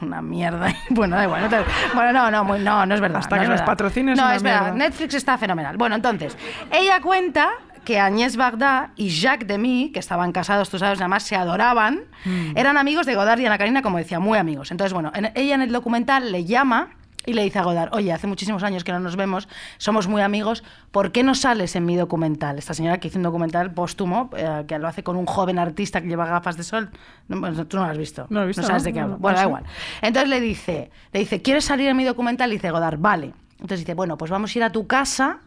una 0.00 0.22
mierda. 0.22 0.68
Bueno, 0.90 1.16
da 1.16 1.24
igual. 1.24 1.40
No 1.42 1.48
te- 1.48 1.64
bueno, 1.94 2.12
no, 2.12 2.30
no, 2.30 2.44
muy- 2.44 2.60
no, 2.60 2.86
no 2.86 2.94
es 2.94 3.00
verdad. 3.00 3.18
Hasta 3.18 3.36
no 3.36 3.42
que 3.42 3.48
nos 3.48 3.62
patrocines 3.62 4.16
No, 4.16 4.30
es 4.30 4.40
verdad. 4.42 4.72
mierda. 4.72 4.76
Netflix 4.78 5.14
está 5.14 5.36
fenomenal. 5.36 5.76
Bueno, 5.76 5.96
entonces, 5.96 6.36
ella 6.70 7.00
cuenta 7.00 7.50
que 7.84 7.98
Agnès 7.98 8.36
Varda 8.36 8.92
y 8.96 9.08
Jacques 9.10 9.46
Demy, 9.48 9.90
que 9.92 9.98
estaban 9.98 10.30
casados, 10.32 10.70
tú 10.70 10.78
sabes, 10.78 11.00
además 11.00 11.24
se 11.24 11.34
adoraban, 11.36 12.02
Mm. 12.24 12.56
eran 12.56 12.78
amigos 12.78 13.04
de 13.04 13.14
Godard 13.16 13.40
y 13.40 13.46
Ana 13.46 13.58
Karina, 13.58 13.82
como 13.82 13.98
decía, 13.98 14.20
muy 14.20 14.38
amigos. 14.38 14.70
Entonces, 14.70 14.92
bueno, 14.94 15.10
en- 15.14 15.32
ella 15.34 15.56
en 15.56 15.60
el 15.62 15.72
documental 15.72 16.30
le 16.32 16.44
llama 16.44 16.90
y 17.26 17.32
le 17.32 17.42
dice 17.42 17.58
a 17.58 17.62
Godard, 17.64 17.94
oye, 17.94 18.12
hace 18.12 18.26
muchísimos 18.26 18.62
años 18.62 18.84
que 18.84 18.92
no 18.92 19.00
nos 19.00 19.16
vemos, 19.16 19.48
somos 19.78 20.08
muy 20.08 20.22
amigos, 20.22 20.62
¿por 20.90 21.12
qué 21.12 21.22
no 21.22 21.34
sales 21.34 21.74
en 21.76 21.84
mi 21.86 21.96
documental? 21.96 22.58
Esta 22.58 22.74
señora 22.74 22.98
que 22.98 23.08
hizo 23.08 23.18
un 23.18 23.22
documental 23.24 23.72
póstumo, 23.72 24.30
eh, 24.36 24.64
que 24.68 24.78
lo 24.78 24.88
hace 24.88 25.02
con 25.02 25.16
un 25.16 25.26
joven 25.26 25.58
artista 25.58 26.00
que 26.00 26.08
lleva 26.08 26.26
gafas 26.26 26.56
de 26.56 26.62
sol. 26.64 26.90
No, 27.28 27.40
bueno, 27.40 27.66
tú 27.66 27.76
no 27.76 27.84
lo 27.84 27.90
has 27.90 27.98
visto. 27.98 28.26
No 28.30 28.40
lo 28.40 28.44
he 28.44 28.48
visto, 28.48 28.62
sabes 28.62 28.82
¿no? 28.82 28.86
de 28.86 28.92
qué 28.92 29.00
hablo. 29.00 29.14
no 29.14 29.20
Bueno, 29.20 29.36
da 29.36 29.42
sé. 29.42 29.48
igual. 29.48 29.64
Entonces 30.02 30.28
le 30.28 30.40
dice, 30.40 30.90
le 31.12 31.20
dice, 31.20 31.42
¿quieres 31.42 31.64
salir 31.64 31.88
en 31.88 31.96
mi 31.96 32.04
documental? 32.04 32.50
Y 32.50 32.56
dice 32.56 32.70
Godard, 32.70 32.98
vale. 32.98 33.32
Entonces 33.54 33.80
dice, 33.80 33.94
bueno, 33.94 34.18
pues 34.18 34.30
vamos 34.30 34.54
a 34.54 34.58
ir 34.58 34.64
a 34.64 34.70
tu 34.72 34.86
casa, 34.86 35.38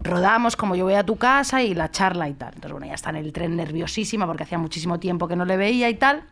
rodamos 0.00 0.54
como 0.54 0.76
yo 0.76 0.84
voy 0.84 0.94
a 0.94 1.02
tu 1.04 1.16
casa 1.16 1.62
y 1.62 1.74
la 1.74 1.90
charla 1.90 2.28
y 2.28 2.34
tal. 2.34 2.50
Entonces, 2.54 2.72
bueno, 2.72 2.86
ya 2.86 2.94
está 2.94 3.10
en 3.10 3.16
el 3.16 3.32
tren 3.32 3.56
nerviosísima 3.56 4.26
porque 4.26 4.44
hacía 4.44 4.58
muchísimo 4.58 5.00
tiempo 5.00 5.26
que 5.26 5.34
no 5.36 5.44
le 5.44 5.56
veía 5.56 5.88
y 5.88 5.94
tal. 5.94 6.22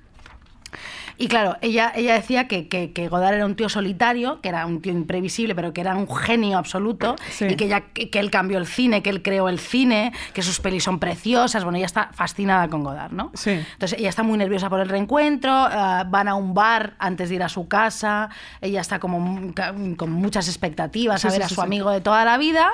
Y 1.18 1.28
claro, 1.28 1.56
ella, 1.60 1.92
ella 1.94 2.14
decía 2.14 2.48
que, 2.48 2.68
que, 2.68 2.92
que 2.92 3.08
Godard 3.08 3.34
era 3.34 3.46
un 3.46 3.54
tío 3.54 3.68
solitario, 3.68 4.40
que 4.40 4.48
era 4.48 4.66
un 4.66 4.80
tío 4.80 4.92
imprevisible, 4.92 5.54
pero 5.54 5.72
que 5.72 5.80
era 5.80 5.94
un 5.94 6.12
genio 6.12 6.58
absoluto, 6.58 7.16
Sí. 7.30 7.46
y 7.50 7.56
que, 7.56 7.66
ella, 7.66 7.80
que, 7.92 8.10
que 8.10 8.18
él 8.18 8.30
cambió 8.30 8.58
el 8.58 8.66
cine, 8.66 9.02
que 9.02 9.10
él 9.10 9.22
creó 9.22 9.48
el 9.48 9.58
cine, 9.58 10.12
que 10.32 10.42
sus 10.42 10.60
pelis 10.60 10.84
son 10.84 10.98
preciosas. 10.98 11.64
Bueno, 11.64 11.76
ella 11.76 11.86
está 11.86 12.10
fascinada 12.12 12.68
con 12.68 12.82
Godard, 12.82 13.12
¿no? 13.12 13.30
Sí. 13.34 13.50
Entonces 13.50 13.98
ella 13.98 14.08
está 14.08 14.22
muy 14.22 14.38
nerviosa 14.38 14.68
por 14.70 14.80
el 14.80 14.88
reencuentro, 14.88 15.68
eh, 15.68 16.02
van 16.06 16.28
a 16.28 16.34
un 16.34 16.54
bar 16.54 16.94
antes 16.98 17.28
de 17.28 17.36
ir 17.36 17.42
a 17.42 17.48
su 17.48 17.68
casa, 17.68 18.30
ella 18.60 18.80
está 18.80 18.98
como 18.98 19.52
con 19.96 20.10
muchas 20.12 20.48
expectativas 20.48 21.20
Sí, 21.20 21.28
a 21.28 21.30
ver 21.30 21.40
sí, 21.40 21.46
a 21.46 21.48
su 21.48 21.60
amigo 21.62 21.90
de 21.90 22.00
toda 22.00 22.24
la 22.24 22.38
vida. 22.38 22.70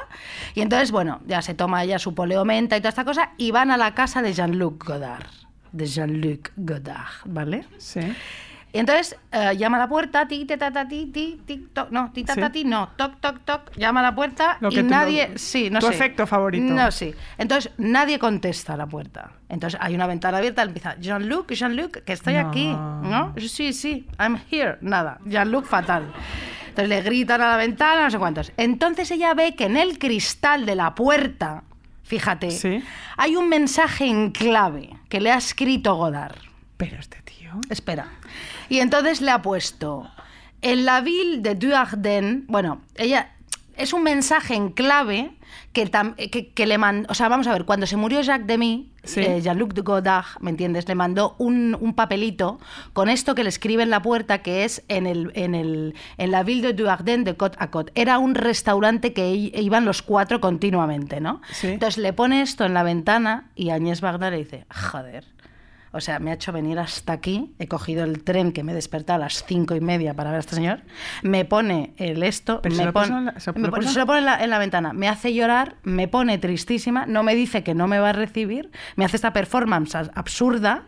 Y 0.54 0.60
entonces, 0.60 0.90
bueno, 0.90 1.20
ya 1.26 1.42
se 1.42 1.54
toma 1.54 1.82
ella 1.84 1.98
su 1.98 2.14
poleomenta 2.14 2.76
y 2.76 2.80
toda 2.80 2.90
esta 2.90 3.04
cosa 3.04 3.30
y 3.36 3.50
van 3.50 3.70
a 3.70 3.76
la 3.76 3.94
casa 3.94 4.22
de 4.22 4.32
Jean-Luc 4.32 4.84
Godard. 4.86 5.26
De 5.72 5.86
Jean-Luc 5.86 6.50
Godard, 6.56 7.06
¿vale? 7.26 7.64
Sí. 7.78 8.00
Y 8.70 8.78
entonces 8.80 9.16
eh, 9.32 9.56
llama 9.56 9.78
a 9.78 9.80
la 9.80 9.88
puerta, 9.88 10.28
ti, 10.28 10.44
ta, 10.44 10.58
ta, 10.58 10.86
ti, 10.86 11.06
ti, 11.06 11.40
tic, 11.46 11.72
toc, 11.72 11.90
no, 11.90 12.10
ti, 12.12 12.22
ta, 12.22 12.34
ta, 12.34 12.52
ti, 12.52 12.64
no, 12.64 12.90
toc, 12.96 13.18
toc, 13.18 13.38
toc, 13.42 13.74
llama 13.78 14.00
a 14.00 14.02
la 14.02 14.14
puerta 14.14 14.58
Lo 14.60 14.68
y 14.70 14.74
que 14.74 14.82
nadie, 14.82 15.38
sí, 15.38 15.70
no 15.70 15.80
tu 15.80 15.86
sé. 15.86 15.94
efecto 15.94 16.26
favorito. 16.26 16.74
No, 16.74 16.90
sí. 16.90 17.14
Entonces 17.38 17.72
nadie 17.78 18.18
contesta 18.18 18.74
a 18.74 18.76
la 18.76 18.86
puerta. 18.86 19.30
Entonces 19.48 19.80
hay 19.82 19.94
una 19.94 20.06
ventana 20.06 20.36
abierta, 20.36 20.62
empieza, 20.62 20.96
Jean-Luc, 21.00 21.50
Jean-Luc, 21.52 22.02
que 22.04 22.12
estoy 22.12 22.34
No. 22.34 22.48
aquí, 22.50 22.66
¿no? 22.66 23.34
Sí, 23.38 23.72
sí, 23.72 24.06
I'm 24.18 24.38
here, 24.50 24.76
nada, 24.82 25.18
Jean-Luc 25.24 25.64
fatal. 25.64 26.04
Entonces 26.68 26.90
le 26.90 27.00
gritan 27.00 27.40
a 27.40 27.48
la 27.52 27.56
ventana, 27.56 28.04
no 28.04 28.10
sé 28.10 28.18
cuántos. 28.18 28.52
Entonces 28.58 29.10
ella 29.10 29.32
ve 29.32 29.54
que 29.54 29.64
en 29.64 29.78
el 29.78 29.98
cristal 29.98 30.66
de 30.66 30.74
la 30.74 30.94
puerta, 30.94 31.64
fíjate, 32.08 32.50
Sí. 32.50 32.82
hay 33.16 33.36
un 33.36 33.48
mensaje 33.48 34.06
en 34.06 34.30
clave 34.32 34.90
que 35.08 35.20
le 35.20 35.30
ha 35.30 35.36
escrito 35.36 35.94
Godard. 35.94 36.36
Pero 36.76 36.98
este 36.98 37.20
tío. 37.22 37.52
Espera. 37.70 38.08
Y 38.68 38.78
entonces 38.80 39.20
le 39.20 39.30
ha 39.30 39.42
puesto 39.42 40.10
en 40.62 40.84
la 40.84 41.00
ville 41.00 41.38
de 41.38 41.54
Duarden, 41.54 42.44
bueno, 42.48 42.80
ella 42.96 43.32
es 43.76 43.92
un 43.92 44.02
mensaje 44.02 44.54
en 44.54 44.70
clave 44.70 45.30
que, 45.84 45.90
tam- 45.90 46.14
que, 46.16 46.48
que 46.52 46.66
le 46.66 46.76
mandó, 46.78 47.06
o 47.10 47.14
sea, 47.14 47.28
vamos 47.28 47.46
a 47.46 47.52
ver, 47.52 47.64
cuando 47.64 47.86
se 47.86 47.96
murió 47.96 48.20
Jacques 48.20 48.46
Demy, 48.46 48.92
Sí. 49.04 49.20
eh, 49.20 49.40
Jean-Luc 49.40 49.72
de 49.74 49.80
Godard, 49.82 50.26
¿me 50.40 50.50
entiendes? 50.50 50.86
Le 50.88 50.94
mandó 50.94 51.34
un, 51.38 51.76
un 51.80 51.94
papelito 51.94 52.58
con 52.92 53.08
esto 53.08 53.34
que 53.34 53.42
le 53.42 53.48
escribe 53.48 53.82
en 53.84 53.90
la 53.90 54.02
puerta, 54.02 54.38
que 54.42 54.64
es 54.64 54.82
en, 54.88 55.06
el, 55.06 55.30
en, 55.34 55.54
el, 55.54 55.94
en 56.18 56.30
la 56.30 56.42
ville 56.42 56.60
de 56.66 56.72
Duarden 56.74 57.24
de 57.24 57.34
Côte 57.36 57.56
à 57.60 57.70
Côte. 57.70 57.90
Era 57.94 58.18
un 58.18 58.34
restaurante 58.34 59.12
que 59.14 59.30
i- 59.34 59.52
iban 59.54 59.84
los 59.86 60.02
cuatro 60.02 60.40
continuamente, 60.40 61.20
¿no? 61.20 61.40
Sí. 61.52 61.68
Entonces 61.68 61.96
le 61.98 62.12
pone 62.12 62.42
esto 62.42 62.64
en 62.66 62.74
la 62.74 62.82
ventana 62.82 63.48
y 63.54 63.70
Agnès 63.70 64.00
Varda 64.00 64.30
le 64.30 64.38
dice, 64.38 64.66
joder. 64.90 65.24
O 65.98 66.00
sea, 66.00 66.18
me 66.18 66.30
ha 66.30 66.34
hecho 66.34 66.52
venir 66.52 66.78
hasta 66.78 67.12
aquí, 67.12 67.52
he 67.58 67.66
cogido 67.68 68.04
el 68.04 68.22
tren 68.24 68.52
que 68.52 68.62
me 68.62 68.72
despertó 68.72 69.12
a 69.14 69.18
las 69.18 69.44
cinco 69.44 69.74
y 69.74 69.80
media 69.80 70.14
para 70.14 70.30
ver 70.30 70.36
a 70.38 70.40
este 70.40 70.54
señor, 70.54 70.80
me 71.22 71.44
pone 71.44 71.92
el 71.96 72.22
esto, 72.22 72.60
Pero 72.62 72.74
me 72.76 72.84
lo 72.86 72.92
pone, 72.92 73.06
puso 73.08 73.18
en 73.18 73.24
la- 73.26 73.40
se 73.40 73.52
lo 73.52 73.58
me 73.58 73.68
pone- 73.68 73.82
puso- 73.82 73.92
se 73.92 73.98
lo 73.98 74.06
pone 74.06 74.18
en 74.20 74.24
la, 74.24 74.42
en 74.42 74.50
la 74.50 74.58
ventana, 74.58 74.92
me 74.92 75.08
hace 75.08 75.34
llorar, 75.34 75.76
me 75.82 76.08
pone 76.08 76.38
tristísima, 76.38 77.04
no 77.06 77.22
me 77.22 77.34
dice 77.34 77.62
que 77.62 77.74
no 77.74 77.86
me 77.88 77.98
va 77.98 78.10
a 78.10 78.12
recibir, 78.12 78.70
me 78.96 79.04
hace 79.04 79.16
esta 79.16 79.32
performance 79.32 79.94
absurda, 80.14 80.84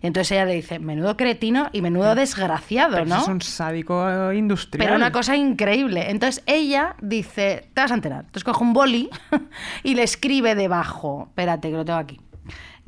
y 0.00 0.06
entonces 0.06 0.30
ella 0.32 0.44
le 0.44 0.54
dice, 0.54 0.78
menudo 0.78 1.16
cretino 1.16 1.70
y 1.72 1.82
menudo 1.82 2.14
desgraciado, 2.14 2.92
Pero 2.94 3.06
¿no? 3.06 3.14
eso 3.16 3.22
es 3.24 3.28
un 3.28 3.40
sádico 3.42 4.32
industrial. 4.32 4.84
Pero 4.86 4.96
una 4.96 5.10
cosa 5.10 5.34
increíble. 5.36 6.10
Entonces 6.10 6.40
ella 6.46 6.94
dice, 7.02 7.68
te 7.74 7.80
vas 7.80 7.90
a 7.90 7.94
enterar. 7.94 8.20
Entonces 8.20 8.44
coge 8.44 8.62
un 8.62 8.72
boli 8.74 9.10
y 9.82 9.96
le 9.96 10.04
escribe 10.04 10.54
debajo, 10.54 11.24
espérate 11.30 11.70
que 11.70 11.76
lo 11.76 11.84
tengo 11.84 11.98
aquí. 11.98 12.20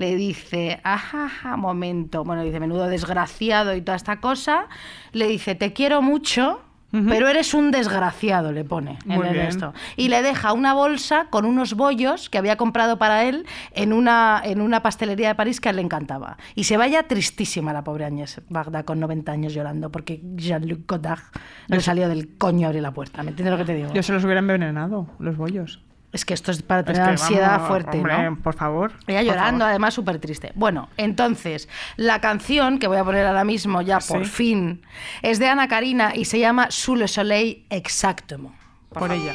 Le 0.00 0.16
dice, 0.16 0.80
ajaja, 0.82 1.58
momento. 1.58 2.24
Bueno, 2.24 2.42
dice, 2.42 2.58
menudo 2.58 2.86
desgraciado 2.86 3.74
y 3.74 3.82
toda 3.82 3.96
esta 3.96 4.18
cosa. 4.18 4.66
Le 5.12 5.26
dice, 5.26 5.54
te 5.54 5.74
quiero 5.74 6.00
mucho, 6.00 6.62
pero 6.90 7.28
eres 7.28 7.52
un 7.52 7.70
desgraciado, 7.70 8.50
le 8.50 8.64
pone 8.64 8.98
en 9.06 9.22
el 9.22 9.36
esto. 9.40 9.74
Y 9.98 10.08
le 10.08 10.22
deja 10.22 10.54
una 10.54 10.72
bolsa 10.72 11.26
con 11.28 11.44
unos 11.44 11.74
bollos 11.74 12.30
que 12.30 12.38
había 12.38 12.56
comprado 12.56 12.96
para 12.96 13.24
él 13.24 13.44
en 13.72 13.92
una, 13.92 14.40
en 14.42 14.62
una 14.62 14.82
pastelería 14.82 15.28
de 15.28 15.34
París 15.34 15.60
que 15.60 15.68
a 15.68 15.70
él 15.72 15.76
le 15.76 15.82
encantaba. 15.82 16.38
Y 16.54 16.64
se 16.64 16.78
vaya 16.78 17.02
tristísima 17.02 17.74
la 17.74 17.84
pobre 17.84 18.06
Agnès 18.06 18.40
Bagda 18.48 18.84
con 18.84 19.00
90 19.00 19.30
años 19.30 19.52
llorando 19.52 19.92
porque 19.92 20.22
Jean-Luc 20.34 20.90
Godard 20.90 21.24
no 21.68 21.78
salió 21.80 22.08
del 22.08 22.38
coño 22.38 22.68
abrir 22.68 22.80
la 22.80 22.94
puerta. 22.94 23.22
¿Me 23.22 23.32
entiendes 23.32 23.52
lo 23.52 23.58
que 23.58 23.70
te 23.70 23.74
digo? 23.74 23.92
Yo 23.92 24.02
se 24.02 24.14
los 24.14 24.24
hubiera 24.24 24.40
envenenado, 24.40 25.08
los 25.18 25.36
bollos. 25.36 25.82
Es 26.12 26.24
que 26.24 26.34
esto 26.34 26.50
es 26.50 26.62
para 26.62 26.80
Es 26.80 26.86
tener 26.86 27.02
que, 27.04 27.10
ansiedad 27.10 27.52
vamos, 27.52 27.68
fuerte, 27.68 27.96
hombre, 27.98 28.30
¿no? 28.30 28.36
por 28.40 28.54
favor. 28.54 28.92
Ella 29.06 29.18
por 29.20 29.26
llorando, 29.28 29.58
favor. 29.60 29.70
además 29.70 29.94
súper 29.94 30.18
triste. 30.18 30.50
Bueno, 30.56 30.88
entonces, 30.96 31.68
la 31.96 32.20
canción 32.20 32.78
que 32.80 32.88
voy 32.88 32.96
a 32.96 33.04
poner 33.04 33.24
ahora 33.26 33.44
mismo, 33.44 33.80
ya 33.80 34.00
por 34.00 34.24
Sí. 34.24 34.30
fin, 34.30 34.82
es 35.22 35.38
de 35.38 35.48
Ana 35.48 35.68
Karina 35.68 36.12
y 36.16 36.24
se 36.24 36.40
llama 36.40 36.66
Sous 36.70 36.98
le 36.98 37.06
soleil 37.06 37.64
exactement. 37.70 38.54
Por 38.92 39.12
ella. 39.12 39.34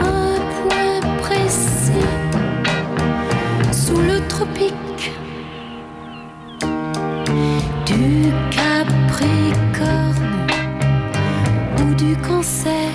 Un 0.00 0.40
point 0.68 1.04
précis 1.22 1.92
sous 3.72 4.00
le 4.00 4.20
tropique 4.28 5.12
Cancer. 12.16 12.90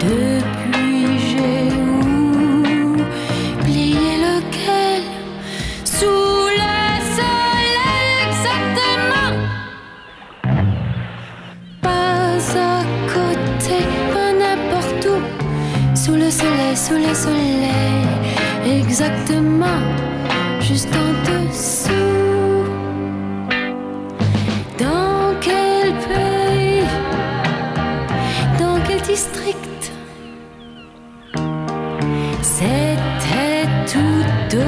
Depuis 0.00 1.18
j'ai 1.28 1.68
oublié 3.60 4.10
lequel 4.26 5.02
sous 5.84 6.48
le 6.60 6.76
soleil 7.16 7.74
exactement. 8.28 9.32
Pas 11.82 12.38
à 12.56 12.84
côté, 13.12 13.78
pas 14.12 14.32
n'importe 14.32 15.04
où. 15.06 15.18
Sous 15.96 16.14
le 16.14 16.30
soleil, 16.30 16.76
sous 16.76 16.94
le 16.94 17.14
soleil, 17.14 18.06
exactement, 18.80 19.80
C'était 32.42 33.66
tout 33.86 34.56
au 34.56 34.58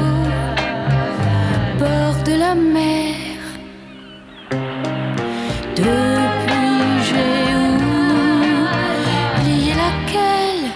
bord 1.79 2.17
de 2.25 2.35
la 2.39 2.55
mer. 2.55 3.15
Depuis 5.75 6.83
j'ai 7.09 7.55
oublié 9.47 9.73
laquelle 9.75 10.67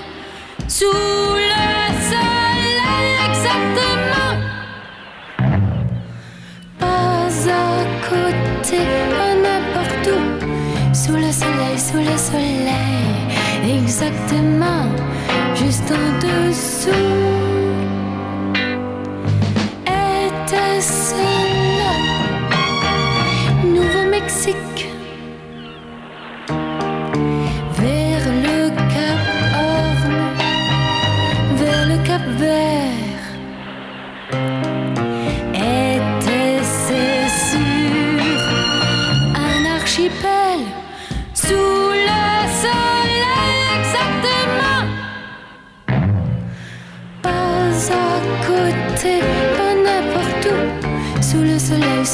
sous 0.68 0.86
le 1.52 1.66
soleil 2.10 3.12
exactement. 3.28 4.34
Pas 6.78 7.26
à 7.50 7.84
côté, 8.08 8.80
à 9.20 9.34
n'importe 9.44 10.06
où, 10.16 10.94
sous 10.94 11.16
le 11.16 11.30
soleil, 11.30 11.78
sous 11.78 11.98
le 11.98 12.16
soleil. 12.16 12.91
Exactement, 13.92 14.88
juste 15.54 15.90
en 15.90 16.18
dessous. 16.20 16.51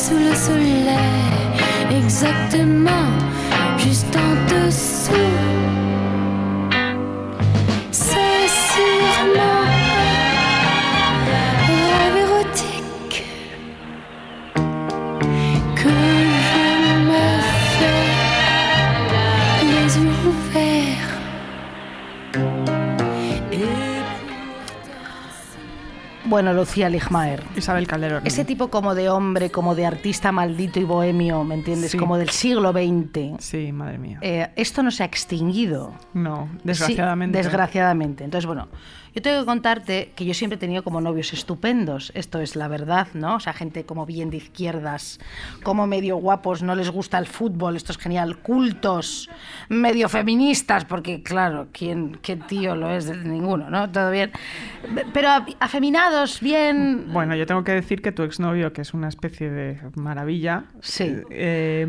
Sous 0.09 0.17
le 0.17 0.35
soleil, 0.35 1.99
exactement, 1.99 2.98
Bueno, 26.29 26.53
Lucía 26.53 26.89
Ligmaer. 26.91 27.43
Isabel 27.57 27.87
Calderón. 27.87 28.27
Ese 28.27 28.45
tipo 28.45 28.69
como 28.69 28.95
de 28.95 29.09
hombre, 29.09 29.51
como 29.51 29.75
de 29.75 29.87
artista 29.87 30.31
maldito 30.31 30.79
y 30.79 30.85
bohemio, 30.85 31.43
¿me 31.45 31.55
entiendes? 31.55 31.93
Sí. 31.93 31.97
Como 31.99 32.19
del 32.19 32.29
siglo 32.31 32.73
XX. 32.73 33.43
Sí, 33.43 33.73
madre 33.73 33.99
mía. 33.99 34.19
Eh, 34.21 34.49
esto 34.57 34.83
no 34.83 34.91
se 34.91 35.03
ha 35.03 35.07
extinguido. 35.07 35.95
no, 36.13 36.49
Sí, 36.53 36.61
desgraciadamente. 36.65 37.39
desgraciadamente. 37.39 38.25
Entonces, 38.25 38.47
bueno, 38.47 38.69
yo 39.15 39.23
tengo 39.23 39.41
que 39.41 39.47
contarte 39.47 40.13
que 40.17 40.25
yo 40.25 40.35
siempre 40.35 40.57
he 40.57 40.59
tenido 40.61 40.83
como 40.85 41.01
novios 41.01 41.33
estupendos. 41.33 42.13
Esto 42.15 42.41
es 42.41 42.57
la 42.57 42.69
verdad, 42.69 43.09
¿no? 43.15 43.37
O 43.37 43.41
sea, 43.41 43.53
gente 43.53 43.85
como 43.85 44.07
bien 44.07 44.31
de 44.31 44.37
izquierdas, 44.39 45.19
como 45.63 45.87
medio 45.87 46.17
guapos, 46.17 46.63
no 46.63 46.75
les 46.75 46.91
gusta 46.91 47.19
el 47.19 47.27
fútbol, 47.27 47.77
esto 47.77 47.93
es 47.93 47.99
genial, 47.99 48.39
cultos, 48.39 49.29
medio 49.69 50.09
feministas, 50.09 50.85
porque 50.85 51.23
claro, 51.23 51.69
¿quién, 51.73 52.19
qué 52.23 52.37
tío 52.37 52.75
lo 52.77 52.91
es? 52.91 53.07
Ninguno, 53.25 53.71
¿no? 53.71 53.91
Todo 53.91 54.11
bien. 54.11 54.31
Pero 55.13 55.29
afeminados, 55.61 56.41
bien... 56.41 57.07
Bueno, 57.13 57.35
yo 57.35 57.47
tengo 57.47 57.65
que 57.65 57.73
decir 57.73 58.03
que 58.03 58.13
tu 58.13 58.23
exnovio, 58.23 58.73
que 58.73 58.83
es 58.83 58.95
una 58.95 59.09
especie 59.09 59.51
de 59.51 59.81
maravilla, 59.97 60.65
Sí. 60.81 61.17
eh, 61.31 61.87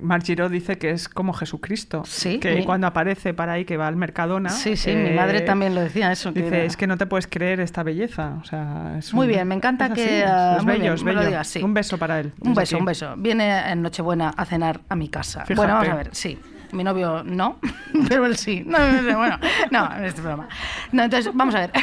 Marc 0.00 0.24
Giró 0.24 0.48
dice 0.48 0.78
que 0.78 0.90
es 0.90 1.08
como 1.08 1.32
Jesucristo. 1.32 2.02
Sí, 2.06 2.38
Que 2.38 2.54
mi- 2.56 2.64
cuando 2.64 2.86
aparece 2.86 3.34
para 3.34 3.52
ahí, 3.52 3.64
que 3.64 3.76
va 3.76 3.86
al 3.88 3.96
Mercadona. 3.96 4.50
Sí, 4.50 4.76
sí, 4.76 4.90
eh, 4.90 4.96
mi 4.96 5.14
madre 5.14 5.40
también 5.42 5.74
lo 5.74 5.80
decía 5.80 6.10
eso. 6.12 6.32
que 6.32 6.40
Dice, 6.52 6.66
es 6.66 6.76
que 6.76 6.86
no 6.86 6.96
te 6.96 7.06
puedes 7.06 7.26
creer 7.26 7.60
esta 7.60 7.82
belleza. 7.82 8.34
O 8.40 8.44
sea, 8.44 8.96
es 8.98 9.12
Muy 9.14 9.26
un- 9.26 9.32
bien, 9.32 9.48
me 9.48 9.54
encanta 9.54 9.86
es 9.86 9.92
que, 9.92 10.22
así, 10.24 10.32
ah, 10.32 10.54
es 10.58 10.64
muy 10.64 10.72
bello, 10.72 10.82
bien, 10.82 10.94
es 10.94 11.02
me 11.04 11.12
lo 11.12 11.18
bello. 11.20 11.30
digas, 11.30 11.46
sí. 11.48 11.62
Un 11.62 11.74
beso 11.74 11.98
para 11.98 12.20
él. 12.20 12.32
Un 12.40 12.54
beso, 12.54 12.76
aquí. 12.76 12.80
un 12.80 12.86
beso. 12.86 13.14
Viene 13.16 13.70
en 13.70 13.82
Nochebuena 13.82 14.32
a 14.36 14.44
cenar 14.44 14.80
a 14.88 14.94
mi 14.96 15.08
casa. 15.08 15.40
Fíjate. 15.40 15.54
Bueno, 15.54 15.74
vamos 15.74 15.88
a 15.88 15.94
ver, 15.94 16.08
sí. 16.12 16.38
Mi 16.72 16.84
novio 16.84 17.22
no, 17.24 17.58
pero 18.08 18.24
él 18.26 18.36
sí. 18.36 18.62
No, 18.66 18.78
no, 18.78 19.02
no, 19.02 19.18
bueno, 19.18 19.38
no, 19.70 19.94
es 20.04 20.22
broma. 20.22 20.48
No, 20.92 21.02
entonces, 21.02 21.32
vamos 21.34 21.54
a 21.54 21.60
ver. 21.60 21.72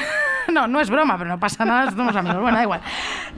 No, 0.52 0.66
no 0.68 0.82
es 0.82 0.90
broma, 0.90 1.16
pero 1.16 1.30
no 1.30 1.40
pasa 1.40 1.64
nada, 1.64 1.92
somos 1.92 2.16
amigos. 2.16 2.42
Bueno, 2.42 2.58
da 2.58 2.64
igual. 2.64 2.82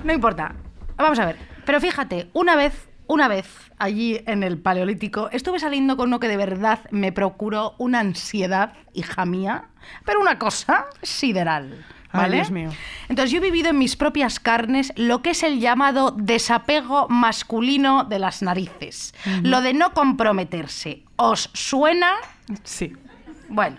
No 0.06 0.14
importa. 0.14 0.54
Vamos 0.96 1.20
a 1.20 1.26
ver. 1.26 1.36
Pero 1.66 1.82
fíjate, 1.82 2.30
una 2.32 2.56
vez, 2.56 2.88
una 3.12 3.28
vez 3.28 3.74
allí 3.78 4.22
en 4.26 4.42
el 4.42 4.58
Paleolítico, 4.58 5.30
estuve 5.34 5.60
saliendo 5.60 5.98
con 5.98 6.08
uno 6.08 6.22
que 6.22 6.30
de 6.30 6.38
verdad 6.38 6.80
me 6.92 7.12
procuró 7.12 7.76
una 7.78 8.00
ansiedad, 8.00 8.72
hija 8.94 9.26
mía, 9.26 9.66
pero 10.06 10.22
una 10.22 10.40
cosa 10.40 10.86
sideral. 11.02 11.86
Ay, 12.14 12.22
¿Vale? 12.22 12.36
Dios 12.38 12.52
mío. 12.52 12.70
Entonces 13.10 13.32
yo 13.32 13.40
he 13.40 13.42
vivido 13.42 13.70
en 13.70 13.78
mis 13.78 13.98
propias 13.98 14.40
carnes 14.40 14.94
lo 14.96 15.22
que 15.22 15.32
es 15.32 15.44
el 15.44 15.60
llamado 15.60 16.12
desapego 16.12 17.10
masculino 17.10 18.06
de 18.06 18.20
las 18.20 18.42
narices. 18.42 19.14
Lo 19.44 19.62
de 19.62 19.74
no 19.74 19.94
comprometerse. 19.94 21.04
¿Os 21.18 21.50
suena? 21.52 22.14
Sí. 22.64 22.94
Bueno. 23.50 23.76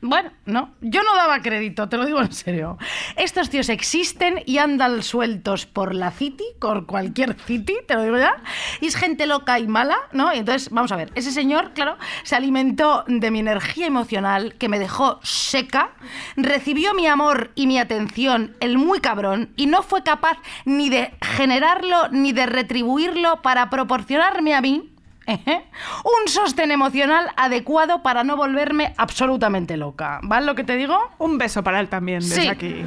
Bueno, 0.00 0.30
no, 0.46 0.74
yo 0.80 1.02
no 1.02 1.16
daba 1.16 1.42
crédito, 1.42 1.88
te 1.88 1.96
lo 1.96 2.06
digo 2.06 2.20
en 2.20 2.32
serio. 2.32 2.78
Estos 3.16 3.50
tíos 3.50 3.68
existen 3.68 4.42
y 4.46 4.58
andan 4.58 5.02
sueltos 5.02 5.66
por 5.66 5.92
la 5.92 6.12
city, 6.12 6.44
por 6.60 6.86
cualquier 6.86 7.34
city, 7.34 7.74
te 7.84 7.94
lo 7.94 8.04
digo 8.04 8.16
ya. 8.16 8.36
Y 8.80 8.86
es 8.86 8.94
gente 8.94 9.26
loca 9.26 9.58
y 9.58 9.66
mala, 9.66 9.96
¿no? 10.12 10.32
Y 10.32 10.38
entonces, 10.38 10.70
vamos 10.70 10.92
a 10.92 10.96
ver, 10.96 11.10
ese 11.16 11.32
señor, 11.32 11.72
claro, 11.72 11.96
se 12.22 12.36
alimentó 12.36 13.04
de 13.08 13.32
mi 13.32 13.40
energía 13.40 13.86
emocional, 13.86 14.54
que 14.54 14.68
me 14.68 14.78
dejó 14.78 15.18
seca, 15.24 15.90
recibió 16.36 16.94
mi 16.94 17.08
amor 17.08 17.50
y 17.56 17.66
mi 17.66 17.80
atención, 17.80 18.56
el 18.60 18.78
muy 18.78 19.00
cabrón, 19.00 19.50
y 19.56 19.66
no 19.66 19.82
fue 19.82 20.04
capaz 20.04 20.38
ni 20.64 20.90
de 20.90 21.12
generarlo 21.20 22.08
ni 22.12 22.30
de 22.32 22.46
retribuirlo 22.46 23.42
para 23.42 23.68
proporcionarme 23.68 24.54
a 24.54 24.60
mí. 24.60 24.92
Un 26.04 26.28
sostén 26.28 26.70
emocional 26.70 27.30
adecuado 27.36 28.02
para 28.02 28.24
no 28.24 28.36
volverme 28.36 28.94
absolutamente 28.96 29.76
loca. 29.76 30.20
¿Vale 30.22 30.46
lo 30.46 30.54
que 30.54 30.64
te 30.64 30.76
digo? 30.76 30.98
Un 31.18 31.36
beso 31.38 31.62
para 31.62 31.80
él 31.80 31.88
también, 31.88 32.20
desde 32.20 32.42
Sí. 32.42 32.48
aquí. 32.48 32.84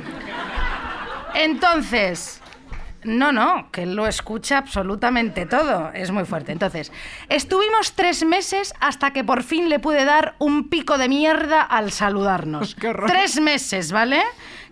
Entonces, 1.36 2.41
no, 3.04 3.32
no, 3.32 3.70
que 3.72 3.84
él 3.84 3.96
lo 3.96 4.08
escucha 4.08 4.58
absolutamente 4.60 5.46
todo. 5.46 5.92
Es 5.94 6.12
muy 6.12 6.26
fuerte. 6.26 6.52
Entonces, 6.52 6.92
estuvimos 7.30 7.94
tres 7.94 8.24
meses 8.24 8.74
hasta 8.80 9.12
que 9.12 9.24
por 9.24 9.44
fin 9.44 9.70
le 9.70 9.80
pude 9.80 10.06
dar 10.06 10.36
un 10.40 10.70
pico 10.70 10.98
de 10.98 11.10
mierda 11.10 11.62
al 11.62 11.92
saludarnos. 11.92 12.76
Qué 12.80 12.88
horror. 12.90 13.10
Tres 13.10 13.40
meses, 13.40 13.92
¿vale? 13.92 14.22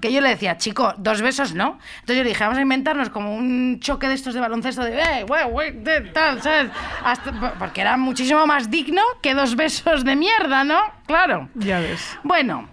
Que 0.01 0.13
yo 0.13 0.21
le 0.21 0.29
decía, 0.29 0.57
chico, 0.57 0.93
dos 0.97 1.21
besos 1.21 1.53
no. 1.53 1.77
Entonces 1.99 2.17
yo 2.17 2.23
le 2.23 2.29
dije, 2.29 2.43
vamos 2.43 2.57
a 2.57 2.61
inventarnos 2.61 3.09
como 3.09 3.35
un 3.35 3.79
choque 3.81 4.07
de 4.07 4.13
estos 4.13 4.33
de 4.33 4.39
baloncesto 4.39 4.81
de, 4.83 4.97
eh, 4.97 5.25
de 5.73 6.01
tal, 6.13 6.41
¿sabes? 6.41 6.71
Hasta- 7.03 7.53
porque 7.59 7.81
era 7.81 7.97
muchísimo 7.97 8.45
más 8.47 8.69
digno 8.71 9.01
que 9.21 9.33
dos 9.33 9.55
besos 9.55 10.05
de 10.05 10.15
mierda, 10.15 10.63
¿no? 10.63 10.79
Claro. 11.05 11.49
Ya 11.55 11.79
ves. 11.79 12.17
Bueno, 12.23 12.69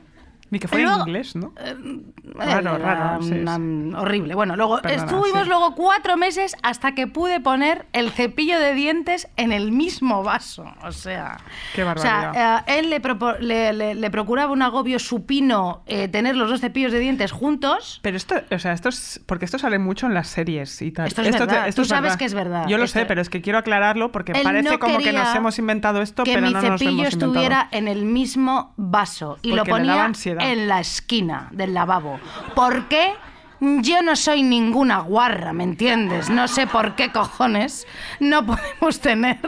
Ni 0.51 0.59
que 0.61 0.69
fuera 0.69 0.95
en 0.95 1.01
inglés, 1.01 1.35
¿no? 1.35 1.53
Era 2.41 2.61
Raro, 2.61 2.79
raro, 2.79 3.23
sí, 3.23 3.33
una- 3.33 3.57
sí. 3.57 3.95
horrible. 3.97 4.35
Bueno, 4.35 4.57
luego 4.57 4.81
Perdona, 4.81 5.05
estuvimos 5.05 5.43
sí. 5.43 5.49
luego 5.49 5.75
cuatro 5.75 6.17
meses 6.17 6.55
hasta 6.63 6.93
que 6.95 7.07
pude 7.07 7.41
poner 7.41 7.87
el 7.93 8.11
cepillo 8.11 8.59
de 8.61 8.75
dientes 8.75 9.29
en 9.37 9.53
el 9.53 9.73
mismo 9.73 10.23
vaso. 10.23 10.65
O 10.85 10.93
sea, 10.93 11.39
Qué 11.75 11.83
O 11.83 11.97
sea, 11.99 12.17
barbaridad. 12.33 12.65
eh, 12.69 12.79
él 12.79 12.91
le, 12.91 13.03
propo- 13.03 13.39
le- 13.39 13.73
le- 13.73 13.95
le 13.95 14.11
procuraba 14.11 14.53
un 14.53 14.63
agobio 14.63 14.99
supino 14.99 15.83
eh, 15.87 16.09
tener 16.09 16.37
los 16.37 16.49
dos 16.51 16.61
cepillos 16.61 16.93
de 16.93 16.99
dientes 17.01 17.33
juntos. 17.33 18.01
Pero 18.03 18.17
esto, 18.17 18.37
o 18.51 18.59
sea, 18.59 18.73
esto 18.73 18.89
es. 18.89 19.21
Porque 19.27 19.45
esto 19.45 19.59
sale 19.59 19.79
mucho 19.79 20.07
en 20.07 20.15
las 20.15 20.29
series 20.29 20.81
y 20.83 20.93
tal. 20.93 21.09
Esto 21.09 21.23
es 21.23 21.33
verdad, 21.33 21.75
tú 21.75 21.85
sabes 21.85 22.17
que 22.17 22.25
es 22.25 22.35
verdad. 22.35 22.67
Yo 22.69 22.79
lo 22.79 22.85
Esto- 22.85 23.01
sé, 23.01 23.07
pero 23.07 23.21
es 23.21 23.29
que 23.31 23.41
quiero 23.43 23.59
aclararlo 23.59 24.13
porque 24.13 24.33
Él 24.33 24.43
parece 24.43 24.71
no 24.71 24.79
como 24.79 24.99
que 24.99 25.13
nos 25.13 25.35
hemos 25.35 25.59
inventado 25.59 26.03
esto, 26.03 26.25
que 26.25 26.35
pero 26.35 26.47
mi 26.47 26.53
no 26.53 26.61
nos 26.61 26.71
lo 26.71 26.79
cepillo 26.79 26.91
hemos 27.03 27.13
inventado. 27.15 27.33
estuviera 27.33 27.69
en 27.73 27.89
el 27.89 28.05
mismo 28.05 28.73
vaso 28.77 29.39
y 29.43 29.51
lo 29.51 29.65
Porque 29.65 29.71
le 29.73 29.77
en 30.41 30.69
la 30.69 30.81
esquina 30.81 31.49
del 31.53 31.75
lavabo. 31.75 32.19
¿Por 32.55 32.89
qué? 32.89 33.15
Yo 33.59 34.03
no 34.03 34.17
soy 34.17 34.43
ninguna 34.43 34.99
guarra, 35.01 35.55
¿me 35.55 35.65
entiendes? 35.65 36.29
No 36.29 36.47
sé 36.47 36.67
por 36.67 36.95
qué 36.95 37.11
cojones 37.11 37.87
no 38.21 38.45
podemos 38.45 39.01
tener 39.01 39.39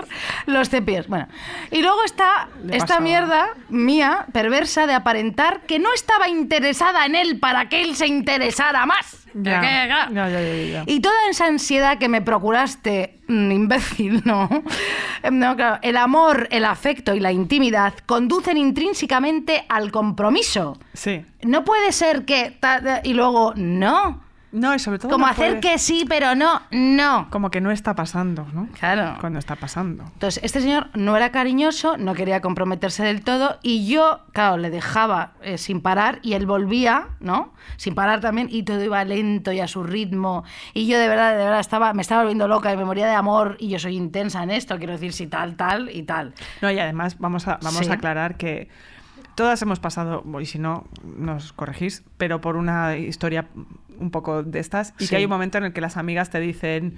los 0.46 0.70
cepillos. 0.70 1.08
Bueno, 1.08 1.28
y 1.70 1.82
luego 1.82 2.02
está 2.04 2.48
esta 2.70 3.00
mierda 3.00 3.50
mía, 3.68 4.24
perversa, 4.32 4.86
de 4.86 4.94
aparentar 4.94 5.60
que 5.62 5.78
no 5.78 5.92
estaba 5.92 6.28
interesada 6.28 7.04
en 7.04 7.16
él 7.16 7.38
para 7.38 7.68
que 7.68 7.82
él 7.82 7.96
se 7.96 8.06
interesara 8.06 8.86
más. 8.86 9.27
Ya. 9.34 10.08
Ya, 10.10 10.28
ya, 10.28 10.84
y 10.86 11.00
toda 11.00 11.16
esa 11.30 11.46
ansiedad 11.46 11.98
que 11.98 12.08
me 12.08 12.22
procuraste, 12.22 13.20
mm, 13.28 13.52
imbécil, 13.52 14.22
¿no? 14.24 14.48
Em, 15.22 15.38
no, 15.38 15.56
claro, 15.56 15.78
el 15.82 15.96
amor, 15.96 16.48
el 16.50 16.64
afecto 16.64 17.14
y 17.14 17.20
la 17.20 17.32
intimidad 17.32 17.94
conducen 18.06 18.56
intrínsecamente 18.56 19.64
al 19.68 19.90
compromiso. 19.90 20.78
Sí. 20.94 21.24
No 21.42 21.64
puede 21.64 21.92
ser 21.92 22.24
que... 22.24 22.58
y 23.04 23.14
luego, 23.14 23.52
no. 23.56 24.27
No, 24.50 24.74
y 24.74 24.78
sobre 24.78 24.98
todo. 24.98 25.10
Como 25.10 25.26
no 25.26 25.30
hacer 25.32 25.60
que 25.60 25.76
sí, 25.78 26.04
pero 26.08 26.34
no, 26.34 26.62
no. 26.70 27.28
Como 27.30 27.50
que 27.50 27.60
no 27.60 27.70
está 27.70 27.94
pasando, 27.94 28.46
¿no? 28.54 28.68
Claro. 28.78 29.16
Cuando 29.20 29.38
está 29.38 29.56
pasando. 29.56 30.04
Entonces, 30.14 30.42
este 30.42 30.60
señor 30.60 30.88
no 30.94 31.16
era 31.16 31.30
cariñoso, 31.30 31.96
no 31.98 32.14
quería 32.14 32.40
comprometerse 32.40 33.02
del 33.04 33.22
todo 33.22 33.58
y 33.62 33.86
yo, 33.86 34.20
claro, 34.32 34.56
le 34.56 34.70
dejaba 34.70 35.32
eh, 35.42 35.58
sin 35.58 35.82
parar 35.82 36.20
y 36.22 36.32
él 36.32 36.46
volvía, 36.46 37.08
¿no? 37.20 37.52
Sin 37.76 37.94
parar 37.94 38.20
también 38.20 38.48
y 38.50 38.62
todo 38.62 38.82
iba 38.82 39.04
lento 39.04 39.52
y 39.52 39.60
a 39.60 39.68
su 39.68 39.82
ritmo. 39.82 40.44
Y 40.72 40.86
yo 40.86 40.98
de 40.98 41.08
verdad, 41.08 41.32
de 41.36 41.44
verdad, 41.44 41.60
estaba, 41.60 41.92
me 41.92 42.00
estaba 42.02 42.22
volviendo 42.22 42.48
loca 42.48 42.72
y 42.72 42.76
me 42.78 42.84
moría 42.86 43.06
de 43.06 43.14
amor 43.14 43.56
y 43.60 43.68
yo 43.68 43.78
soy 43.78 43.96
intensa 43.96 44.42
en 44.42 44.50
esto, 44.50 44.78
quiero 44.78 44.94
decir, 44.94 45.12
si 45.12 45.26
tal, 45.26 45.56
tal 45.56 45.90
y 45.94 46.04
tal. 46.04 46.32
No, 46.62 46.70
y 46.70 46.78
además 46.78 47.18
vamos 47.18 47.46
a, 47.48 47.58
vamos 47.62 47.84
Sí. 47.84 47.90
a 47.90 47.94
aclarar 47.94 48.36
que 48.38 48.68
todas 49.34 49.60
hemos 49.62 49.78
pasado, 49.78 50.24
y 50.40 50.46
si 50.46 50.58
no, 50.58 50.84
nos 51.04 51.52
corregís, 51.52 52.02
pero 52.16 52.40
por 52.40 52.56
una 52.56 52.96
historia 52.96 53.46
un 53.98 54.10
poco 54.10 54.42
de 54.42 54.58
estas, 54.58 54.94
y 54.98 55.04
Sí. 55.04 55.10
que 55.10 55.16
hay 55.16 55.24
un 55.24 55.30
momento 55.30 55.58
en 55.58 55.64
el 55.64 55.72
que 55.72 55.80
las 55.80 55.96
amigas 55.96 56.30
te 56.30 56.40
dicen, 56.40 56.96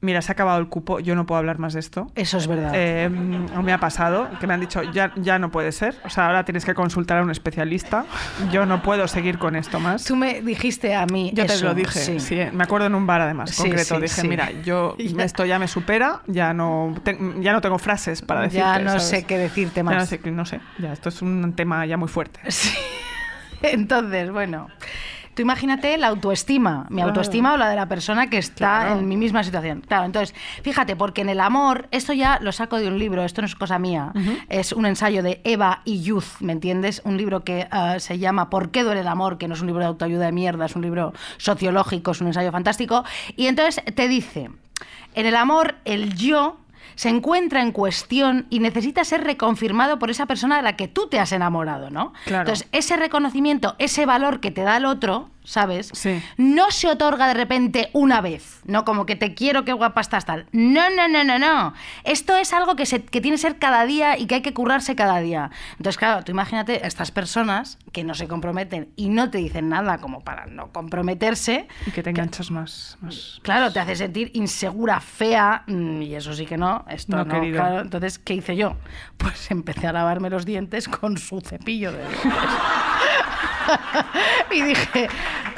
mira, 0.00 0.22
se 0.22 0.30
ha 0.30 0.34
acabado 0.34 0.60
el 0.60 0.68
cupo, 0.68 1.00
yo 1.00 1.16
no 1.16 1.26
puedo 1.26 1.40
hablar 1.40 1.58
más 1.58 1.72
de 1.74 1.80
esto. 1.80 2.06
Eso 2.14 2.38
es 2.38 2.46
verdad. 2.46 2.70
Eh, 2.72 3.08
me 3.08 3.72
ha 3.72 3.80
pasado 3.80 4.28
que 4.38 4.46
me 4.46 4.54
han 4.54 4.60
dicho, 4.60 4.80
ya, 4.92 5.12
ya 5.16 5.40
no 5.40 5.50
puede 5.50 5.72
ser, 5.72 5.96
o 6.04 6.08
sea, 6.08 6.26
ahora 6.26 6.44
tienes 6.44 6.64
que 6.64 6.72
consultar 6.72 7.18
a 7.18 7.22
un 7.22 7.32
especialista, 7.32 8.04
yo 8.52 8.64
no 8.64 8.80
puedo 8.80 9.08
seguir 9.08 9.38
con 9.38 9.56
esto 9.56 9.80
más. 9.80 10.04
Tú 10.04 10.14
me 10.14 10.40
dijiste 10.40 10.94
a 10.94 11.04
mí 11.06 11.32
Yo 11.34 11.46
te 11.46 11.60
lo 11.60 11.74
dije, 11.74 11.98
sí. 11.98 12.20
sí. 12.20 12.38
me 12.52 12.62
acuerdo 12.62 12.86
en 12.86 12.94
un 12.94 13.08
bar 13.08 13.22
además, 13.22 13.50
Sí, 13.50 13.62
concreto. 13.62 13.96
sí, 13.96 14.02
dije, 14.02 14.28
mira, 14.28 14.52
yo 14.62 14.94
Ya. 14.98 15.24
esto 15.24 15.44
ya 15.44 15.58
me 15.58 15.66
supera, 15.66 16.20
ya 16.28 16.52
no, 16.54 16.94
te- 17.02 17.18
ya 17.40 17.52
no 17.52 17.60
tengo 17.60 17.78
frases 17.80 18.22
para 18.22 18.42
decirte. 18.42 18.58
Ya 18.58 18.78
no 18.78 18.90
¿sabes? 18.90 19.02
sé 19.02 19.24
qué 19.24 19.36
decirte 19.36 19.76
Ya 19.80 19.82
más. 19.82 19.96
no 19.96 20.06
sé, 20.06 20.20
no 20.30 20.44
sé, 20.44 20.60
ya 20.78 20.92
esto 20.92 21.08
es 21.08 21.22
un 21.22 21.54
tema 21.54 21.84
ya 21.86 21.96
muy 21.96 22.08
fuerte. 22.08 22.38
Sí. 22.50 22.70
Entonces, 23.62 24.30
bueno, 24.30 24.68
tú 25.38 25.42
imagínate 25.42 25.96
la 25.98 26.08
autoestima, 26.08 26.86
mi 26.90 26.96
Claro. 26.96 27.10
autoestima 27.10 27.54
o 27.54 27.56
la 27.56 27.68
de 27.68 27.76
la 27.76 27.86
persona 27.86 28.28
que 28.28 28.38
está 28.38 28.80
Claro. 28.80 28.98
en 28.98 29.06
mi 29.08 29.16
misma 29.16 29.44
situación. 29.44 29.82
Claro, 29.86 30.04
entonces, 30.04 30.34
fíjate, 30.64 30.96
porque 30.96 31.20
en 31.20 31.28
el 31.28 31.38
amor, 31.38 31.86
esto 31.92 32.12
ya 32.12 32.40
lo 32.42 32.50
saco 32.50 32.76
de 32.78 32.88
un 32.88 32.98
libro, 32.98 33.22
esto 33.22 33.40
no 33.40 33.46
es 33.46 33.54
cosa 33.54 33.78
mía, 33.78 34.12
es 34.48 34.72
un 34.72 34.84
ensayo 34.84 35.22
de 35.22 35.40
Eva 35.44 35.82
y 35.84 36.02
Youth, 36.02 36.40
¿me 36.40 36.52
entiendes? 36.52 37.02
Un 37.04 37.16
libro 37.16 37.44
que 37.44 37.68
ah, 37.70 38.00
se 38.00 38.18
llama 38.18 38.50
¿Por 38.50 38.70
qué 38.72 38.82
duele 38.82 39.02
el 39.02 39.06
amor? 39.08 39.38
Que 39.38 39.46
no 39.46 39.54
es 39.54 39.60
un 39.60 39.68
libro 39.68 39.80
de 39.82 39.86
autoayuda 39.86 40.26
de 40.26 40.32
mierda, 40.32 40.64
es 40.66 40.74
un 40.74 40.82
libro 40.82 41.12
sociológico, 41.36 42.10
es 42.10 42.20
un 42.20 42.26
ensayo 42.26 42.50
fantástico. 42.50 43.04
Y 43.36 43.46
entonces 43.46 43.80
te 43.94 44.08
dice, 44.08 44.50
en 45.14 45.26
el 45.26 45.36
amor, 45.36 45.76
el 45.84 46.14
yo 46.16 46.56
se 46.98 47.08
encuentra 47.08 47.62
en 47.62 47.70
cuestión 47.70 48.48
y 48.50 48.58
necesita 48.58 49.04
ser 49.04 49.22
reconfirmado 49.22 50.00
por 50.00 50.10
esa 50.10 50.26
persona 50.26 50.56
de 50.56 50.62
la 50.62 50.74
que 50.74 50.88
tú 50.88 51.06
te 51.06 51.20
has 51.20 51.30
enamorado, 51.30 51.90
¿no? 51.90 52.12
Claro. 52.24 52.42
Entonces, 52.42 52.66
ese 52.72 52.96
reconocimiento, 52.96 53.76
ese 53.78 54.04
valor 54.04 54.40
que 54.40 54.50
te 54.50 54.62
da 54.62 54.78
el 54.78 54.84
otro, 54.84 55.30
¿sabes? 55.48 55.90
Sí. 55.94 56.22
No 56.36 56.70
se 56.70 56.88
otorga 56.88 57.26
de 57.26 57.34
repente 57.34 57.88
una 57.94 58.20
vez, 58.20 58.60
no 58.66 58.84
como 58.84 59.06
que 59.06 59.16
te 59.16 59.34
quiero, 59.34 59.64
qué 59.64 59.72
guapa 59.72 60.02
estás 60.02 60.26
tal. 60.26 60.46
No, 60.52 60.90
no, 60.90 61.08
no, 61.08 61.24
no, 61.24 61.38
no. 61.38 61.72
Esto 62.04 62.36
es 62.36 62.52
algo 62.52 62.76
que, 62.76 62.84
se, 62.84 63.02
que 63.02 63.20
tiene 63.22 63.36
que 63.36 63.40
ser 63.42 63.58
cada 63.58 63.86
día 63.86 64.18
y 64.18 64.26
que 64.26 64.36
hay 64.36 64.42
que 64.42 64.52
currarse 64.52 64.94
cada 64.94 65.20
día. 65.20 65.50
Entonces, 65.78 65.96
claro, 65.96 66.22
tú 66.22 66.32
imagínate 66.32 66.80
a 66.84 66.86
estas 66.86 67.10
personas 67.10 67.78
que 67.92 68.04
no 68.04 68.14
se 68.14 68.28
comprometen 68.28 68.90
y 68.94 69.08
no 69.08 69.30
te 69.30 69.38
dicen 69.38 69.70
nada 69.70 69.98
como 69.98 70.20
para 70.20 70.44
no 70.46 70.70
comprometerse. 70.70 71.66
Y 71.86 71.90
que 71.92 72.02
te 72.02 72.10
enganchas 72.10 72.50
más. 72.50 72.98
más. 73.00 73.40
Claro, 73.42 73.72
te 73.72 73.80
hace 73.80 73.96
sentir 73.96 74.30
insegura, 74.34 75.00
fea, 75.00 75.64
mm, 75.66 76.02
y 76.02 76.14
eso 76.14 76.34
sí 76.34 76.44
que 76.44 76.58
no. 76.58 76.84
Esto 76.88 77.16
No, 77.16 77.24
no, 77.24 77.34
querido. 77.34 77.56
claro. 77.60 77.80
Entonces, 77.80 78.18
¿qué 78.18 78.34
hice 78.34 78.54
yo? 78.54 78.76
Pues 79.16 79.50
empecé 79.50 79.86
a 79.86 79.92
lavarme 79.92 80.30
los 80.30 80.44
dientes 80.44 80.88
con 80.88 81.16
su 81.16 81.40
cepillo 81.40 81.90
de 81.92 81.98
dientes. 81.98 82.32
y 84.50 84.62
dije, 84.62 85.08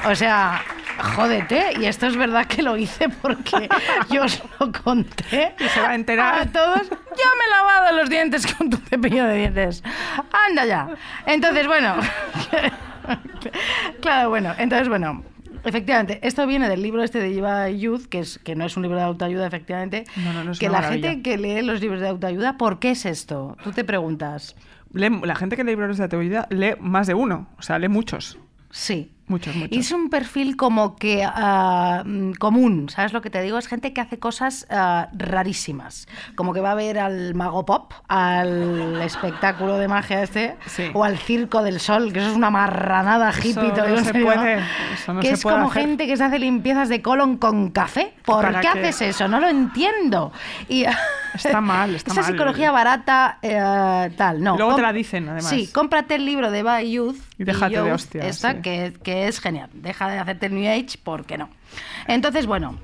o 0.05 0.15
sea, 0.15 0.63
jódete, 1.01 1.75
y 1.81 1.87
esto 1.87 2.07
es 2.07 2.17
verdad 2.17 2.47
que 2.47 2.63
lo 2.63 2.77
hice 2.77 3.09
porque 3.09 3.69
yo 4.11 4.25
os 4.25 4.43
lo 4.59 4.73
conté. 4.73 5.55
Y 5.59 5.69
se 5.69 5.81
va 5.81 5.91
a 5.91 5.95
enterar. 5.95 6.43
A 6.43 6.47
todos, 6.47 6.89
yo 6.89 6.97
me 7.39 7.45
he 7.47 7.51
lavado 7.51 7.97
los 7.97 8.11
dientes 8.11 8.47
con 8.55 8.71
tu 8.71 8.77
cepillo 8.77 9.25
de 9.25 9.37
dientes. 9.37 9.83
Anda 10.49 10.65
ya. 10.65 10.89
Entonces, 11.27 11.67
bueno. 11.67 11.97
claro, 14.01 14.31
bueno, 14.31 14.55
entonces, 14.59 14.89
bueno. 14.89 15.25
Efectivamente, 15.63 16.21
esto 16.23 16.47
viene 16.47 16.71
del 16.71 16.81
libro 16.81 17.03
este 17.03 17.19
de 17.19 17.37
Eva 17.37 17.69
Youth, 17.69 18.07
que, 18.07 18.21
es, 18.21 18.39
que 18.39 18.57
no 18.57 18.65
es 18.65 18.79
un 18.79 18.83
libro 18.83 18.97
de 18.97 19.05
autoayuda, 19.05 19.47
efectivamente. 19.47 20.05
No, 20.17 20.33
no, 20.33 20.43
no 20.43 20.53
es 20.53 20.59
que 20.59 20.71
una 20.71 20.81
la 20.81 20.89
gente 20.89 21.09
maravilla. 21.09 21.23
que 21.23 21.37
lee 21.37 21.61
los 21.61 21.83
libros 21.83 22.01
de 22.01 22.09
autoayuda, 22.09 22.57
¿por 22.57 22.79
qué 22.79 22.93
es 22.93 23.05
esto? 23.05 23.59
Tú 23.63 23.71
te 23.73 23.85
preguntas. 23.85 24.57
Lee- 24.93 25.21
la 25.25 25.35
gente 25.37 25.57
que 25.57 25.65
lee 25.65 25.71
libros 25.73 25.99
de 25.99 26.09
teoría 26.09 26.47
lee 26.51 26.75
más 26.81 27.07
de 27.07 27.15
uno, 27.15 27.47
o 27.59 27.63
sea, 27.63 27.79
lee 27.79 27.89
muchos. 27.89 28.39
Sí. 28.71 29.13
Muchos, 29.27 29.55
muchos. 29.55 29.77
Y 29.77 29.79
es 29.79 29.93
un 29.93 30.11
perfil 30.11 30.57
como 30.57 30.97
que 30.97 31.23
ah, 31.25 32.03
mm, 32.05 32.33
común, 32.33 32.89
¿sabes 32.89 33.13
lo 33.13 33.21
que 33.23 33.31
te 33.31 33.41
digo? 33.43 33.59
Es 33.59 33.69
gente 33.69 33.93
que 33.93 34.01
hace 34.01 34.19
cosas 34.19 34.67
ah, 34.71 35.09
rarísimas. 35.13 36.09
Como 36.35 36.53
que 36.53 36.59
va 36.61 36.73
a 36.73 36.75
ver 36.75 36.99
al 36.99 37.37
Mago 37.37 37.65
Pop, 37.65 37.93
al 38.09 39.01
espectáculo 39.03 39.77
de 39.79 39.87
magia 39.87 40.25
este, 40.25 40.57
Sí. 40.67 40.91
o 40.95 41.05
al 41.05 41.17
Circo 41.17 41.63
del 41.63 41.79
Sol, 41.79 42.13
que 42.13 42.19
eso 42.19 42.31
es 42.31 42.37
una 42.37 42.51
marranada 42.51 43.31
hippie. 43.33 43.51
Eso 43.73 43.87
no 43.89 43.97
se 43.99 44.05
serio. 44.05 44.25
puede, 44.27 44.59
eso 44.95 45.15
no 45.15 45.21
que 45.21 45.29
se 45.29 45.35
es 45.35 45.43
puede 45.45 45.57
como 45.59 45.71
hacer. 45.71 45.83
gente 45.83 46.07
que 46.09 46.17
se 46.17 46.25
hace 46.25 46.39
limpiezas 46.41 46.89
de 46.89 47.01
colon 47.01 47.37
con 47.37 47.71
café. 47.71 48.15
¿Por 48.25 48.43
¿Para 48.45 48.61
qué 48.61 48.69
qué? 48.73 48.89
haces 48.89 49.03
eso? 49.15 49.29
No 49.29 49.39
lo 49.39 49.49
entiendo. 49.49 50.33
Y, 50.69 50.87
Está 51.35 51.61
mal, 51.61 51.95
está 51.95 52.13
Esa 52.13 52.23
mal. 52.23 52.31
psicología 52.33 52.71
barata, 52.71 53.39
eh, 53.43 54.11
tal, 54.17 54.43
no. 54.43 54.57
Luego 54.57 54.75
te 54.75 54.83
la 54.83 54.93
dicen, 54.93 55.29
además. 55.29 55.49
Sí, 55.51 55.69
cómprate 55.73 56.17
el 56.17 56.25
libro 56.25 56.51
de 56.51 56.59
Eva 56.61 56.83
Youth. 56.83 57.17
Y 57.39 57.45
déjate 57.45 57.81
de 57.83 57.93
hostias, 57.93 58.27
esta, 58.27 58.55
sí. 58.55 58.63
que, 58.63 58.95
que 59.03 59.29
es 59.29 59.41
genial. 59.41 59.71
Deja 59.73 60.09
de 60.09 60.19
hacerte 60.19 60.47
el 60.47 60.55
New 60.55 60.71
Age, 60.71 60.99
¿por 61.03 61.25
qué 61.25 61.39
no? 61.39 61.49
Entonces, 62.07 62.47
bueno, 62.47 62.79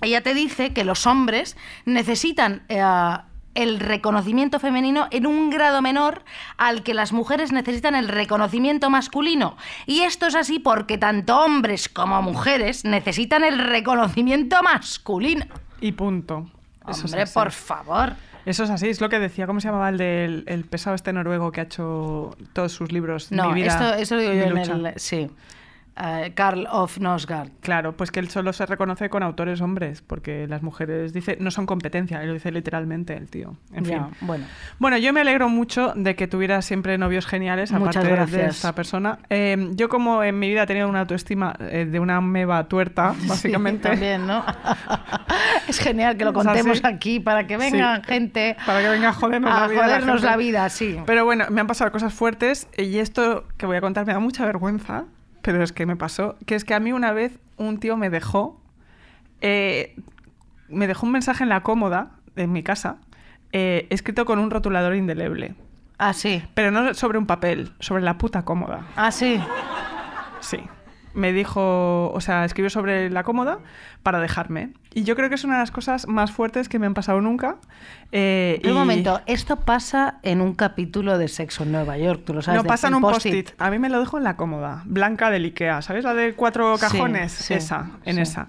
ella 0.00 0.22
te 0.22 0.34
dice 0.34 0.72
que 0.72 0.84
los 0.84 1.06
hombres 1.06 1.56
necesitan 1.84 2.62
eh, 2.68 2.82
el 3.54 3.80
reconocimiento 3.80 4.60
femenino 4.60 5.08
en 5.10 5.26
un 5.26 5.50
grado 5.50 5.82
menor 5.82 6.22
al 6.56 6.82
que 6.82 6.94
las 6.94 7.12
mujeres 7.12 7.50
necesitan 7.50 7.94
el 7.94 8.08
reconocimiento 8.08 8.90
masculino. 8.90 9.56
Y 9.86 10.00
esto 10.00 10.26
es 10.26 10.36
así 10.36 10.58
porque 10.60 10.98
tanto 10.98 11.40
hombres 11.40 11.88
como 11.88 12.22
mujeres 12.22 12.84
necesitan 12.84 13.44
el 13.44 13.58
reconocimiento 13.58 14.62
masculino. 14.62 15.46
Y 15.80 15.92
punto. 15.92 16.48
Eso 16.90 17.04
Hombre, 17.04 17.26
por 17.26 17.50
favor. 17.50 18.12
Eso 18.44 18.64
es 18.64 18.70
así, 18.70 18.88
es 18.88 19.00
lo 19.00 19.08
que 19.08 19.18
decía, 19.18 19.46
¿cómo 19.46 19.60
se 19.60 19.68
llamaba 19.68 19.90
el 19.90 19.98
del 19.98 20.44
el 20.46 20.64
pesado 20.64 20.96
este 20.96 21.12
noruego 21.12 21.52
que 21.52 21.60
ha 21.60 21.64
hecho 21.64 22.36
todos 22.54 22.72
sus 22.72 22.92
libros? 22.92 23.30
No, 23.30 23.48
Mi 23.48 23.62
vida, 23.62 23.72
esto, 23.72 23.94
eso 23.94 24.14
lo 24.14 24.22
digo 24.22 24.32
yo 24.32 24.44
en 24.44 24.86
el... 24.86 24.92
Sí. 24.96 25.30
Karl 26.34 26.66
of 26.70 26.98
Nosgard. 26.98 27.50
Claro, 27.60 27.96
pues 27.96 28.10
que 28.10 28.20
él 28.20 28.28
solo 28.28 28.52
se 28.52 28.64
reconoce 28.66 29.08
con 29.08 29.22
autores 29.22 29.60
hombres, 29.60 30.02
porque 30.02 30.46
las 30.46 30.62
mujeres 30.62 31.12
dice 31.12 31.36
no 31.40 31.50
son 31.50 31.66
competencia, 31.66 32.22
lo 32.22 32.32
dice 32.34 32.50
literalmente 32.52 33.16
el 33.16 33.28
tío. 33.28 33.56
En 33.72 33.84
Ya, 33.84 34.04
fin. 34.04 34.16
bueno. 34.20 34.44
Bueno, 34.78 34.96
yo 34.98 35.12
me 35.12 35.20
alegro 35.20 35.48
mucho 35.48 35.92
de 35.96 36.14
que 36.16 36.26
tuvieras 36.28 36.64
siempre 36.64 36.98
novios 36.98 37.26
geniales, 37.26 37.72
Muchas 37.72 37.96
aparte 37.96 38.08
de 38.08 38.14
gracias. 38.14 38.56
esta 38.56 38.74
persona. 38.74 39.18
Eh, 39.30 39.70
yo 39.72 39.88
como 39.88 40.22
en 40.22 40.38
mi 40.38 40.48
vida 40.48 40.62
he 40.62 40.66
tenido 40.66 40.88
una 40.88 41.00
autoestima 41.00 41.54
eh, 41.60 41.86
de 41.90 42.00
una 42.00 42.20
meba 42.20 42.64
tuerta, 42.68 43.14
básicamente. 43.26 43.88
Sí, 43.88 43.90
también, 43.92 44.26
¿no? 44.26 44.44
es 45.68 45.78
genial 45.78 46.16
que 46.16 46.24
lo 46.24 46.32
contemos 46.38 46.78
así. 46.84 46.94
aquí 46.94 47.20
para 47.20 47.46
que 47.46 47.56
vengan 47.56 48.02
Sí. 48.02 48.08
gente 48.08 48.56
Para 48.66 48.80
que 48.82 48.88
venga 48.88 49.08
a 49.10 49.12
jodernos 49.12 49.50
a 49.52 49.60
la 49.60 49.66
vida. 49.68 49.80
la 49.80 49.86
jodernos 49.88 50.14
gente. 50.16 50.26
la 50.30 50.36
vida, 50.36 50.68
sí. 50.68 50.98
Pero 51.06 51.24
bueno, 51.24 51.44
me 51.50 51.60
han 51.60 51.66
pasado 51.66 51.90
cosas 51.92 52.12
fuertes 52.14 52.68
y 52.76 52.98
esto 52.98 53.44
que 53.56 53.66
voy 53.66 53.76
a 53.76 53.80
contar 53.80 54.06
me 54.06 54.12
da 54.12 54.18
mucha 54.18 54.44
vergüenza, 54.44 55.04
pero 55.52 55.64
es 55.64 55.72
que 55.72 55.86
me 55.86 55.96
pasó, 55.96 56.36
que 56.46 56.54
es 56.54 56.64
que 56.64 56.74
a 56.74 56.80
mí 56.80 56.92
una 56.92 57.12
vez 57.12 57.38
un 57.56 57.78
tío 57.80 57.96
me 57.96 58.10
dejó, 58.10 58.60
eh, 59.40 59.96
me 60.68 60.86
dejó 60.86 61.06
un 61.06 61.12
mensaje 61.12 61.42
en 61.42 61.48
la 61.48 61.62
cómoda 61.62 62.10
de 62.36 62.46
mi 62.46 62.62
casa, 62.62 62.96
eh, 63.52 63.86
escrito 63.90 64.24
con 64.26 64.38
un 64.38 64.50
rotulador 64.50 64.94
indeleble, 64.94 65.54
Ah, 65.98 66.12
sí. 66.12 66.42
pero 66.54 66.70
no 66.70 66.92
sobre 66.94 67.18
un 67.18 67.26
papel, 67.26 67.72
sobre 67.80 68.02
la 68.02 68.18
puta 68.18 68.44
cómoda. 68.44 68.86
Ah, 68.96 69.10
sí. 69.10 69.40
Sí. 70.40 70.58
Me 71.18 71.32
dijo, 71.32 72.10
o 72.12 72.20
sea, 72.20 72.44
escribió 72.44 72.70
sobre 72.70 73.10
la 73.10 73.22
cómoda 73.24 73.58
para 74.02 74.20
dejarme. 74.20 74.72
Y 74.94 75.02
yo 75.04 75.16
creo 75.16 75.28
que 75.28 75.34
es 75.34 75.44
una 75.44 75.54
de 75.54 75.60
las 75.60 75.70
cosas 75.70 76.06
más 76.08 76.30
fuertes 76.32 76.68
que 76.68 76.78
me 76.78 76.86
han 76.86 76.94
pasado 76.94 77.20
nunca. 77.20 77.56
eh, 78.12 78.60
un 78.64 78.70
y- 78.70 78.72
momento, 78.72 79.20
esto 79.26 79.56
pasa 79.56 80.18
en 80.22 80.40
un 80.40 80.54
capítulo 80.54 81.18
de 81.18 81.28
Sexo 81.28 81.64
en 81.64 81.72
Nueva 81.72 81.98
York, 81.98 82.22
tú 82.24 82.34
lo 82.34 82.40
sabes. 82.42 82.62
No, 82.62 82.66
pasa 82.66 82.88
en 82.88 82.94
un 82.94 83.02
post-it. 83.02 83.50
A 83.58 83.70
mí 83.70 83.78
me 83.78 83.88
lo 83.88 83.98
dejo 84.00 84.16
en 84.18 84.24
la 84.24 84.36
cómoda, 84.36 84.82
blanca 84.86 85.30
del 85.30 85.44
Ikea. 85.44 85.82
¿Sabes 85.82 86.04
la 86.04 86.14
de 86.14 86.34
cuatro 86.34 86.76
Sí, 86.76 86.80
cajones? 86.80 87.32
sí, 87.32 87.54
esa, 87.54 87.90
en 88.04 88.16
sí. 88.16 88.22
esa. 88.22 88.48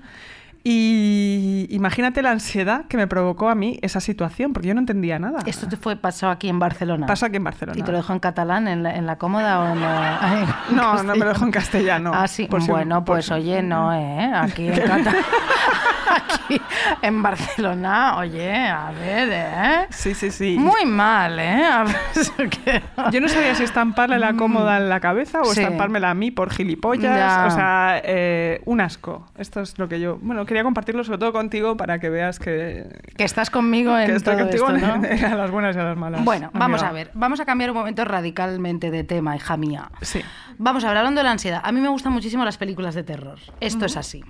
Y 0.72 1.66
imagínate 1.72 2.22
la 2.22 2.30
ansiedad 2.30 2.86
que 2.88 2.96
me 2.96 3.08
provocó 3.08 3.50
a 3.50 3.56
mí 3.56 3.80
esa 3.82 4.00
situación, 4.00 4.54
porque 4.54 4.68
yo 4.68 4.76
no 4.76 4.80
entendía 4.82 5.18
nada. 5.18 5.40
Esto 5.48 5.68
te 5.68 5.78
fue 5.78 5.96
pasado 5.96 6.32
aquí 6.32 6.48
en 6.48 6.60
Barcelona. 6.60 7.08
Pasó 7.08 7.26
aquí 7.26 7.38
en 7.38 7.44
Barcelona. 7.44 7.80
¿Y 7.80 7.82
te 7.82 7.92
lo 7.92 7.98
dejó 7.98 8.14
en 8.14 8.20
catalán, 8.20 8.68
en 8.68 8.84
la, 8.84 8.96
en 8.96 9.08
la 9.08 9.18
cómoda 9.18 9.62
o 9.62 9.74
en 9.74 9.82
la... 9.82 10.46
en 10.70 10.76
No, 10.76 11.02
no 11.02 11.14
me 11.16 11.26
lo 11.26 11.30
dejó 11.30 11.44
en 11.46 11.52
castellano. 11.52 12.12
Ah, 12.14 12.28
sí. 12.28 12.46
Por 12.46 12.64
bueno, 12.68 13.04
pues 13.04 13.26
si- 13.26 13.34
oye, 13.34 13.64
no, 13.64 13.92
¿eh? 13.94 14.32
Aquí 14.36 14.68
en 14.68 14.76
catalán... 14.80 15.16
aquí 16.16 16.62
en 17.02 17.22
Barcelona, 17.22 18.18
oye, 18.18 18.52
a 18.68 18.92
ver, 18.92 19.30
¿eh? 19.32 19.88
Sí, 19.90 20.14
sí, 20.14 20.32
sí. 20.32 20.58
Muy 20.60 20.86
mal, 20.86 21.40
¿eh? 21.40 21.64
A 21.66 21.84
ver, 21.84 22.84
Yo 23.12 23.22
no 23.22 23.28
sabía 23.28 23.56
si 23.56 23.64
estamparle 23.64 24.20
la 24.20 24.34
cómoda 24.34 24.78
en 24.78 24.90
la 24.90 25.00
cabeza 25.00 25.42
o 25.42 25.46
Sí. 25.54 25.62
estampármela 25.62 26.10
a 26.12 26.14
mí 26.14 26.32
por 26.32 26.52
gilipollas. 26.52 27.04
Ya. 27.18 27.46
O 27.48 27.52
sea, 27.52 28.02
eh, 28.04 28.62
un 28.66 28.82
asco. 28.82 29.28
Esto 29.38 29.62
es 29.62 29.78
lo 29.80 29.88
que 29.90 30.00
yo... 30.00 30.18
Bueno, 30.22 30.46
quería 30.46 30.64
compartirlo 30.64 31.04
sobre 31.04 31.18
todo 31.20 31.32
contigo 31.34 31.78
para 31.78 32.00
que 32.00 32.10
veas 32.10 32.40
que, 32.40 32.86
que 33.18 33.24
estás 33.24 33.50
conmigo 33.50 33.98
en 33.98 34.08
que 34.08 34.16
estoy 34.16 34.36
todo 34.36 34.44
contigo 34.46 34.70
esto, 34.70 34.88
¿no? 34.98 35.06
en- 35.06 35.26
a 35.32 35.36
las 35.36 35.52
buenas 35.52 35.76
y 35.76 35.80
a 35.80 35.84
las 35.84 35.98
malas. 35.98 36.24
Bueno, 36.24 36.50
vamos 36.54 36.84
a 36.84 36.92
ver. 36.92 37.12
Vamos 37.14 37.40
a 37.40 37.46
cambiar 37.46 37.72
un 37.72 37.78
momento 37.78 38.06
radicalmente 38.06 38.92
de 38.92 39.04
tema, 39.04 39.36
hija 39.36 39.58
mía. 39.58 39.90
Sí. 40.02 40.22
Vamos 40.58 40.84
a 40.84 40.90
ver, 40.90 40.98
hablando 40.98 41.20
de 41.20 41.24
la 41.26 41.32
ansiedad. 41.32 41.62
A 41.64 41.72
mí 41.72 41.80
me 41.82 41.90
gustan 41.90 42.14
muchísimo 42.14 42.44
las 42.46 42.58
películas 42.58 42.96
de 42.96 43.04
terror. 43.04 43.40
Esto 43.60 43.86
es 43.86 43.98
así. 43.98 44.24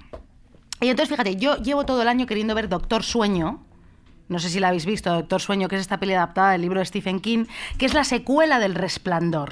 Y 0.81 0.87
entonces, 0.89 1.09
fíjate, 1.09 1.35
yo 1.35 1.57
llevo 1.57 1.85
todo 1.85 2.01
el 2.01 2.07
año 2.07 2.25
queriendo 2.25 2.55
ver 2.55 2.69
Doctor 2.69 3.03
Sueño. 3.03 3.63
No 4.29 4.39
sé 4.39 4.49
si 4.49 4.59
la 4.59 4.67
habéis 4.69 4.85
visto, 4.85 5.11
Doctor 5.11 5.41
Sueño, 5.41 5.67
que 5.67 5.75
es 5.75 5.81
esta 5.81 5.97
peli 5.99 6.13
adaptada 6.13 6.51
del 6.51 6.61
libro 6.61 6.79
de 6.79 6.85
Stephen 6.85 7.19
King, 7.19 7.45
que 7.77 7.85
es 7.85 7.93
la 7.93 8.03
secuela 8.03 8.59
del 8.59 8.75
Resplandor. 8.75 9.51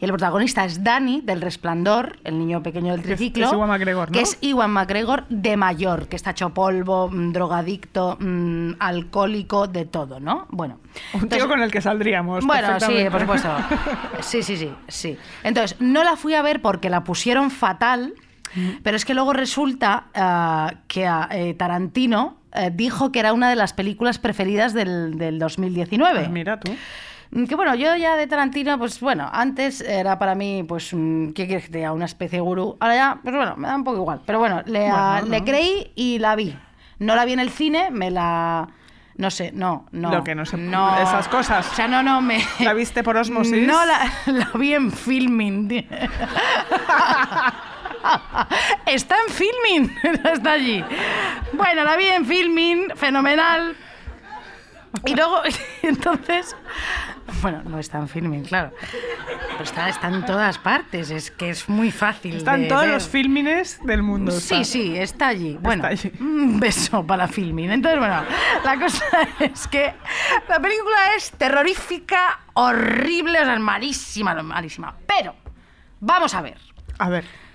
Y 0.00 0.04
el 0.04 0.10
protagonista 0.12 0.64
es 0.64 0.84
Danny, 0.84 1.22
del 1.22 1.40
Resplandor, 1.40 2.18
el 2.22 2.38
niño 2.38 2.62
pequeño 2.62 2.92
del 2.92 3.02
Que 3.02 3.12
es- 3.12 3.16
triciclo. 3.18 3.46
es 3.46 3.52
Ewan 3.52 3.68
McGregor, 3.68 4.08
¿no? 4.10 4.12
Que 4.12 4.20
es 4.20 4.38
Iwan 4.42 4.70
McGregor 4.70 5.24
de 5.28 5.56
mayor, 5.56 6.06
que 6.08 6.14
está 6.16 6.30
hecho 6.32 6.50
polvo, 6.50 7.08
mm, 7.08 7.32
drogadicto, 7.32 8.16
mm, 8.20 8.72
alcohólico, 8.78 9.66
de 9.66 9.86
todo, 9.86 10.20
¿no? 10.20 10.46
Bueno. 10.50 10.78
Un 11.14 11.22
entonces- 11.22 11.38
tío 11.38 11.48
con 11.48 11.62
el 11.62 11.70
que 11.72 11.80
saldríamos. 11.80 12.44
bueno, 12.44 12.78
sí, 12.80 12.92
por 13.10 13.20
supuesto. 13.22 13.48
Sí, 14.20 14.42
sí, 14.42 14.56
sí, 14.56 14.70
sí. 14.88 15.16
Entonces, 15.42 15.80
no 15.80 16.04
la 16.04 16.16
fui 16.16 16.34
a 16.34 16.42
ver 16.42 16.60
porque 16.62 16.90
la 16.90 17.02
pusieron 17.02 17.50
fatal, 17.50 18.14
pero 18.82 18.96
es 18.96 19.04
que 19.04 19.14
luego 19.14 19.32
resulta 19.32 20.06
ah, 20.14 20.72
que 20.88 21.06
a, 21.06 21.28
eh, 21.30 21.54
Tarantino 21.54 22.36
eh, 22.54 22.70
dijo 22.72 23.12
que 23.12 23.20
era 23.20 23.32
una 23.32 23.50
de 23.50 23.56
las 23.56 23.72
películas 23.72 24.18
preferidas 24.18 24.72
del, 24.74 25.18
del 25.18 25.38
2019. 25.38 26.18
Pues 26.18 26.30
mira 26.30 26.58
tú. 26.60 26.72
Mm, 27.30 27.44
Que 27.44 27.54
bueno, 27.54 27.74
yo 27.74 27.94
ya 27.96 28.16
de 28.16 28.26
Tarantino, 28.26 28.78
pues 28.78 29.00
bueno, 29.00 29.28
antes 29.32 29.82
era 29.82 30.18
para 30.18 30.34
mí, 30.34 30.64
pues, 30.66 30.88
¿qué 31.34 31.46
quieres 31.46 31.64
que 31.66 31.70
te 31.72 31.78
diga? 31.78 31.92
Una 31.92 32.06
especie 32.06 32.38
de 32.38 32.42
gurú. 32.42 32.76
Ahora 32.80 32.94
ya, 32.94 33.20
pues 33.22 33.34
bueno, 33.34 33.54
me 33.56 33.68
da 33.68 33.76
un 33.76 33.84
poco 33.84 33.98
igual. 33.98 34.22
Pero 34.24 34.38
bueno, 34.38 34.62
le, 34.64 34.88
ah, 34.88 35.18
Bueno, 35.20 35.28
le 35.34 35.40
no. 35.40 35.44
creí 35.46 35.92
y 35.94 36.18
la 36.18 36.34
vi. 36.36 36.56
No 37.00 37.14
la 37.14 37.24
vi 37.26 37.34
en 37.34 37.40
el 37.40 37.50
cine, 37.50 37.90
me 37.90 38.10
la... 38.10 38.68
No 39.16 39.30
sé, 39.30 39.50
no, 39.52 39.84
no. 39.90 40.12
Lo 40.12 40.22
que 40.24 40.34
no 40.36 40.46
se- 40.46 40.56
no. 40.56 40.96
esas 40.96 41.26
cosas. 41.28 41.70
O 41.72 41.74
sea, 41.74 41.86
no, 41.88 42.02
no, 42.04 42.20
me... 42.22 42.38
¿La 42.60 42.72
viste 42.72 43.02
por 43.02 43.16
osmosis? 43.16 43.66
No, 43.66 43.84
la, 43.84 44.10
la 44.26 44.50
vi 44.54 44.74
en 44.74 44.90
filming. 44.92 45.68
Está 48.86 49.16
en 49.26 49.32
filming, 49.32 49.96
está 50.32 50.52
allí. 50.52 50.84
Bueno, 51.52 51.84
la 51.84 51.96
vi 51.96 52.06
en 52.06 52.24
filming, 52.24 52.90
fenomenal. 52.96 53.76
Y 55.04 55.14
luego, 55.14 55.42
entonces, 55.82 56.56
bueno, 57.42 57.62
no 57.64 57.78
está 57.78 57.98
en 57.98 58.08
filming, 58.08 58.44
claro. 58.44 58.72
Pero 59.52 59.62
está, 59.62 59.88
está 59.88 60.08
en 60.08 60.24
todas 60.24 60.58
partes, 60.58 61.10
es 61.10 61.30
que 61.30 61.50
es 61.50 61.68
muy 61.68 61.90
fácil. 61.90 62.36
Están 62.36 62.62
de 62.62 62.68
todos 62.68 62.82
ver. 62.82 62.94
los 62.94 63.08
filmines 63.08 63.80
del 63.84 64.02
mundo. 64.02 64.32
Sí, 64.32 64.54
está. 64.54 64.64
sí, 64.64 64.96
está 64.96 65.26
allí. 65.28 65.58
Bueno, 65.60 65.86
allí. 65.86 66.10
un 66.20 66.58
beso 66.58 67.06
para 67.06 67.28
filming. 67.28 67.70
Entonces, 67.70 67.98
bueno, 67.98 68.24
la 68.64 68.80
cosa 68.80 69.04
es 69.40 69.68
que 69.68 69.94
la 70.48 70.58
película 70.58 71.14
es 71.16 71.30
terrorífica, 71.32 72.40
horrible, 72.54 73.40
o 73.40 73.44
sea, 73.44 73.54
es 73.54 73.60
malísima, 73.60 74.42
malísima. 74.42 74.94
Pero, 75.06 75.34
vamos 76.00 76.34
a 76.34 76.40
ver. 76.40 76.58
A 76.98 77.08
ver. 77.08 77.47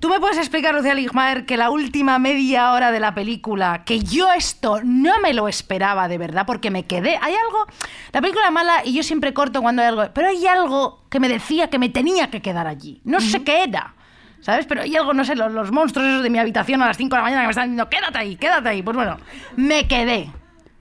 ¿Tú 0.00 0.08
me 0.08 0.20
puedes 0.20 0.38
explicar, 0.38 0.74
Lucía 0.76 0.94
Ligmaer, 0.94 1.44
que 1.44 1.56
la 1.56 1.70
última 1.70 2.20
media 2.20 2.70
hora 2.72 2.92
de 2.92 3.00
la 3.00 3.14
película, 3.14 3.82
que 3.84 3.98
yo 3.98 4.32
esto 4.32 4.80
no 4.84 5.18
me 5.20 5.32
lo 5.34 5.48
esperaba 5.48 6.06
de 6.06 6.18
verdad, 6.18 6.46
porque 6.46 6.70
me 6.70 6.84
quedé. 6.86 7.18
Hay 7.20 7.34
algo. 7.34 7.66
La 8.12 8.20
película 8.20 8.46
es 8.46 8.52
mala 8.52 8.82
y 8.84 8.92
yo 8.94 9.02
siempre 9.02 9.34
corto 9.34 9.60
cuando 9.60 9.82
hay 9.82 9.88
algo. 9.88 10.04
Pero 10.14 10.28
hay 10.28 10.46
algo 10.46 11.02
que 11.10 11.18
me 11.18 11.28
decía 11.28 11.68
que 11.68 11.80
me 11.80 11.88
tenía 11.88 12.30
que 12.30 12.40
quedar 12.40 12.68
allí. 12.68 13.00
No 13.04 13.20
sé 13.20 13.42
qué 13.42 13.64
era. 13.64 13.94
¿Sabes? 14.40 14.66
Pero 14.66 14.82
hay 14.82 14.94
algo, 14.94 15.12
no 15.14 15.24
sé, 15.24 15.34
los, 15.34 15.50
los 15.50 15.72
monstruos 15.72 16.06
esos 16.06 16.22
de 16.22 16.30
mi 16.30 16.38
habitación 16.38 16.80
a 16.80 16.86
las 16.86 16.96
5 16.96 17.16
de 17.16 17.18
la 17.18 17.22
mañana 17.24 17.42
que 17.42 17.46
me 17.48 17.50
están 17.50 17.64
diciendo, 17.64 17.90
quédate 17.90 18.18
ahí, 18.18 18.36
quédate 18.36 18.68
ahí. 18.68 18.82
Pues 18.82 18.96
bueno, 18.96 19.16
me 19.56 19.88
quedé. 19.88 20.30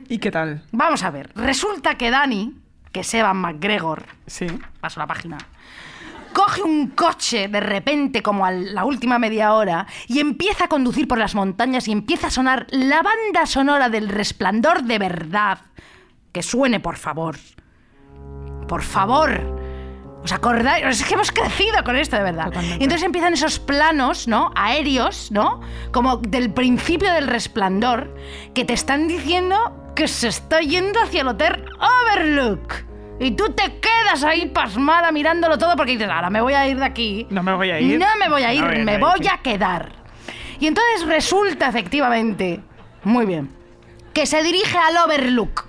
¿Y 0.07 0.19
qué 0.19 0.29
tal? 0.29 0.61
Vamos 0.71 1.03
a 1.03 1.09
ver. 1.09 1.31
Resulta 1.33 1.95
que 1.95 2.11
Dani, 2.11 2.53
que 2.91 2.99
es 2.99 3.11
Evan 3.15 3.37
McGregor, 3.37 4.05
Sí. 4.27 4.45
paso 4.79 4.99
la 4.99 5.07
página. 5.07 5.39
Coge 6.37 6.61
un 6.61 6.91
coche 6.91 7.47
de 7.47 7.59
repente, 7.59 8.21
como 8.21 8.45
a 8.45 8.51
la 8.51 8.85
última 8.85 9.17
media 9.17 9.55
hora, 9.55 9.87
y 10.07 10.19
empieza 10.19 10.65
a 10.65 10.67
conducir 10.67 11.07
por 11.07 11.17
las 11.17 11.33
montañas 11.33 11.87
y 11.87 11.91
empieza 11.91 12.27
a 12.27 12.29
sonar 12.29 12.67
la 12.69 13.01
banda 13.01 13.47
sonora 13.47 13.89
del 13.89 14.07
resplandor 14.07 14.83
de 14.83 14.99
verdad. 14.99 15.57
Que 16.31 16.43
suene, 16.43 16.79
por 16.79 16.97
favor. 16.97 17.37
Por 18.67 18.83
favor. 18.83 19.57
¿Os 20.23 20.31
acordáis? 20.31 20.85
Es 20.85 21.03
que 21.07 21.15
hemos 21.15 21.31
crecido 21.31 21.83
con 21.83 21.95
esto, 21.95 22.17
de 22.17 22.23
verdad. 22.23 22.53
Y 22.61 22.83
entonces 22.83 23.01
empiezan 23.01 23.33
esos 23.33 23.57
planos, 23.57 24.27
¿no? 24.27 24.51
Aéreos, 24.53 25.31
¿no? 25.31 25.61
Como 25.91 26.17
del 26.17 26.53
principio 26.53 27.11
del 27.13 27.25
resplandor, 27.25 28.13
que 28.53 28.63
te 28.63 28.73
están 28.73 29.07
diciendo 29.07 29.91
que 29.95 30.07
se 30.07 30.27
está 30.27 30.59
yendo 30.59 31.01
hacia 31.01 31.21
el 31.21 31.29
Hotel 31.29 31.65
Overlook. 31.79 32.86
Y 33.19 33.31
tú 33.31 33.51
te 33.51 33.79
quedas 33.79 34.23
ahí 34.23 34.47
pasmada 34.47 35.11
mirándolo 35.11 35.57
todo 35.57 35.75
porque 35.75 35.93
dices, 35.93 36.09
ahora 36.09 36.29
me 36.29 36.41
voy 36.41 36.53
a 36.53 36.67
ir 36.67 36.77
de 36.77 36.85
aquí. 36.85 37.27
No 37.29 37.41
me 37.41 37.53
voy 37.53 37.71
a 37.71 37.79
ir. 37.79 37.99
No 37.99 38.05
me 38.19 38.29
voy 38.29 38.43
a 38.43 38.53
ir, 38.53 38.61
No 38.61 38.67
voy 38.67 38.75
a 38.75 38.79
ir 38.79 38.85
me 38.85 38.97
voy 38.99 39.27
a 39.27 39.37
quedar. 39.41 39.91
Y 40.59 40.67
entonces 40.67 41.07
resulta 41.07 41.67
efectivamente, 41.67 42.61
muy 43.03 43.25
bien, 43.25 43.49
que 44.13 44.25
se 44.25 44.41
dirige 44.43 44.77
al 44.77 44.97
Overlook, 44.97 45.65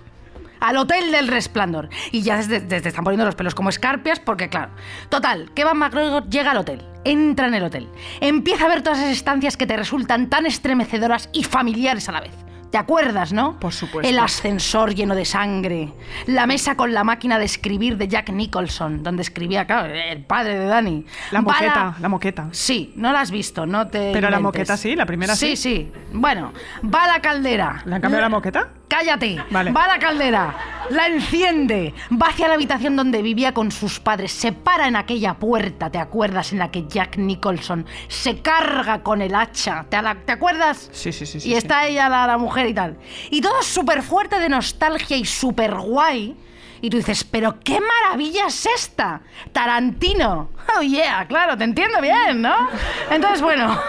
al 0.61 0.77
Hotel 0.77 1.11
del 1.11 1.29
Resplandor. 1.29 1.89
Y 2.13 2.23
ya 2.23 2.37
desde, 2.37 2.61
desde 2.61 2.89
están 2.89 3.05
poniendo 3.05 3.25
los 3.25 3.35
pelos 3.35 3.55
como 3.55 3.71
escarpias 3.71 4.21
porque, 4.21 4.49
claro, 4.49 4.73
total, 5.09 5.51
que 5.55 5.65
Van 5.65 5.79
McGregor 5.79 6.29
llega 6.29 6.51
al 6.51 6.59
hotel, 6.59 6.85
entra 7.05 7.49
en 7.49 7.55
el 7.55 7.65
hotel, 7.65 7.89
empieza 8.21 8.67
a 8.67 8.69
ver 8.69 8.83
todas 8.83 8.99
esas 8.99 9.13
estancias 9.13 9.57
que 9.57 9.67
te 9.67 9.77
resultan 9.77 10.29
tan 10.29 10.47
estremecedoras 10.47 11.31
y 11.33 11.45
familiares 11.45 12.09
a 12.09 12.13
la 12.13 12.21
vez. 12.21 12.33
¿Te 12.71 12.77
acuerdas, 12.77 13.33
no? 13.33 13.59
Por 13.59 13.73
supuesto. 13.73 14.09
El 14.09 14.19
ascensor 14.19 14.95
lleno 14.95 15.15
de 15.15 15.25
sangre, 15.25 15.93
la 16.27 16.47
mesa 16.47 16.77
con 16.77 16.93
la 16.93 17.03
máquina 17.03 17.39
de 17.39 17.47
escribir 17.47 17.97
de 17.97 18.09
Jack 18.09 18.31
Nicholson, 18.31 19.03
donde 19.03 19.23
escribía, 19.23 19.67
claro, 19.67 19.93
el 19.93 20.25
padre 20.25 20.59
de 20.59 20.67
Danny. 20.67 21.07
La 21.31 21.41
moqueta, 21.41 21.95
la 21.99 22.09
moqueta. 22.09 22.49
Sí, 22.53 22.93
no 22.97 23.11
la 23.13 23.21
has 23.21 23.31
visto, 23.31 23.65
no 23.65 23.87
te. 23.87 24.13
Pero 24.13 24.29
la 24.29 24.41
moqueta 24.41 24.77
sí, 24.77 24.95
la 24.95 25.07
primera 25.07 25.35
sí. 25.35 25.57
Sí, 25.57 25.57
sí. 25.57 25.93
Bueno, 26.13 26.53
va 26.85 27.05
a 27.05 27.09
la 27.09 27.21
caldera. 27.21 27.83
¿Le 27.87 27.95
han 27.95 28.01
cambiado 28.03 28.23
la 28.23 28.29
moqueta? 28.29 28.69
Cállate. 28.89 29.45
Vale. 29.51 29.71
Va 29.73 29.85
a 29.85 29.89
la 29.89 29.99
caldera, 29.99 30.55
la 30.91 31.07
enciende, 31.07 31.93
va 32.11 32.29
hacia 32.29 32.49
la 32.49 32.55
habitación 32.55 32.97
donde 32.97 33.21
vivía 33.21 33.53
con 33.53 33.71
sus 33.71 34.01
padres, 34.01 34.33
se 34.33 34.53
para 34.53 34.89
en 34.89 34.97
aquella 34.97 35.35
puerta, 35.35 35.91
¿te 35.91 35.99
acuerdas? 35.99 36.53
En 36.53 36.59
la 36.59 36.71
que 36.71 36.87
Jack 36.89 37.19
Nicholson 37.19 37.87
se 38.09 38.41
carga 38.41 39.03
con 39.03 39.21
el 39.21 39.35
hacha. 39.35 39.85
¿Te, 39.91 39.99
¿te 40.25 40.33
acuerdas? 40.33 40.89
Sí, 40.93 41.13
sí, 41.13 41.27
sí. 41.27 41.39
y 41.39 41.41
sí. 41.41 41.55
está 41.55 41.87
ella, 41.87 42.09
la, 42.09 42.27
la 42.27 42.39
mujer 42.39 42.67
y 42.67 42.75
tal. 42.75 42.97
Y 43.31 43.41
todo 43.41 43.63
súper 43.63 44.03
fuerte 44.03 44.41
de 44.41 44.49
nostalgia 44.49 45.17
y 45.17 45.25
súper 45.25 45.75
guay. 45.75 46.37
Y 46.81 46.91
tú 46.91 46.97
dices, 46.97 47.25
pero 47.25 47.59
qué 47.61 47.81
maravilla 47.81 48.47
es 48.47 48.67
esta. 48.67 49.23
Tarantino. 49.53 50.51
Oh, 50.77 50.83
yeah, 50.83 51.27
claro, 51.27 51.57
te 51.57 51.65
entiendo 51.65 51.99
bien, 52.03 52.43
¿no? 52.43 52.69
Entonces, 53.11 53.41
bueno. 53.41 53.81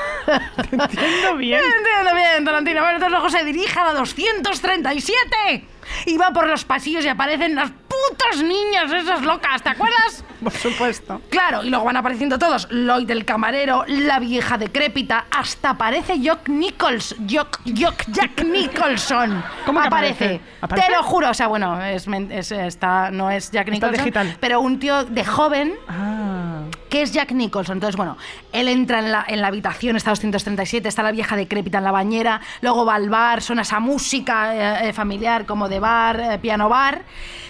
Te 0.70 0.76
entiendo 0.76 1.36
bien. 1.38 1.62
Entiendo 1.64 2.16
bien, 2.16 2.46
Tarantino. 2.46 2.82
Bueno, 2.82 2.96
entonces 2.96 3.12
luego 3.12 3.30
se 3.30 3.44
dirige 3.44 3.80
a 3.80 3.86
la 3.86 3.94
237 3.94 5.66
y 6.06 6.18
va 6.18 6.32
por 6.32 6.48
los 6.48 6.66
pasillos 6.66 7.04
y 7.06 7.08
aparecen 7.08 7.56
las 7.56 7.72
putas 7.72 8.44
niñas 8.44 8.92
esas 8.92 9.22
locas, 9.22 9.62
¿te 9.64 9.70
acuerdas? 9.70 10.24
Por 10.44 10.54
supuesto. 10.54 11.22
Claro, 11.30 11.64
y 11.64 11.70
luego 11.70 11.86
van 11.86 11.98
apareciendo 11.98 12.38
todos. 12.40 12.68
Lloyd 12.72 13.10
el 13.12 13.26
camarero, 13.26 13.84
la 13.88 14.20
vieja 14.20 14.58
decrépita, 14.58 15.26
hasta 15.32 15.72
aparece 15.72 16.20
Jock 16.24 16.50
Nichols. 16.50 17.16
Jock, 17.30 17.60
Jock, 17.78 18.04
Jack 18.08 18.44
Nicholson. 18.46 19.44
¿Cómo 19.66 19.82
que 19.82 19.88
aparece? 19.88 20.42
aparece? 20.62 20.88
Te 20.88 20.94
lo 20.94 21.04
juro, 21.04 21.30
o 21.30 21.34
sea, 21.34 21.48
bueno, 21.48 21.82
es, 21.84 22.08
men- 22.08 22.32
es- 22.32 22.52
está, 22.52 23.12
no 23.12 23.30
es 23.32 23.52
Jack 23.52 23.68
Está 23.70 23.88
Nicholson, 23.88 24.06
digital. 24.06 24.38
pero 24.40 24.62
un 24.62 24.80
tío 24.80 25.04
de 25.06 25.26
joven 25.26 25.74
Ah. 25.88 26.64
que 26.90 27.02
es 27.02 27.12
Jack 27.14 27.32
Nicholson. 27.32 27.78
Entonces, 27.78 27.96
bueno, 27.96 28.18
él 28.52 28.68
entra 28.68 29.00
en 29.00 29.12
la, 29.12 29.26
en 29.28 29.42
la 29.42 29.48
habitación, 29.48 29.96
está 29.96 30.12
237, 30.12 30.88
está 30.88 31.04
la 31.04 31.12
vieja 31.12 31.36
decrépita 31.36 31.78
en 31.80 31.84
la 31.84 31.92
bañera, 31.92 32.42
luego 32.62 32.86
va 32.86 32.96
al 32.96 33.10
bar, 33.10 33.42
suena 33.42 33.62
esa 33.64 33.80
música 33.80 34.56
eh, 34.86 34.90
eh, 34.90 34.94
familiar 34.94 35.46
como 35.46 35.68
de 35.70 35.80
bar, 35.80 36.20
eh, 36.20 36.40
piano 36.40 36.70
bar. 36.70 37.02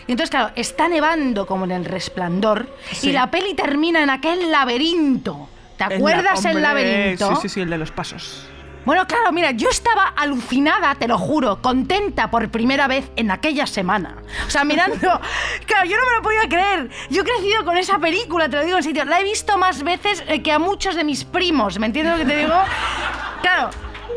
Y 0.07 0.13
entonces, 0.13 0.31
claro, 0.31 0.51
está 0.55 0.87
nevando 0.87 1.45
como 1.45 1.65
en 1.65 1.71
el 1.71 1.85
resplandor 1.85 2.67
Sí. 2.91 3.09
y 3.09 3.11
la 3.13 3.29
peli 3.31 3.53
termina 3.53 4.01
en 4.03 4.09
aquel 4.09 4.51
laberinto. 4.51 5.49
¿Te 5.77 5.83
El 5.85 5.89
la- 5.91 5.95
acuerdas 5.97 6.45
el 6.45 6.61
laberinto? 6.61 7.35
Sí, 7.35 7.41
sí, 7.43 7.49
sí, 7.49 7.61
el 7.61 7.69
de 7.69 7.77
los 7.77 7.91
pasos. 7.91 8.45
Bueno, 8.85 9.05
claro, 9.05 9.31
mira, 9.31 9.51
yo 9.51 9.69
estaba 9.69 10.13
alucinada, 10.15 10.95
te 10.95 11.07
lo 11.07 11.17
juro, 11.17 11.61
contenta 11.61 12.31
por 12.31 12.49
primera 12.49 12.87
vez 12.87 13.11
en 13.17 13.29
aquella 13.29 13.67
semana. 13.67 14.15
O 14.47 14.49
sea, 14.49 14.63
mirando. 14.63 14.97
claro, 15.65 15.85
yo 15.87 15.97
no 15.97 16.05
me 16.07 16.15
lo 16.15 16.21
podía 16.21 16.47
creer. 16.49 16.89
Yo 17.09 17.21
he 17.21 17.25
crecido 17.25 17.65
con 17.65 17.77
esa 17.77 17.99
película, 17.99 18.49
te 18.49 18.55
lo 18.57 18.63
digo 18.65 18.77
en 18.77 18.83
sitio. 18.83 19.05
La 19.05 19.19
he 19.19 19.23
visto 19.23 19.57
más 19.57 19.83
veces 19.83 20.23
eh, 20.27 20.41
que 20.41 20.51
a 20.51 20.59
muchos 20.59 20.95
de 20.95 21.03
mis 21.03 21.23
primos, 21.25 21.77
¿me 21.77 21.85
entiendes 21.87 22.17
lo 22.17 22.25
que 22.25 22.31
te 22.33 22.37
digo? 22.39 22.55
Claro. 23.41 23.69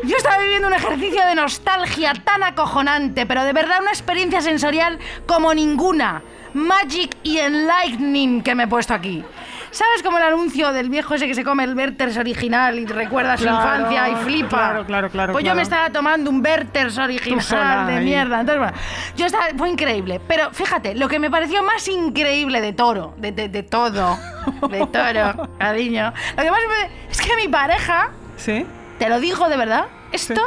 Yo 0.05 0.17
estaba 0.17 0.37
viviendo 0.39 0.67
un 0.67 0.73
ejercicio 0.73 1.25
de 1.25 1.35
nostalgia 1.35 2.13
tan 2.25 2.43
acojonante, 2.43 3.25
pero 3.25 3.45
de 3.45 3.53
verdad 3.53 3.77
una 3.81 3.91
experiencia 3.91 4.41
sensorial 4.41 4.99
como 5.25 5.53
ninguna. 5.53 6.21
Magic 6.53 7.15
y 7.23 7.39
enlightening 7.39 8.41
que 8.43 8.55
me 8.55 8.63
he 8.63 8.67
puesto 8.67 8.93
aquí. 8.93 9.23
¿Sabes 9.71 10.03
como 10.03 10.19
el 10.19 10.23
anuncio 10.23 10.71
del 10.71 10.89
viejo 10.89 11.15
ese 11.15 11.25
que 11.27 11.33
se 11.33 11.43
come 11.43 11.63
el 11.63 11.75
Werther's 11.75 12.15
original 12.17 12.77
y 12.77 12.85
recuerda 12.85 13.37
su 13.37 13.43
Claro, 13.45 13.57
infancia 13.81 14.09
y 14.09 14.15
flipa? 14.17 14.49
claro, 14.49 14.85
claro, 14.85 15.09
claro, 15.09 15.33
Pues 15.33 15.43
yo 15.43 15.55
me 15.55 15.63
estaba 15.63 15.89
tomando 15.89 16.29
un 16.29 16.45
Werther's 16.45 16.93
Tú 16.95 17.01
original 17.01 17.87
de 17.87 17.93
ahí. 17.95 18.05
mierda. 18.05 18.41
Entonces, 18.41 18.59
bueno, 18.59 18.77
yo 19.17 19.25
estaba, 19.25 19.45
fue 19.57 19.69
increíble. 19.69 20.21
Pero 20.27 20.51
fíjate, 20.51 20.93
lo 20.93 21.07
que 21.09 21.17
me 21.17 21.31
pareció 21.31 21.63
más 21.63 21.87
increíble 21.87 22.61
de 22.61 22.73
toro, 22.73 23.15
de, 23.17 23.31
de- 23.31 23.49
de 23.49 23.63
todo, 23.63 24.15
de 24.69 24.85
toro, 24.91 25.49
cariño, 25.57 26.13
lo 26.37 26.43
que 26.43 26.51
más 26.51 26.59
me, 26.69 27.11
es 27.11 27.19
que 27.19 27.35
mi 27.35 27.47
pareja, 27.47 28.11
¿Sí? 28.37 28.67
te 28.99 29.09
lo 29.09 29.19
digo 29.19 29.49
de 29.49 29.57
verdad, 29.57 29.85
esto 30.11 30.39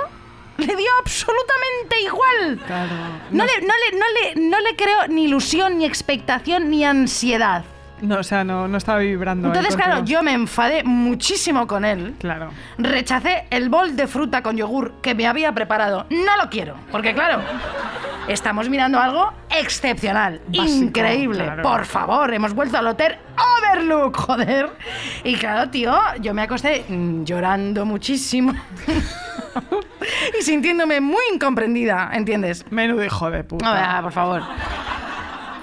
le 0.59 0.67
dio 0.67 0.91
absolutamente 1.01 2.01
igual. 2.03 2.59
Claro. 2.67 2.93
No, 3.31 3.45
le, 3.45 3.61
no, 3.61 3.75
le, 3.75 3.99
no, 3.99 4.07
le, 4.09 4.49
no 4.49 4.61
le 4.61 4.77
creo 4.77 5.09
ni 5.09 5.25
ilusión, 5.25 5.79
ni 5.79 5.85
expectación, 5.85 6.71
ni 6.71 6.85
ansiedad. 6.85 7.65
No, 8.01 8.19
o 8.19 8.23
sea, 8.23 8.45
no, 8.45 8.69
no 8.69 8.77
estaba 8.77 8.99
vibrando. 8.99 9.49
ahí 9.49 9.57
Entonces, 9.57 9.77
claro, 9.77 10.05
yo 10.05 10.23
me 10.23 10.33
enfadé 10.33 10.85
muchísimo 10.85 11.67
con 11.67 11.85
él. 11.85 12.15
Claro. 12.19 12.51
Rechacé 12.79 13.47
el 13.51 13.69
bol 13.69 13.97
de 13.97 14.07
fruta 14.07 14.43
con 14.43 14.57
yogur 14.57 14.95
que 15.01 15.15
me 15.15 15.27
había 15.27 15.53
preparado. 15.53 16.07
No 16.11 16.37
lo 16.43 16.51
quiero, 16.51 16.77
porque 16.93 17.15
claro, 17.15 17.41
estamos 18.29 18.69
mirando 18.69 19.01
algo 19.01 19.33
excepcional, 19.51 20.41
Básico, 20.47 20.65
increíble. 20.85 21.45
claro. 21.45 21.63
Por 21.63 21.85
favor, 21.87 22.33
hemos 22.35 22.53
vuelto 22.55 22.77
al 22.77 22.87
hotel 22.87 23.17
Overlook, 23.59 24.17
joder. 24.27 24.71
Y 25.25 25.35
claro, 25.37 25.71
tío, 25.71 25.95
yo 26.21 26.35
me 26.35 26.43
acosté 26.43 26.85
llorando 27.25 27.87
muchísimo. 27.87 28.53
y 30.39 30.43
sintiéndome 30.43 31.01
muy 31.01 31.23
incomprendida, 31.33 32.11
¿entiendes? 32.13 32.65
Menudo 32.71 33.05
hijo 33.05 33.31
de 33.31 33.43
puta. 33.45 33.71
A 33.71 33.95
ver, 33.95 34.03
por 34.03 34.13
favor. 34.13 34.43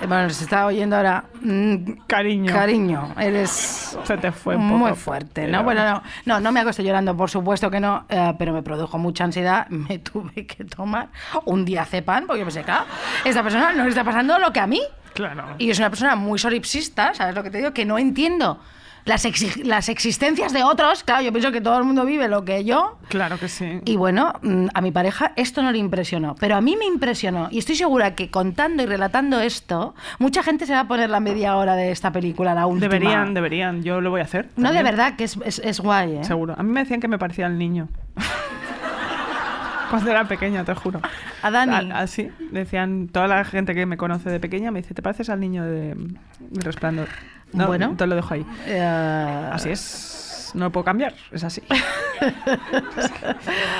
Eh, 0.01 0.07
Bueno, 0.07 0.29
se 0.29 0.43
está 0.43 0.65
oyendo 0.65 0.95
ahora. 0.97 1.23
mm, 1.41 1.75
Cariño. 2.07 2.51
Cariño, 2.53 3.13
eres 3.19 3.97
Se 4.03 4.17
te 4.17 4.31
fue 4.31 4.55
un 4.55 4.67
poco. 4.69 4.79
muy 4.79 4.93
fuerte, 4.93 5.43
¿no? 5.47 5.51
pero- 5.51 5.63
Bueno, 5.63 5.83
no, 5.85 6.03
no, 6.25 6.39
no 6.39 6.51
me 6.51 6.59
acosté 6.59 6.83
llorando, 6.83 7.15
por 7.15 7.29
supuesto 7.29 7.69
que 7.71 7.79
no, 7.79 8.05
eh, 8.09 8.33
pero 8.37 8.53
me 8.53 8.63
produjo 8.63 8.97
mucha 8.97 9.23
ansiedad. 9.23 9.67
Me 9.69 9.99
tuve 9.99 10.45
que 10.45 10.63
tomar 10.65 11.09
un 11.45 11.65
diazepam 11.65 12.25
porque 12.27 12.43
pensé, 12.43 12.63
claro, 12.63 12.85
esta 13.25 13.43
persona 13.43 13.73
no 13.73 13.83
le 13.83 13.89
está 13.89 14.03
pasando 14.03 14.37
lo 14.39 14.51
que 14.51 14.59
a 14.59 14.67
mí. 14.67 14.81
Claro. 15.13 15.43
Y 15.59 15.69
es 15.69 15.77
una 15.79 15.89
persona 15.89 16.15
muy 16.15 16.39
solipsista, 16.39 17.13
¿sabes 17.13 17.35
lo 17.35 17.43
que 17.43 17.49
te 17.51 17.59
digo? 17.59 17.71
Que 17.73 17.85
no 17.85 17.97
entiendo 17.99 18.59
las, 19.05 19.25
exi- 19.25 19.63
las 19.63 19.89
existencias 19.89 20.53
de 20.53 20.63
otros. 20.63 21.03
Claro, 21.03 21.21
yo 21.23 21.31
pienso 21.31 21.51
que 21.51 21.61
todo 21.61 21.77
el 21.77 21.83
mundo 21.83 22.05
vive 22.05 22.27
lo 22.27 22.45
que 22.45 22.63
yo. 22.63 22.97
Claro 23.09 23.37
que 23.37 23.47
sí. 23.49 23.81
Y 23.85 23.95
bueno, 23.97 24.33
mm, 24.41 24.67
a 24.73 24.81
mi 24.81 24.91
pareja 24.91 25.33
esto 25.35 25.61
no 25.61 25.71
le 25.71 25.77
impresionó, 25.77 26.35
pero 26.39 26.55
a 26.55 26.61
mí 26.61 26.75
me 26.77 26.85
impresionó. 26.85 27.47
Y 27.51 27.59
estoy 27.59 27.75
segura 27.75 28.15
que 28.15 28.29
contando 28.31 28.81
y 28.83 28.85
relatando 28.85 29.39
esto, 29.39 29.93
mucha 30.19 30.43
gente 30.43 30.65
se 30.65 30.73
va 30.73 30.81
a 30.81 30.87
poner 30.87 31.09
la 31.09 31.19
media 31.19 31.55
hora 31.57 31.75
de 31.75 31.91
esta 31.91 32.11
película, 32.11 32.53
la 32.53 32.65
última. 32.65 32.87
Deberían, 32.89 33.33
deberían. 33.33 33.83
Yo 33.83 34.01
lo 34.01 34.09
voy 34.09 34.21
a 34.21 34.23
hacer. 34.23 34.49
No, 34.55 34.71
de 34.71 34.83
verdad, 34.83 35.15
que 35.15 35.25
es, 35.25 35.37
es- 35.45 35.59
es 35.59 35.79
guay, 35.79 36.17
¿eh? 36.17 36.23
Seguro. 36.23 36.55
A 36.57 36.63
mí 36.63 36.71
me 36.71 36.81
decían 36.81 36.99
que 36.99 37.07
me 37.07 37.17
parecía 37.19 37.47
el 37.47 37.57
niño. 37.57 37.89
Cuando 39.89 40.09
era 40.09 40.27
pequeña, 40.27 40.63
te 40.63 40.73
juro. 40.73 41.01
A 41.43 41.51
Dani. 41.51 41.91
A- 41.91 41.99
Así. 41.99 42.29
Decían, 42.51 43.09
toda 43.09 43.27
la 43.27 43.43
gente 43.45 43.75
que 43.75 43.85
me 43.85 43.95
conoce 43.97 44.29
de 44.31 44.39
pequeña 44.39 44.71
me 44.71 44.81
dice, 44.81 44.95
¿te 44.95 45.03
pareces 45.03 45.29
al 45.29 45.39
niño 45.39 45.63
de, 45.65 45.93
de 46.39 46.61
Resplandor? 46.61 47.07
No, 47.53 47.67
Bueno. 47.67 47.95
Te 47.97 48.07
lo 48.07 48.15
dejo 48.15 48.33
ahí. 48.33 48.45
Eh, 48.65 49.49
Así 49.51 49.69
es. 49.69 50.51
No 50.53 50.65
lo 50.65 50.71
puedo 50.71 50.83
cambiar. 50.83 51.15
Es 51.31 51.43
así. 51.43 51.61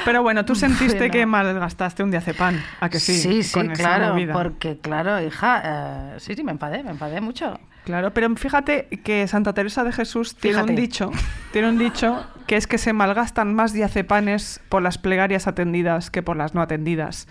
Pero 0.06 0.24
bueno, 0.24 0.46
tú 0.46 0.56
sentiste 0.56 0.98
Bueno. 0.98 1.12
que 1.12 1.26
malgastaste 1.26 2.04
un 2.04 2.12
diazepam. 2.12 2.60
¿A 2.80 2.90
que 2.90 3.00
sí? 3.00 3.14
Sí, 3.16 3.44
sí, 3.44 3.54
con 3.54 3.70
claro, 3.70 4.16
porque 4.34 4.78
claro, 4.80 5.22
hija, 5.22 6.14
eh, 6.16 6.20
sí, 6.20 6.36
sí, 6.36 6.44
me 6.44 6.52
enfadé, 6.52 6.84
me 6.84 6.92
enfadé 6.92 7.22
mucho. 7.22 7.60
Claro, 7.86 8.14
pero 8.14 8.34
fíjate 8.36 8.88
que 9.04 9.28
Santa 9.28 9.54
Teresa 9.54 9.84
de 9.84 9.92
Jesús 9.92 10.36
tiene 10.36 10.56
Fíjate. 10.56 10.72
un 10.72 10.76
dicho, 10.78 11.12
tiene 11.52 11.70
un 11.70 11.78
dicho 11.78 12.26
que 12.48 12.56
es 12.56 12.66
que 12.66 12.78
se 12.78 12.94
malgastan 12.94 13.54
más 13.54 13.74
diazepanes 13.74 14.62
por 14.70 14.82
las 14.82 14.98
plegarias 14.98 15.48
atendidas 15.48 16.10
que 16.10 16.24
por 16.24 16.38
las 16.38 16.54
no 16.54 16.62
atendidas. 16.62 17.28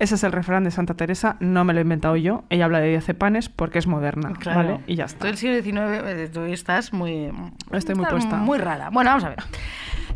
Ese 0.00 0.14
es 0.14 0.24
el 0.24 0.32
refrán 0.32 0.64
de 0.64 0.70
Santa 0.70 0.94
Teresa, 0.94 1.36
no 1.40 1.62
me 1.62 1.74
lo 1.74 1.78
he 1.78 1.82
inventado 1.82 2.16
yo. 2.16 2.42
Ella 2.48 2.64
habla 2.64 2.80
de 2.80 2.88
diazepanes 2.88 3.50
porque 3.50 3.78
es 3.78 3.86
moderna, 3.86 4.32
Claro. 4.32 4.58
¿vale? 4.58 4.80
Y 4.86 4.96
ya 4.96 5.04
está. 5.04 5.18
Tú 5.18 5.26
el 5.26 5.36
siglo 5.36 5.62
XIX, 5.62 5.76
eh, 6.06 6.30
tú 6.32 6.40
estás 6.44 6.94
muy... 6.94 7.30
Estoy 7.70 7.94
muy 7.96 8.06
puesta. 8.06 8.36
Muy 8.36 8.56
rara. 8.58 8.88
Bueno, 8.90 9.10
vamos 9.10 9.24
a 9.24 9.28
ver. 9.28 9.44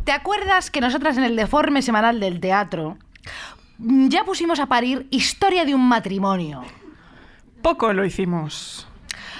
¿Te 0.03 0.11
acuerdas 0.11 0.71
que 0.71 0.81
nosotras 0.81 1.17
en 1.17 1.23
el 1.23 1.35
deforme 1.35 1.83
semanal 1.83 2.19
del 2.19 2.39
teatro 2.39 2.97
mm, 3.77 4.07
ya 4.07 4.23
pusimos 4.23 4.59
a 4.59 4.65
parir 4.65 5.07
Historia 5.11 5.65
de 5.65 5.75
un 5.75 5.87
matrimonio? 5.87 6.63
Poco 7.61 7.93
lo 7.93 8.05
hicimos. 8.05 8.87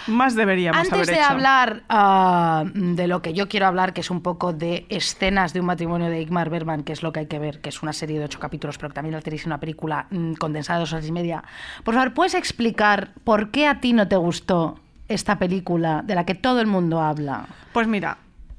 Más 0.08 0.36
deberíamos 0.36 0.80
Antes 0.80 0.94
haber 0.94 1.06
de 1.08 1.14
hecho. 1.16 1.24
hablar 1.32 1.84
ah, 1.90 2.64
de 2.74 3.08
lo 3.08 3.22
que 3.22 3.34
yo 3.34 3.48
quiero 3.48 3.68
hablar, 3.68 3.94
que 3.94 4.02
es 4.02 4.12
un 4.12 4.22
poco 4.22 4.54
de 4.54 4.86
escenas 4.90 5.54
de 5.54 5.60
un 5.60 5.66
matrimonio 5.66 6.10
de 6.10 6.22
Igmar 6.22 6.50
Bergman, 6.50 6.84
que 6.84 6.94
es 6.94 7.04
lo 7.04 7.12
que 7.12 7.22
hay 7.22 7.26
que 7.28 7.40
ver, 7.40 7.62
que 7.62 7.70
es 7.70 7.82
una 7.82 7.94
serie 7.94 8.20
de 8.20 8.26
ocho 8.26 8.40
capítulos, 8.40 8.78
pero 8.78 8.90
que 8.90 8.96
también 8.96 9.16
la 9.16 9.22
tenéis 9.22 9.44
en 9.44 9.50
una 9.50 9.60
película 9.60 10.08
mm, 10.10 10.34
condensada 10.34 10.80
de 10.80 10.82
dos 10.82 10.94
horas 10.94 11.08
y 11.08 11.12
media. 11.12 11.44
Por 11.84 11.94
favor, 11.96 12.14
¿puedes 12.14 12.36
explicar 12.36 13.12
por 13.24 13.52
qué 13.52 13.68
a 13.68 13.80
ti 13.80 13.94
no 13.94 14.08
te 14.08 14.16
gustó 14.16 14.80
esta 15.08 15.38
película 15.38 16.02
de 16.04 16.16
la 16.16 16.26
que 16.26 16.36
todo 16.36 16.62
el 16.62 16.68
mundo 16.68 17.02
habla? 17.02 17.46
Pues 17.74 17.88
mira, 17.88 18.18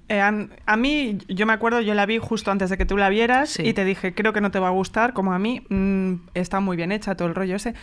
eh, 0.08 0.20
a 0.20 0.76
mí, 0.76 1.18
yo 1.28 1.46
me 1.46 1.52
acuerdo, 1.52 1.80
yo 1.80 1.92
la 1.94 2.06
vi 2.06 2.18
justo 2.18 2.50
antes 2.50 2.70
de 2.70 2.78
que 2.78 2.86
tú 2.86 2.96
la 2.96 3.08
vieras 3.08 3.50
Sí. 3.50 3.62
y 3.66 3.72
te 3.72 3.84
dije, 3.84 4.14
creo 4.14 4.32
que 4.32 4.40
no 4.40 4.50
te 4.50 4.58
va 4.58 4.68
a 4.68 4.70
gustar, 4.70 5.12
como 5.12 5.32
a 5.32 5.38
mí, 5.38 5.62
mm, 5.68 6.14
está 6.34 6.60
muy 6.60 6.76
bien 6.76 6.92
hecha 6.92 7.16
todo 7.16 7.26
el 7.28 7.34
rollo 7.34 7.56
ese, 7.56 7.74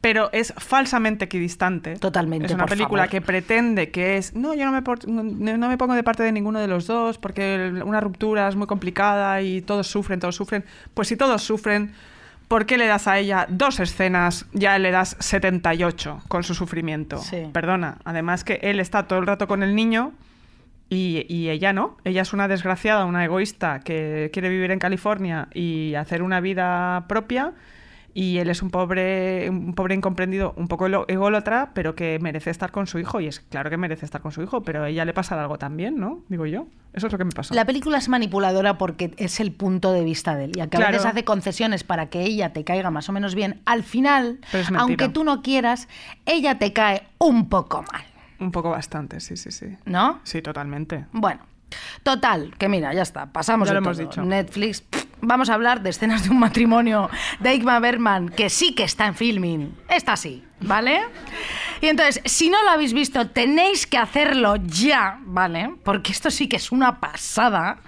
pero 0.00 0.28
es 0.32 0.52
falsamente 0.56 1.26
equidistante. 1.26 1.96
Totalmente, 1.96 2.46
Es 2.46 2.52
una 2.52 2.64
por 2.64 2.70
película 2.70 3.02
favor. 3.02 3.10
que 3.10 3.20
pretende 3.20 3.90
que 3.90 4.16
es, 4.16 4.34
no, 4.34 4.54
yo 4.54 4.64
no 4.64 4.72
me, 4.72 4.82
por- 4.82 5.06
no, 5.08 5.22
no 5.22 5.68
me 5.68 5.78
pongo 5.78 5.94
de 5.94 6.02
parte 6.02 6.22
de 6.22 6.32
ninguno 6.32 6.58
de 6.58 6.66
los 6.68 6.86
dos 6.86 7.18
porque 7.18 7.54
el- 7.54 7.82
una 7.82 8.00
ruptura 8.00 8.48
es 8.48 8.56
muy 8.56 8.66
complicada 8.66 9.40
y 9.42 9.60
todos 9.62 9.86
sufren, 9.86 10.18
todos 10.20 10.34
sufren. 10.36 10.64
Pues 10.94 11.08
si 11.08 11.16
todos 11.16 11.42
sufren... 11.42 11.92
¿Por 12.48 12.64
qué 12.64 12.78
le 12.78 12.86
das 12.86 13.06
a 13.08 13.18
ella 13.18 13.44
dos 13.50 13.78
escenas? 13.78 14.46
Ya 14.54 14.78
le 14.78 14.90
das 14.90 15.18
78 15.20 16.22
con 16.28 16.44
su 16.44 16.54
sufrimiento. 16.54 17.18
Sí. 17.18 17.42
Perdona. 17.52 17.98
Además 18.04 18.42
que 18.42 18.58
él 18.62 18.80
está 18.80 19.02
todo 19.06 19.18
el 19.18 19.26
rato 19.26 19.46
con 19.46 19.62
el 19.62 19.74
niño 19.74 20.12
y, 20.90 21.26
y 21.28 21.50
ella 21.50 21.72
no. 21.72 21.96
Ella 22.04 22.22
es 22.22 22.32
una 22.32 22.48
desgraciada, 22.48 23.04
una 23.04 23.24
egoísta 23.24 23.80
que 23.80 24.30
quiere 24.32 24.48
vivir 24.48 24.70
en 24.70 24.78
California 24.78 25.48
y 25.54 25.94
hacer 25.94 26.22
una 26.22 26.40
vida 26.40 27.06
propia. 27.08 27.52
Y 28.14 28.38
él 28.38 28.50
es 28.50 28.62
un 28.62 28.70
pobre, 28.70 29.48
un 29.48 29.74
pobre 29.74 29.94
incomprendido, 29.94 30.52
un 30.56 30.66
poco 30.66 30.88
ególatra, 31.06 31.70
pero 31.72 31.94
que 31.94 32.18
merece 32.20 32.50
estar 32.50 32.72
con 32.72 32.88
su 32.88 32.98
hijo. 32.98 33.20
Y 33.20 33.28
es 33.28 33.38
claro 33.38 33.70
que 33.70 33.76
merece 33.76 34.04
estar 34.06 34.20
con 34.22 34.32
su 34.32 34.42
hijo, 34.42 34.62
pero 34.62 34.82
a 34.82 34.88
ella 34.88 35.04
le 35.04 35.12
pasa 35.12 35.40
algo 35.40 35.56
también, 35.58 35.98
¿no? 36.00 36.24
Digo 36.28 36.44
yo. 36.46 36.66
Eso 36.94 37.06
es 37.06 37.12
lo 37.12 37.18
que 37.18 37.24
me 37.26 37.30
pasa. 37.30 37.54
La 37.54 37.64
película 37.64 37.98
es 37.98 38.08
manipuladora 38.08 38.76
porque 38.76 39.12
es 39.18 39.38
el 39.38 39.52
punto 39.52 39.92
de 39.92 40.02
vista 40.02 40.34
de 40.34 40.46
él. 40.46 40.52
Y 40.56 40.60
aunque 40.60 40.78
a 40.78 40.80
Claro. 40.80 40.92
veces 40.94 41.06
hace 41.06 41.22
concesiones 41.24 41.84
para 41.84 42.06
que 42.06 42.22
ella 42.22 42.52
te 42.52 42.64
caiga 42.64 42.90
más 42.90 43.08
o 43.08 43.12
menos 43.12 43.36
bien, 43.36 43.60
al 43.66 43.84
final, 43.84 44.40
aunque 44.76 45.08
tú 45.10 45.22
no 45.22 45.42
quieras, 45.42 45.86
ella 46.26 46.58
te 46.58 46.72
cae 46.72 47.02
un 47.18 47.48
poco 47.48 47.84
mal. 47.92 48.02
Un 48.40 48.52
poco 48.52 48.70
bastante, 48.70 49.20
sí, 49.20 49.36
sí, 49.36 49.50
sí. 49.50 49.76
¿No? 49.84 50.20
Sí, 50.22 50.42
totalmente. 50.42 51.06
Bueno, 51.12 51.40
total, 52.02 52.54
que 52.56 52.68
mira, 52.68 52.92
ya 52.94 53.02
está, 53.02 53.26
pasamos 53.26 53.68
Ya 53.68 53.74
lo 53.74 53.78
hemos 53.78 53.98
dicho. 53.98 54.22
Netflix, 54.22 54.80
pff, 54.82 55.04
vamos 55.20 55.50
a 55.50 55.54
hablar 55.54 55.82
de 55.82 55.90
escenas 55.90 56.24
de 56.24 56.30
un 56.30 56.38
matrimonio 56.38 57.10
de 57.40 57.54
Igmar 57.54 57.80
Bergman, 57.82 58.28
que 58.28 58.50
sí 58.50 58.74
que 58.74 58.84
está 58.84 59.06
en 59.06 59.14
filming. 59.14 59.74
Esta 59.88 60.16
sí, 60.16 60.44
¿vale? 60.60 61.00
Y 61.80 61.86
entonces, 61.86 62.20
si 62.24 62.50
no 62.50 62.62
lo 62.64 62.70
habéis 62.70 62.92
visto, 62.92 63.28
tenéis 63.28 63.86
que 63.86 63.98
hacerlo 63.98 64.56
ya, 64.56 65.18
¿vale? 65.22 65.74
Porque 65.84 66.12
esto 66.12 66.30
sí 66.30 66.48
que 66.48 66.56
es 66.56 66.72
una 66.72 66.98
pasada. 67.00 67.78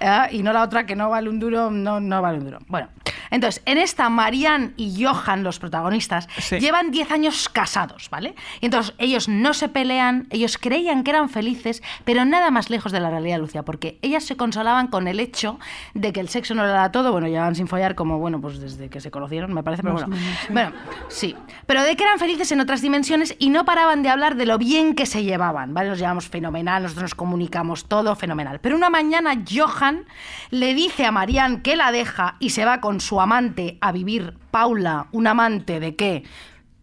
¿eh? 0.00 0.28
Y 0.32 0.42
no 0.42 0.52
la 0.52 0.62
otra 0.62 0.84
que 0.86 0.94
no 0.96 1.08
vale 1.10 1.30
un 1.30 1.40
duro, 1.40 1.70
no, 1.70 2.00
no 2.00 2.20
vale 2.22 2.38
un 2.38 2.44
duro. 2.44 2.58
Bueno, 2.66 2.88
entonces, 3.30 3.62
en 3.66 3.78
esta, 3.78 4.08
Marianne 4.10 4.72
y 4.76 5.02
Johan, 5.04 5.42
los 5.42 5.58
protagonistas, 5.58 6.28
Sí. 6.38 6.58
llevan 6.60 6.90
10 6.90 7.10
años 7.10 7.48
casados, 7.48 8.08
¿vale? 8.10 8.34
Y 8.60 8.66
entonces 8.66 8.94
ellos 8.98 9.28
no 9.28 9.54
se 9.54 9.68
pelean, 9.68 10.26
ellos 10.30 10.58
creían 10.58 11.04
que 11.04 11.10
eran 11.10 11.28
felices, 11.30 11.82
pero 12.04 12.24
nada 12.24 12.50
más 12.50 12.68
lejos 12.70 12.92
de 12.92 13.00
la 13.00 13.10
realidad, 13.10 13.38
Lucia, 13.38 13.62
porque 13.62 13.98
ellas 14.02 14.24
se 14.24 14.36
consolaban 14.36 14.88
con 14.88 15.08
el 15.08 15.20
hecho 15.20 15.58
de 15.94 16.12
que 16.12 16.20
el 16.20 16.28
sexo 16.28 16.54
no 16.54 16.64
era 16.64 16.77
todo, 16.92 17.12
bueno, 17.12 17.26
llevaban 17.26 17.54
sin 17.54 17.68
follar 17.68 17.94
como, 17.94 18.18
bueno, 18.18 18.40
pues 18.40 18.58
desde 18.60 18.88
que 18.88 19.00
se 19.00 19.10
conocieron, 19.10 19.52
me 19.52 19.62
parece, 19.62 19.82
pero 19.82 19.94
Más 19.94 20.06
bueno. 20.06 20.16
o 20.16 20.18
menos, 20.18 20.38
sí. 20.40 20.52
Bueno, 20.52 20.72
sí. 21.08 21.36
Pero 21.66 21.82
de 21.82 21.96
que 21.96 22.04
eran 22.04 22.18
felices 22.18 22.50
en 22.52 22.60
otras 22.60 22.80
dimensiones 22.80 23.34
y 23.38 23.50
no 23.50 23.64
paraban 23.64 24.02
de 24.02 24.08
hablar 24.08 24.36
de 24.36 24.46
lo 24.46 24.58
bien 24.58 24.94
que 24.94 25.06
se 25.06 25.24
llevaban, 25.24 25.74
¿vale? 25.74 25.90
Nos 25.90 25.98
llevamos 25.98 26.28
fenomenal, 26.28 26.82
nosotros 26.84 27.02
nos 27.02 27.14
comunicamos 27.14 27.86
todo 27.86 28.14
fenomenal. 28.16 28.60
Pero 28.60 28.76
una 28.76 28.90
mañana 28.90 29.42
Johan 29.48 30.04
le 30.50 30.74
dice 30.74 31.04
a 31.04 31.12
Marianne 31.12 31.62
que 31.62 31.76
la 31.76 31.92
deja 31.92 32.36
y 32.38 32.50
se 32.50 32.64
va 32.64 32.80
con 32.80 33.00
su 33.00 33.20
amante 33.20 33.78
a 33.80 33.92
vivir. 33.92 34.34
Paula, 34.50 35.08
un 35.12 35.26
amante 35.26 35.80
de 35.80 35.94
qué? 35.94 36.24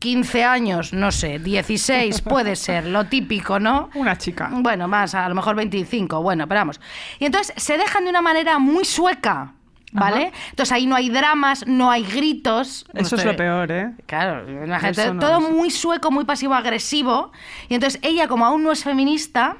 15 0.05 0.43
años, 0.43 0.93
no 0.93 1.11
sé, 1.11 1.39
16 1.39 2.21
puede 2.21 2.55
ser, 2.55 2.85
lo 2.85 3.05
típico, 3.05 3.59
¿no? 3.59 3.89
Una 3.95 4.15
chica. 4.15 4.51
Bueno, 4.51 4.87
más, 4.87 5.15
a 5.15 5.27
lo 5.27 5.33
mejor 5.33 5.55
25, 5.55 6.21
bueno, 6.21 6.47
pero 6.47 6.59
vamos. 6.61 6.79
Y 7.17 7.25
entonces 7.25 7.55
se 7.57 7.75
dejan 7.75 8.03
de 8.03 8.11
una 8.11 8.21
manera 8.21 8.59
muy 8.59 8.85
sueca. 8.85 9.54
¿Vale? 9.95 10.31
Entonces 10.49 10.71
ahí 10.71 10.85
no 10.85 10.95
hay 10.95 11.09
dramas, 11.09 11.65
no 11.65 11.89
hay 11.89 12.03
gritos. 12.03 12.85
No 12.93 13.01
Eso 13.01 13.15
es 13.15 13.25
lo 13.25 13.35
peor, 13.35 13.71
¿eh? 13.71 13.91
Claro, 14.05 14.43
no 14.45 15.19
todo 15.19 15.39
es. 15.39 15.49
muy 15.49 15.71
sueco, 15.71 16.11
muy 16.11 16.25
pasivo-agresivo. 16.25 17.31
Y 17.69 17.75
entonces 17.75 17.99
ella, 18.03 18.27
como 18.27 18.45
aún 18.45 18.63
no 18.63 18.71
es 18.71 18.83
feminista, 18.83 19.57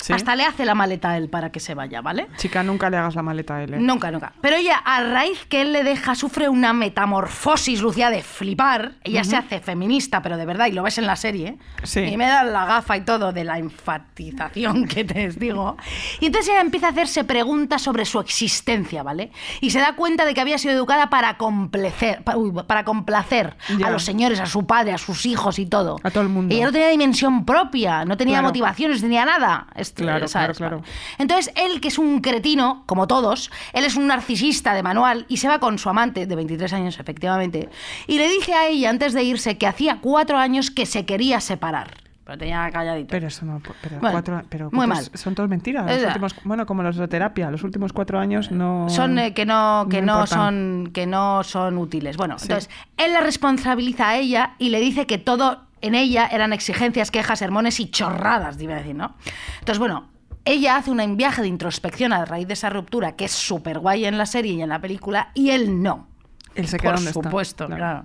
Sí. 0.00 0.12
hasta 0.12 0.34
le 0.36 0.44
hace 0.44 0.64
la 0.64 0.74
maleta 0.74 1.10
a 1.10 1.16
él 1.16 1.28
para 1.28 1.50
que 1.52 1.60
se 1.60 1.74
vaya, 1.74 2.00
¿vale? 2.00 2.26
Chica, 2.36 2.62
nunca 2.62 2.88
le 2.90 2.96
hagas 2.96 3.14
la 3.14 3.22
maleta 3.22 3.56
a 3.56 3.62
él. 3.64 3.74
¿eh? 3.74 3.78
Nunca, 3.80 4.10
nunca. 4.10 4.32
Pero 4.40 4.56
ella, 4.56 4.76
a 4.84 5.02
raíz 5.02 5.44
que 5.46 5.60
él 5.62 5.72
le 5.72 5.84
deja, 5.84 6.14
sufre 6.14 6.48
una 6.48 6.72
metamorfosis, 6.72 7.80
Lucía, 7.82 8.10
de 8.10 8.22
flipar. 8.22 8.92
Ella 9.04 9.24
se 9.24 9.36
hace 9.36 9.60
feminista, 9.60 10.22
pero 10.22 10.36
de 10.36 10.46
verdad, 10.46 10.66
y 10.66 10.72
lo 10.72 10.82
ves 10.82 10.98
en 10.98 11.06
la 11.06 11.16
serie. 11.16 11.58
Sí. 11.82 12.00
Y 12.00 12.16
me 12.16 12.26
da 12.26 12.44
la 12.44 12.64
gafa 12.66 12.96
y 12.96 13.02
todo 13.02 13.32
de 13.32 13.44
la 13.44 13.58
enfatización 13.58 14.86
que 14.88 15.04
te 15.04 15.28
digo. 15.30 15.76
Y 16.20 16.26
entonces 16.26 16.50
ella 16.50 16.60
empieza 16.60 16.88
a 16.88 16.90
hacerse 16.90 17.24
preguntas 17.24 17.82
sobre 17.82 18.04
su 18.04 18.18
existencia, 18.20 19.02
¿vale? 19.02 19.30
Y 19.60 19.70
se 19.70 19.80
da 19.80 19.94
cuenta 19.96 20.24
de 20.24 20.34
que 20.34 20.40
había 20.40 20.58
sido 20.58 20.74
educada 20.74 21.10
para 21.10 21.36
complacer, 21.36 22.22
uy, 22.36 22.52
para 22.66 22.84
complacer 22.84 23.56
Ya. 23.78 23.88
a 23.88 23.90
los 23.90 24.04
señores, 24.04 24.40
a 24.40 24.46
su 24.46 24.66
padre, 24.66 24.92
a 24.92 24.98
sus 24.98 25.26
hijos 25.26 25.58
y 25.58 25.66
todo. 25.66 25.96
A 26.02 26.10
todo 26.10 26.22
el 26.22 26.28
mundo. 26.28 26.54
Ella 26.54 26.66
no 26.66 26.72
tenía 26.72 26.88
dimensión 26.88 27.44
propia, 27.44 28.04
no 28.04 28.16
tenía 28.16 28.34
Claro. 28.36 28.48
motivaciones, 28.48 28.98
no 29.02 29.08
tenía 29.08 29.24
nada. 29.24 29.66
Este, 29.90 30.02
Claro, 30.04 30.28
¿sabes? 30.28 30.56
claro, 30.56 30.78
claro. 30.78 30.92
Entonces, 31.18 31.52
él, 31.56 31.80
que 31.80 31.88
es 31.88 31.98
un 31.98 32.20
cretino, 32.20 32.84
como 32.86 33.06
todos, 33.08 33.50
él 33.72 33.84
es 33.84 33.96
un 33.96 34.06
narcisista 34.06 34.72
de 34.74 34.82
manual 34.84 35.26
y 35.28 35.38
se 35.38 35.48
va 35.48 35.58
con 35.58 35.78
su 35.78 35.88
amante, 35.88 36.26
de 36.26 36.36
23 36.36 36.72
años 36.72 36.98
efectivamente, 37.00 37.68
y 38.06 38.18
le 38.18 38.28
dice 38.28 38.54
a 38.54 38.66
ella 38.68 38.88
antes 38.90 39.12
de 39.12 39.24
irse 39.24 39.58
que 39.58 39.66
hacía 39.66 39.98
cuatro 40.00 40.38
años 40.38 40.70
que 40.70 40.86
se 40.86 41.04
quería 41.04 41.40
separar. 41.40 41.94
Pero 42.24 42.38
tenía 42.38 42.70
calladito. 42.70 43.08
Pero 43.10 43.26
eso 43.26 43.44
no. 43.44 43.60
Pero, 43.82 43.98
Bueno, 43.98 44.12
cuatro, 44.12 44.42
pero 44.48 44.68
muy 44.70 44.86
mal. 44.86 45.04
son 45.14 45.34
todos 45.34 45.48
mentiras. 45.48 45.84
Los 45.90 46.04
últimos- 46.04 46.34
bueno, 46.44 46.64
como 46.64 46.84
los 46.84 46.96
de 46.96 47.08
terapia, 47.08 47.50
los 47.50 47.64
últimos 47.64 47.92
cuatro 47.92 48.20
años 48.20 48.52
no. 48.52 48.88
son 48.88 49.18
eh, 49.18 49.34
que 49.34 49.44
no 49.44 49.88
que 49.90 50.00
no, 50.00 50.24
son 50.28 50.90
que 50.94 51.06
no 51.08 51.42
son 51.42 51.76
útiles. 51.78 52.16
Bueno, 52.16 52.38
Sí. 52.38 52.44
entonces 52.44 52.70
él 52.98 53.12
la 53.12 53.20
responsabiliza 53.20 54.10
a 54.10 54.16
ella 54.16 54.54
y 54.58 54.68
le 54.68 54.78
dice 54.78 55.06
que 55.06 55.18
todo 55.18 55.62
en 55.80 55.94
ella 55.94 56.28
eran 56.30 56.52
exigencias, 56.52 57.10
quejas, 57.10 57.38
sermones 57.38 57.80
y 57.80 57.90
chorradas, 57.90 58.60
iba 58.60 58.74
a 58.74 58.78
decir, 58.78 58.94
¿no? 58.94 59.16
Entonces, 59.60 59.78
bueno, 59.78 60.08
ella 60.44 60.76
hace 60.76 60.90
un 60.90 61.16
viaje 61.16 61.42
de 61.42 61.48
introspección 61.48 62.12
a 62.12 62.24
raíz 62.24 62.46
de 62.46 62.54
esa 62.54 62.70
ruptura 62.70 63.16
que 63.16 63.26
es 63.26 63.32
súper 63.32 63.78
guay 63.78 64.04
en 64.04 64.18
la 64.18 64.26
serie 64.26 64.52
y 64.52 64.62
en 64.62 64.68
la 64.68 64.80
película 64.80 65.30
y 65.34 65.50
él 65.50 65.82
no. 65.82 66.08
Él 66.54 66.66
se 66.66 66.78
queda 66.78 66.92
Por 66.92 66.98
donde 66.98 67.10
está. 67.10 67.22
supuesto, 67.22 67.66
claro. 67.66 68.04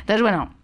Entonces, 0.00 0.22
bueno, 0.22 0.54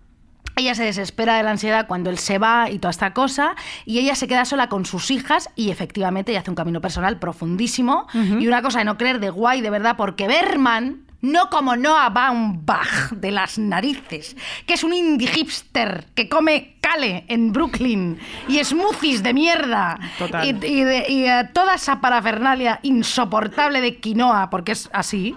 ella 0.55 0.75
se 0.75 0.85
desespera 0.85 1.37
de 1.37 1.43
la 1.43 1.51
ansiedad 1.51 1.87
cuando 1.87 2.09
él 2.09 2.19
se 2.19 2.39
va 2.39 2.71
y 2.71 2.79
toda 2.79 2.91
esta 2.91 3.13
cosa, 3.13 3.57
y 3.85 3.99
ella 3.99 4.15
se 4.15 4.27
queda 4.27 4.45
sola 4.45 4.69
con 4.69 4.87
sus 4.87 5.11
hijas 5.11 5.51
y 5.55 5.71
efectivamente 5.71 6.33
ella 6.33 6.41
hace 6.41 6.51
un 6.51 6.57
camino 6.57 6.81
personal 6.81 7.19
profundísimo 7.19 8.07
y 8.15 8.47
una 8.47 8.63
cosa 8.63 8.79
de 8.79 8.87
no 8.87 8.97
creer 8.97 9.21
de 9.21 9.31
guay 9.31 9.61
de 9.61 9.71
verdad, 9.71 9.97
porque 9.97 10.27
Berman, 10.29 11.06
no 11.27 11.51
como 11.51 11.77
Noah 11.77 12.09
Baumbach 12.11 13.11
de 13.11 13.31
las 13.31 13.59
narices, 13.59 14.37
que 14.67 14.75
es 14.75 14.85
un 14.85 14.93
indie 14.93 15.29
hipster 15.29 16.07
que 16.15 16.29
come 16.29 16.77
cale 16.81 17.25
en 17.29 17.53
Brooklyn 17.53 18.19
y 18.49 18.63
smoothies 18.63 19.23
de 19.23 19.35
mierda 19.35 19.99
Total. 20.19 20.45
y, 20.47 20.51
y 20.67 20.85
de- 20.85 21.07
y, 21.09 21.25
eh, 21.27 21.49
toda 21.53 21.75
esa 21.75 22.01
parafernalia 22.01 22.79
insoportable 22.83 23.81
de 23.81 23.97
quinoa, 23.99 24.51
porque 24.51 24.73
es 24.73 24.89
así, 24.93 25.35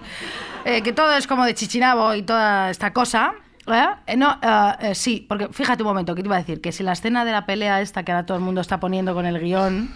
eh, 0.64 0.82
que 0.82 0.92
todo 0.92 1.12
es 1.16 1.26
como 1.26 1.44
de 1.44 1.54
chichinabo 1.54 2.14
y 2.14 2.22
toda 2.22 2.70
esta 2.70 2.92
cosa. 2.92 3.32
¿eh? 3.66 4.16
No, 4.16 4.38
eh, 4.80 4.94
sí, 4.94 5.24
porque 5.28 5.48
fíjate 5.48 5.82
un 5.82 5.88
momento, 5.88 6.14
que 6.14 6.22
te 6.22 6.28
iba 6.28 6.36
a 6.36 6.40
decir? 6.40 6.60
Que 6.60 6.72
si 6.72 6.82
la 6.82 6.92
escena 6.92 7.24
de 7.24 7.32
la 7.32 7.46
pelea 7.46 7.80
esta 7.80 8.02
que 8.04 8.12
ahora 8.12 8.26
todo 8.26 8.36
el 8.36 8.42
mundo 8.44 8.60
está 8.60 8.80
poniendo 8.80 9.14
con 9.14 9.26
el 9.26 9.38
guion, 9.40 9.90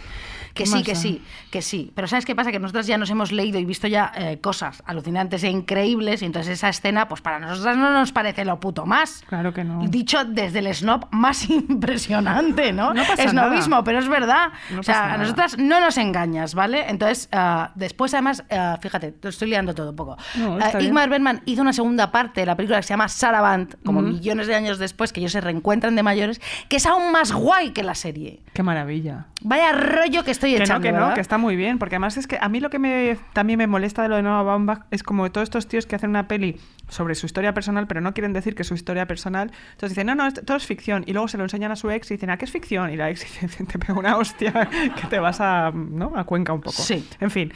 que 0.55 0.63
¿Qué 0.63 0.67
sí, 0.69 0.83
que 0.85 0.95
sí, 0.95 1.23
que 1.51 1.63
sí. 1.63 1.91
Pero 1.97 2.07
¿sabes 2.07 2.25
qué 2.25 2.37
pasa? 2.37 2.53
Que 2.53 2.61
nosotras 2.61 2.87
ya 2.87 2.97
nos 2.97 3.11
hemos 3.11 3.33
leído 3.33 3.59
y 3.59 3.65
visto 3.65 3.89
ya 3.89 4.13
eh, 4.15 4.39
cosas 4.41 4.85
alucinantes 4.87 5.43
e 5.43 5.51
increíbles 5.51 6.23
y 6.23 6.27
entonces 6.27 6.53
esa 6.53 6.69
escena, 6.69 7.09
pues 7.09 7.21
para 7.21 7.41
nosotras 7.41 7.77
no 7.77 7.93
nos 7.93 8.13
parece 8.13 8.45
lo 8.45 8.61
puto 8.61 8.87
más. 8.87 9.25
Claro 9.29 9.53
que 9.53 9.65
no. 9.65 9.85
Dicho 9.89 10.25
desde 10.25 10.61
el 10.61 10.73
snob 10.73 11.09
más 11.11 11.51
impresionante, 11.51 12.73
¿no? 12.73 12.95
No 12.95 13.03
pasa 13.05 13.29
Snobismo, 13.29 13.71
nada. 13.71 13.85
pero 13.85 13.99
es 13.99 14.09
verdad. 14.09 14.53
No 14.71 14.81
o 14.81 14.83
sea, 14.85 15.15
a 15.15 15.19
nosotras 15.19 15.59
no 15.59 15.81
nos 15.81 15.99
engañas, 15.99 16.55
¿vale? 16.55 16.89
Entonces, 16.89 17.29
ah, 17.33 17.73
después 17.75 18.15
además, 18.15 18.45
ah, 18.51 18.79
fíjate, 18.81 19.11
te 19.11 19.29
estoy 19.29 19.49
liando 19.49 19.75
todo 19.75 19.91
un 19.91 19.97
poco. 19.97 20.17
No, 20.37 20.59
está 20.59 20.79
bien. 20.79 20.91
Igmar 20.91 21.09
Bergman 21.09 21.43
hizo 21.47 21.63
una 21.63 21.73
segunda 21.73 22.13
parte 22.13 22.43
de 22.43 22.47
la 22.47 22.55
película 22.57 22.79
que 22.79 22.85
se 22.85 22.91
llama 22.91 23.09
Saraband, 23.09 23.77
como 23.85 24.03
millones 24.03 24.47
de 24.47 24.55
años 24.55 24.79
después, 24.79 25.13
que 25.13 25.19
ellos 25.19 25.33
se 25.33 25.41
reencuentran 25.41 25.97
de 25.97 26.05
mayores, 26.05 26.41
que 26.69 26.77
es 26.77 26.87
aún 26.87 27.11
más 27.11 27.33
guay 27.33 27.71
que 27.71 27.83
la 27.83 27.97
serie. 27.97 28.41
Qué 28.53 28.63
maravilla. 28.63 29.27
Vaya 29.41 29.73
rollo 29.73 30.23
que 30.25 30.31
estoy 30.53 30.67
Que 30.67 30.73
no, 30.75 30.81
que 30.81 30.93
no, 30.93 31.15
que 31.15 31.21
está 31.21 31.39
muy 31.39 31.57
bien, 31.57 31.79
porque 31.79 31.95
además 31.97 32.17
es 32.17 32.27
que 32.27 32.39
a 32.41 32.49
mí 32.49 32.61
lo 32.61 32.71
que 32.71 32.79
me, 32.79 33.17
también 33.33 33.59
me 33.59 33.67
molesta 33.67 34.03
de 34.03 34.09
lo 34.09 34.17
de 34.17 34.23
Noah 34.23 34.43
Baumbach 34.43 34.83
es 34.91 35.03
como 35.03 35.31
todos 35.33 35.47
estos 35.47 35.67
tíos 35.69 35.87
que 35.87 35.97
hacen 35.97 36.11
una 36.11 36.29
peli 36.29 36.61
sobre 36.89 37.15
su 37.15 37.27
historia 37.27 37.55
personal, 37.55 37.87
pero 37.87 38.01
no 38.01 38.13
quieren 38.15 38.33
decir 38.33 38.55
que 38.55 38.63
es 38.63 38.69
su 38.69 38.75
historia 38.75 39.07
personal. 39.07 39.51
Entonces 39.73 39.91
dicen, 39.91 40.07
no, 40.07 40.15
no, 40.15 40.27
esto- 40.27 40.43
todo 40.45 40.57
es 40.57 40.67
ficción. 40.67 41.05
Y 41.07 41.13
luego 41.13 41.29
se 41.29 41.39
lo 41.39 41.45
enseñan 41.45 41.73
a 41.73 41.77
su 41.77 41.91
ex 41.91 42.11
y 42.11 42.15
dicen, 42.15 42.31
¿a 42.31 42.37
qué 42.37 42.45
es 42.45 42.51
ficción? 42.51 42.91
Y 42.93 42.97
la 42.97 43.11
ex 43.11 43.21
dice, 43.43 43.65
te 43.65 43.79
pega 43.79 43.95
una 43.95 44.17
hostia 44.17 44.53
que 45.01 45.07
te 45.09 45.19
vas 45.19 45.41
a, 45.41 45.71
¿no? 45.75 46.13
a 46.17 46.25
Cuenca 46.25 46.53
un 46.53 46.61
poco. 46.61 46.83
Sí. 46.83 47.09
En 47.21 47.31
fin, 47.31 47.53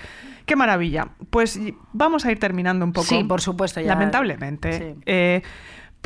qué 0.47 0.57
maravilla. 0.57 1.09
Pues 1.31 1.61
vamos 1.93 2.25
a 2.25 2.33
ir 2.33 2.39
terminando 2.39 2.85
un 2.85 2.93
poco. 2.93 3.07
Sí, 3.07 3.25
por 3.25 3.41
supuesto, 3.41 3.81
ya. 3.81 3.89
Lamentablemente. 3.89 4.79
Sí. 4.79 5.01
Eh, 5.07 5.43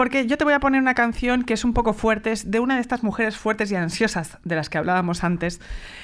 porque 0.02 0.26
yo 0.26 0.36
te 0.36 0.42
voy 0.42 0.52
a 0.52 0.58
poner 0.58 0.80
una 0.80 0.94
canción 0.94 1.44
que 1.44 1.54
es 1.54 1.64
un 1.64 1.74
poco 1.74 1.92
fuerte, 1.92 2.32
es 2.32 2.50
de 2.50 2.58
una 2.58 2.74
de 2.74 2.80
estas 2.80 3.04
mujeres 3.04 3.36
fuertes 3.36 3.70
y 3.70 3.76
ansiosas 3.76 4.38
de 4.42 4.56
las 4.56 4.68
que 4.68 4.76
hablábamos 4.78 5.22
antes, 5.22 5.60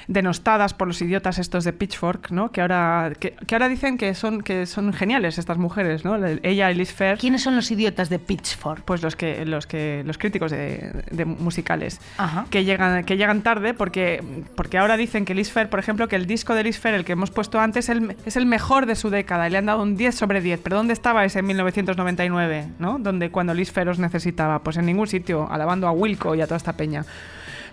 denostadas 0.07 0.73
por 0.73 0.87
los 0.87 1.01
idiotas 1.01 1.37
estos 1.37 1.65
de 1.65 1.73
Pitchfork, 1.73 2.31
¿no? 2.31 2.49
Que 2.53 2.61
ahora, 2.61 3.11
que, 3.19 3.31
que 3.45 3.55
ahora 3.55 3.67
dicen 3.67 3.97
que 3.97 4.13
son, 4.15 4.41
que 4.41 4.65
son 4.67 4.93
geniales 4.93 5.37
estas 5.37 5.57
mujeres, 5.57 6.05
¿no? 6.05 6.17
La- 6.17 6.31
Ella 6.43 6.71
y 6.71 6.75
Liz 6.75 6.93
Fair, 6.93 7.17
¿Quiénes 7.17 7.43
son 7.43 7.57
los 7.57 7.69
idiotas 7.71 8.09
de 8.09 8.19
Pitchfork? 8.19 8.83
pues 8.85 9.01
los 9.03 9.17
que, 9.17 9.45
los 9.45 9.67
que, 9.67 10.01
los 10.05 10.17
críticos 10.17 10.49
de, 10.51 11.03
de 11.11 11.25
musicales, 11.25 11.99
Ajá. 12.17 12.45
que 12.49 12.63
llegan, 12.63 13.03
que 13.03 13.17
llegan 13.17 13.41
tarde 13.41 13.73
porque, 13.73 14.23
porque 14.55 14.77
ahora 14.77 14.95
dicen 14.95 15.25
que 15.25 15.35
Liz 15.35 15.51
Fair, 15.51 15.69
por 15.69 15.79
ejemplo, 15.81 16.07
que 16.07 16.15
el 16.15 16.25
disco 16.25 16.55
de 16.55 16.63
Liz 16.63 16.79
Fair, 16.79 16.95
el 16.95 17.03
que 17.03 17.11
hemos 17.11 17.31
puesto 17.31 17.59
antes, 17.59 17.89
es 17.89 17.89
el, 17.89 18.15
es 18.25 18.37
el 18.37 18.45
mejor 18.45 18.85
de 18.85 18.95
su 18.95 19.09
década 19.09 19.45
y 19.49 19.51
le 19.51 19.57
han 19.57 19.65
dado 19.65 19.83
un 19.83 19.97
10 19.97 20.15
sobre 20.15 20.39
10. 20.39 20.61
Pero 20.63 20.77
¿dónde 20.77 20.93
estaba 20.93 21.25
ese 21.25 21.39
en 21.39 21.47
1999, 21.47 22.67
¿no? 22.79 22.97
Donde 22.97 23.29
cuando 23.29 23.53
Liz 23.53 23.71
Fair 23.73 23.88
os 23.91 23.99
necesitaba, 23.99 24.59
pues 24.59 24.77
en 24.77 24.85
ningún 24.85 25.07
sitio, 25.07 25.47
alabando 25.51 25.87
a 25.87 25.91
Wilco 25.91 26.35
y 26.35 26.41
a 26.41 26.45
toda 26.45 26.57
esta 26.57 26.73
peña. 26.73 27.05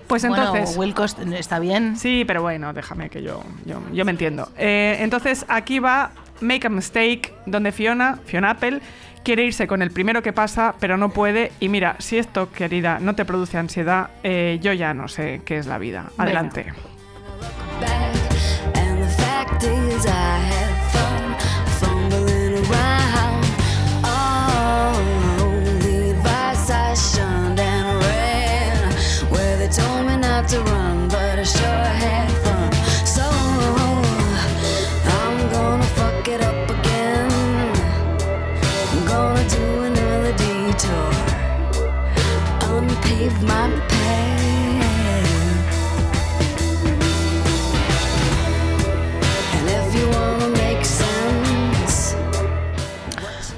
Pues 0.07 0.25
entonces... 0.25 0.77
Bueno, 0.77 0.81
Wilcos 0.81 1.17
está 1.35 1.59
bien. 1.59 1.97
Sí, 1.97 2.25
pero 2.27 2.43
bueno, 2.43 2.73
déjame 2.73 3.11
que 3.11 3.23
yo, 3.23 3.43
yo, 3.65 3.81
yo 3.93 4.05
me 4.05 4.13
entiendo. 4.13 4.49
Eh, 4.57 4.99
entonces 5.01 5.45
aquí 5.49 5.79
va 5.79 6.13
Make 6.41 6.67
a 6.67 6.71
Mistake, 6.71 7.35
donde 7.47 7.73
Fiona, 7.73 8.19
Fiona 8.25 8.51
Apple, 8.51 8.81
quiere 9.25 9.45
irse 9.45 9.67
con 9.67 9.83
el 9.83 9.91
primero 9.91 10.23
que 10.23 10.33
pasa, 10.33 10.75
pero 10.79 10.97
no 10.97 11.11
puede. 11.11 11.51
Y 11.61 11.69
mira, 11.69 11.97
si 11.99 12.19
esto, 12.19 12.53
querida, 12.53 12.99
no 13.01 13.15
te 13.15 13.25
produce 13.25 13.59
ansiedad, 13.59 14.11
eh, 14.23 14.59
yo 14.63 14.73
ya 14.73 14.95
no 14.95 15.09
sé 15.09 15.43
qué 15.45 15.59
es 15.59 15.67
la 15.67 15.79
vida. 15.79 16.11
Adelante. 16.19 16.73
back. 20.07 20.76
Told 30.43 30.67
me 30.67 30.86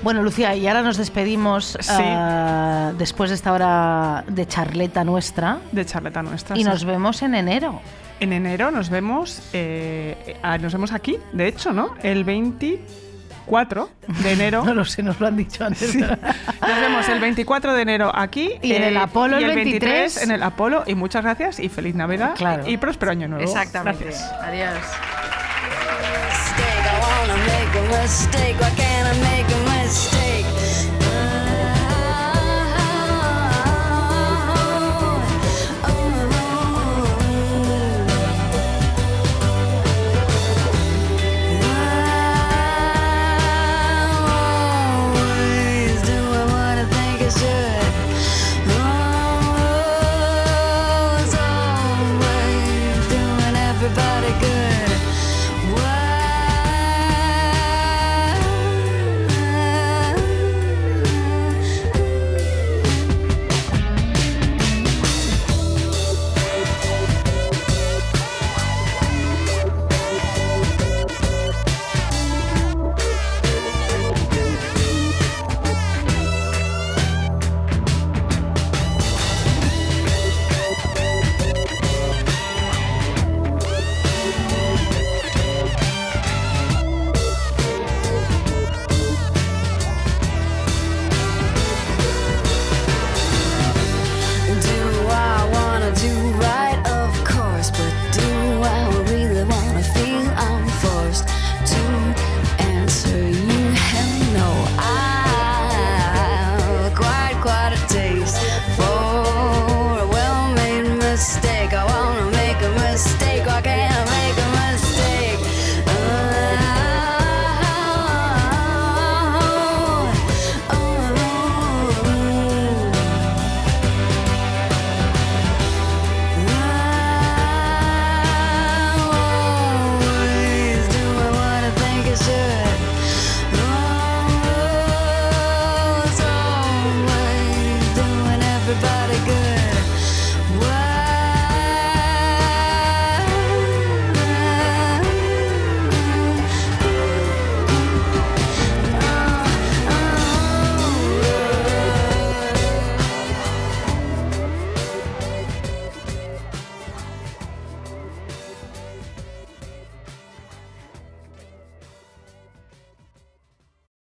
Bueno, 0.02 0.22
Lucía, 0.22 0.54
y 0.54 0.66
ahora 0.68 0.82
nos 0.82 0.96
despedimos 0.96 1.76
Sí. 1.80 1.90
ah, 2.02 2.92
después 2.96 3.30
de 3.30 3.36
esta 3.36 3.52
hora 3.52 4.24
de 4.28 4.46
charleta 4.46 5.04
nuestra 5.04 5.58
De 5.72 5.84
charleta 5.84 6.22
nuestra. 6.22 6.56
y 6.56 6.60
sí. 6.60 6.64
nos 6.68 6.84
vemos 6.84 7.20
en 7.22 7.34
enero. 7.34 7.80
En 8.20 8.32
enero 8.32 8.70
nos 8.70 8.90
vemos, 8.90 9.42
eh, 9.52 10.36
nos 10.60 10.72
vemos 10.72 10.92
aquí, 10.92 11.18
de 11.32 11.46
hecho, 11.48 11.72
¿no? 11.72 11.94
El 12.02 12.24
24 12.24 13.88
de 14.22 14.32
enero. 14.32 14.64
No 14.68 14.74
lo 14.74 14.84
sé, 14.84 15.02
nos 15.02 15.20
lo 15.20 15.26
han 15.26 15.36
dicho 15.36 15.64
antes. 15.64 15.90
Sí. 15.90 15.98
Nos 16.00 16.80
vemos 16.80 17.08
el 17.08 17.20
24 17.20 17.74
de 17.74 17.82
enero 17.82 18.10
aquí. 18.14 18.52
eh, 18.54 18.58
Y 18.62 18.72
en 18.74 18.82
el 18.84 18.96
Apolo 18.96 19.40
y 19.40 19.44
el 19.44 19.50
el 19.50 19.56
23 19.56 20.22
en 20.22 20.30
el 20.32 20.42
Apolo. 20.42 20.82
Y 20.86 20.94
muchas 20.94 21.22
gracias 21.24 21.60
y 21.60 21.68
feliz 21.68 21.94
Navidad. 21.94 22.34
Claro. 22.36 22.68
Y 22.68 22.76
próspero 22.76 23.12
año 23.12 23.28
nuevo. 23.28 23.44
Exactamente. 23.44 24.04
Gracias. 24.04 24.32
Adiós. 24.42 24.74
mistake. 29.88 30.57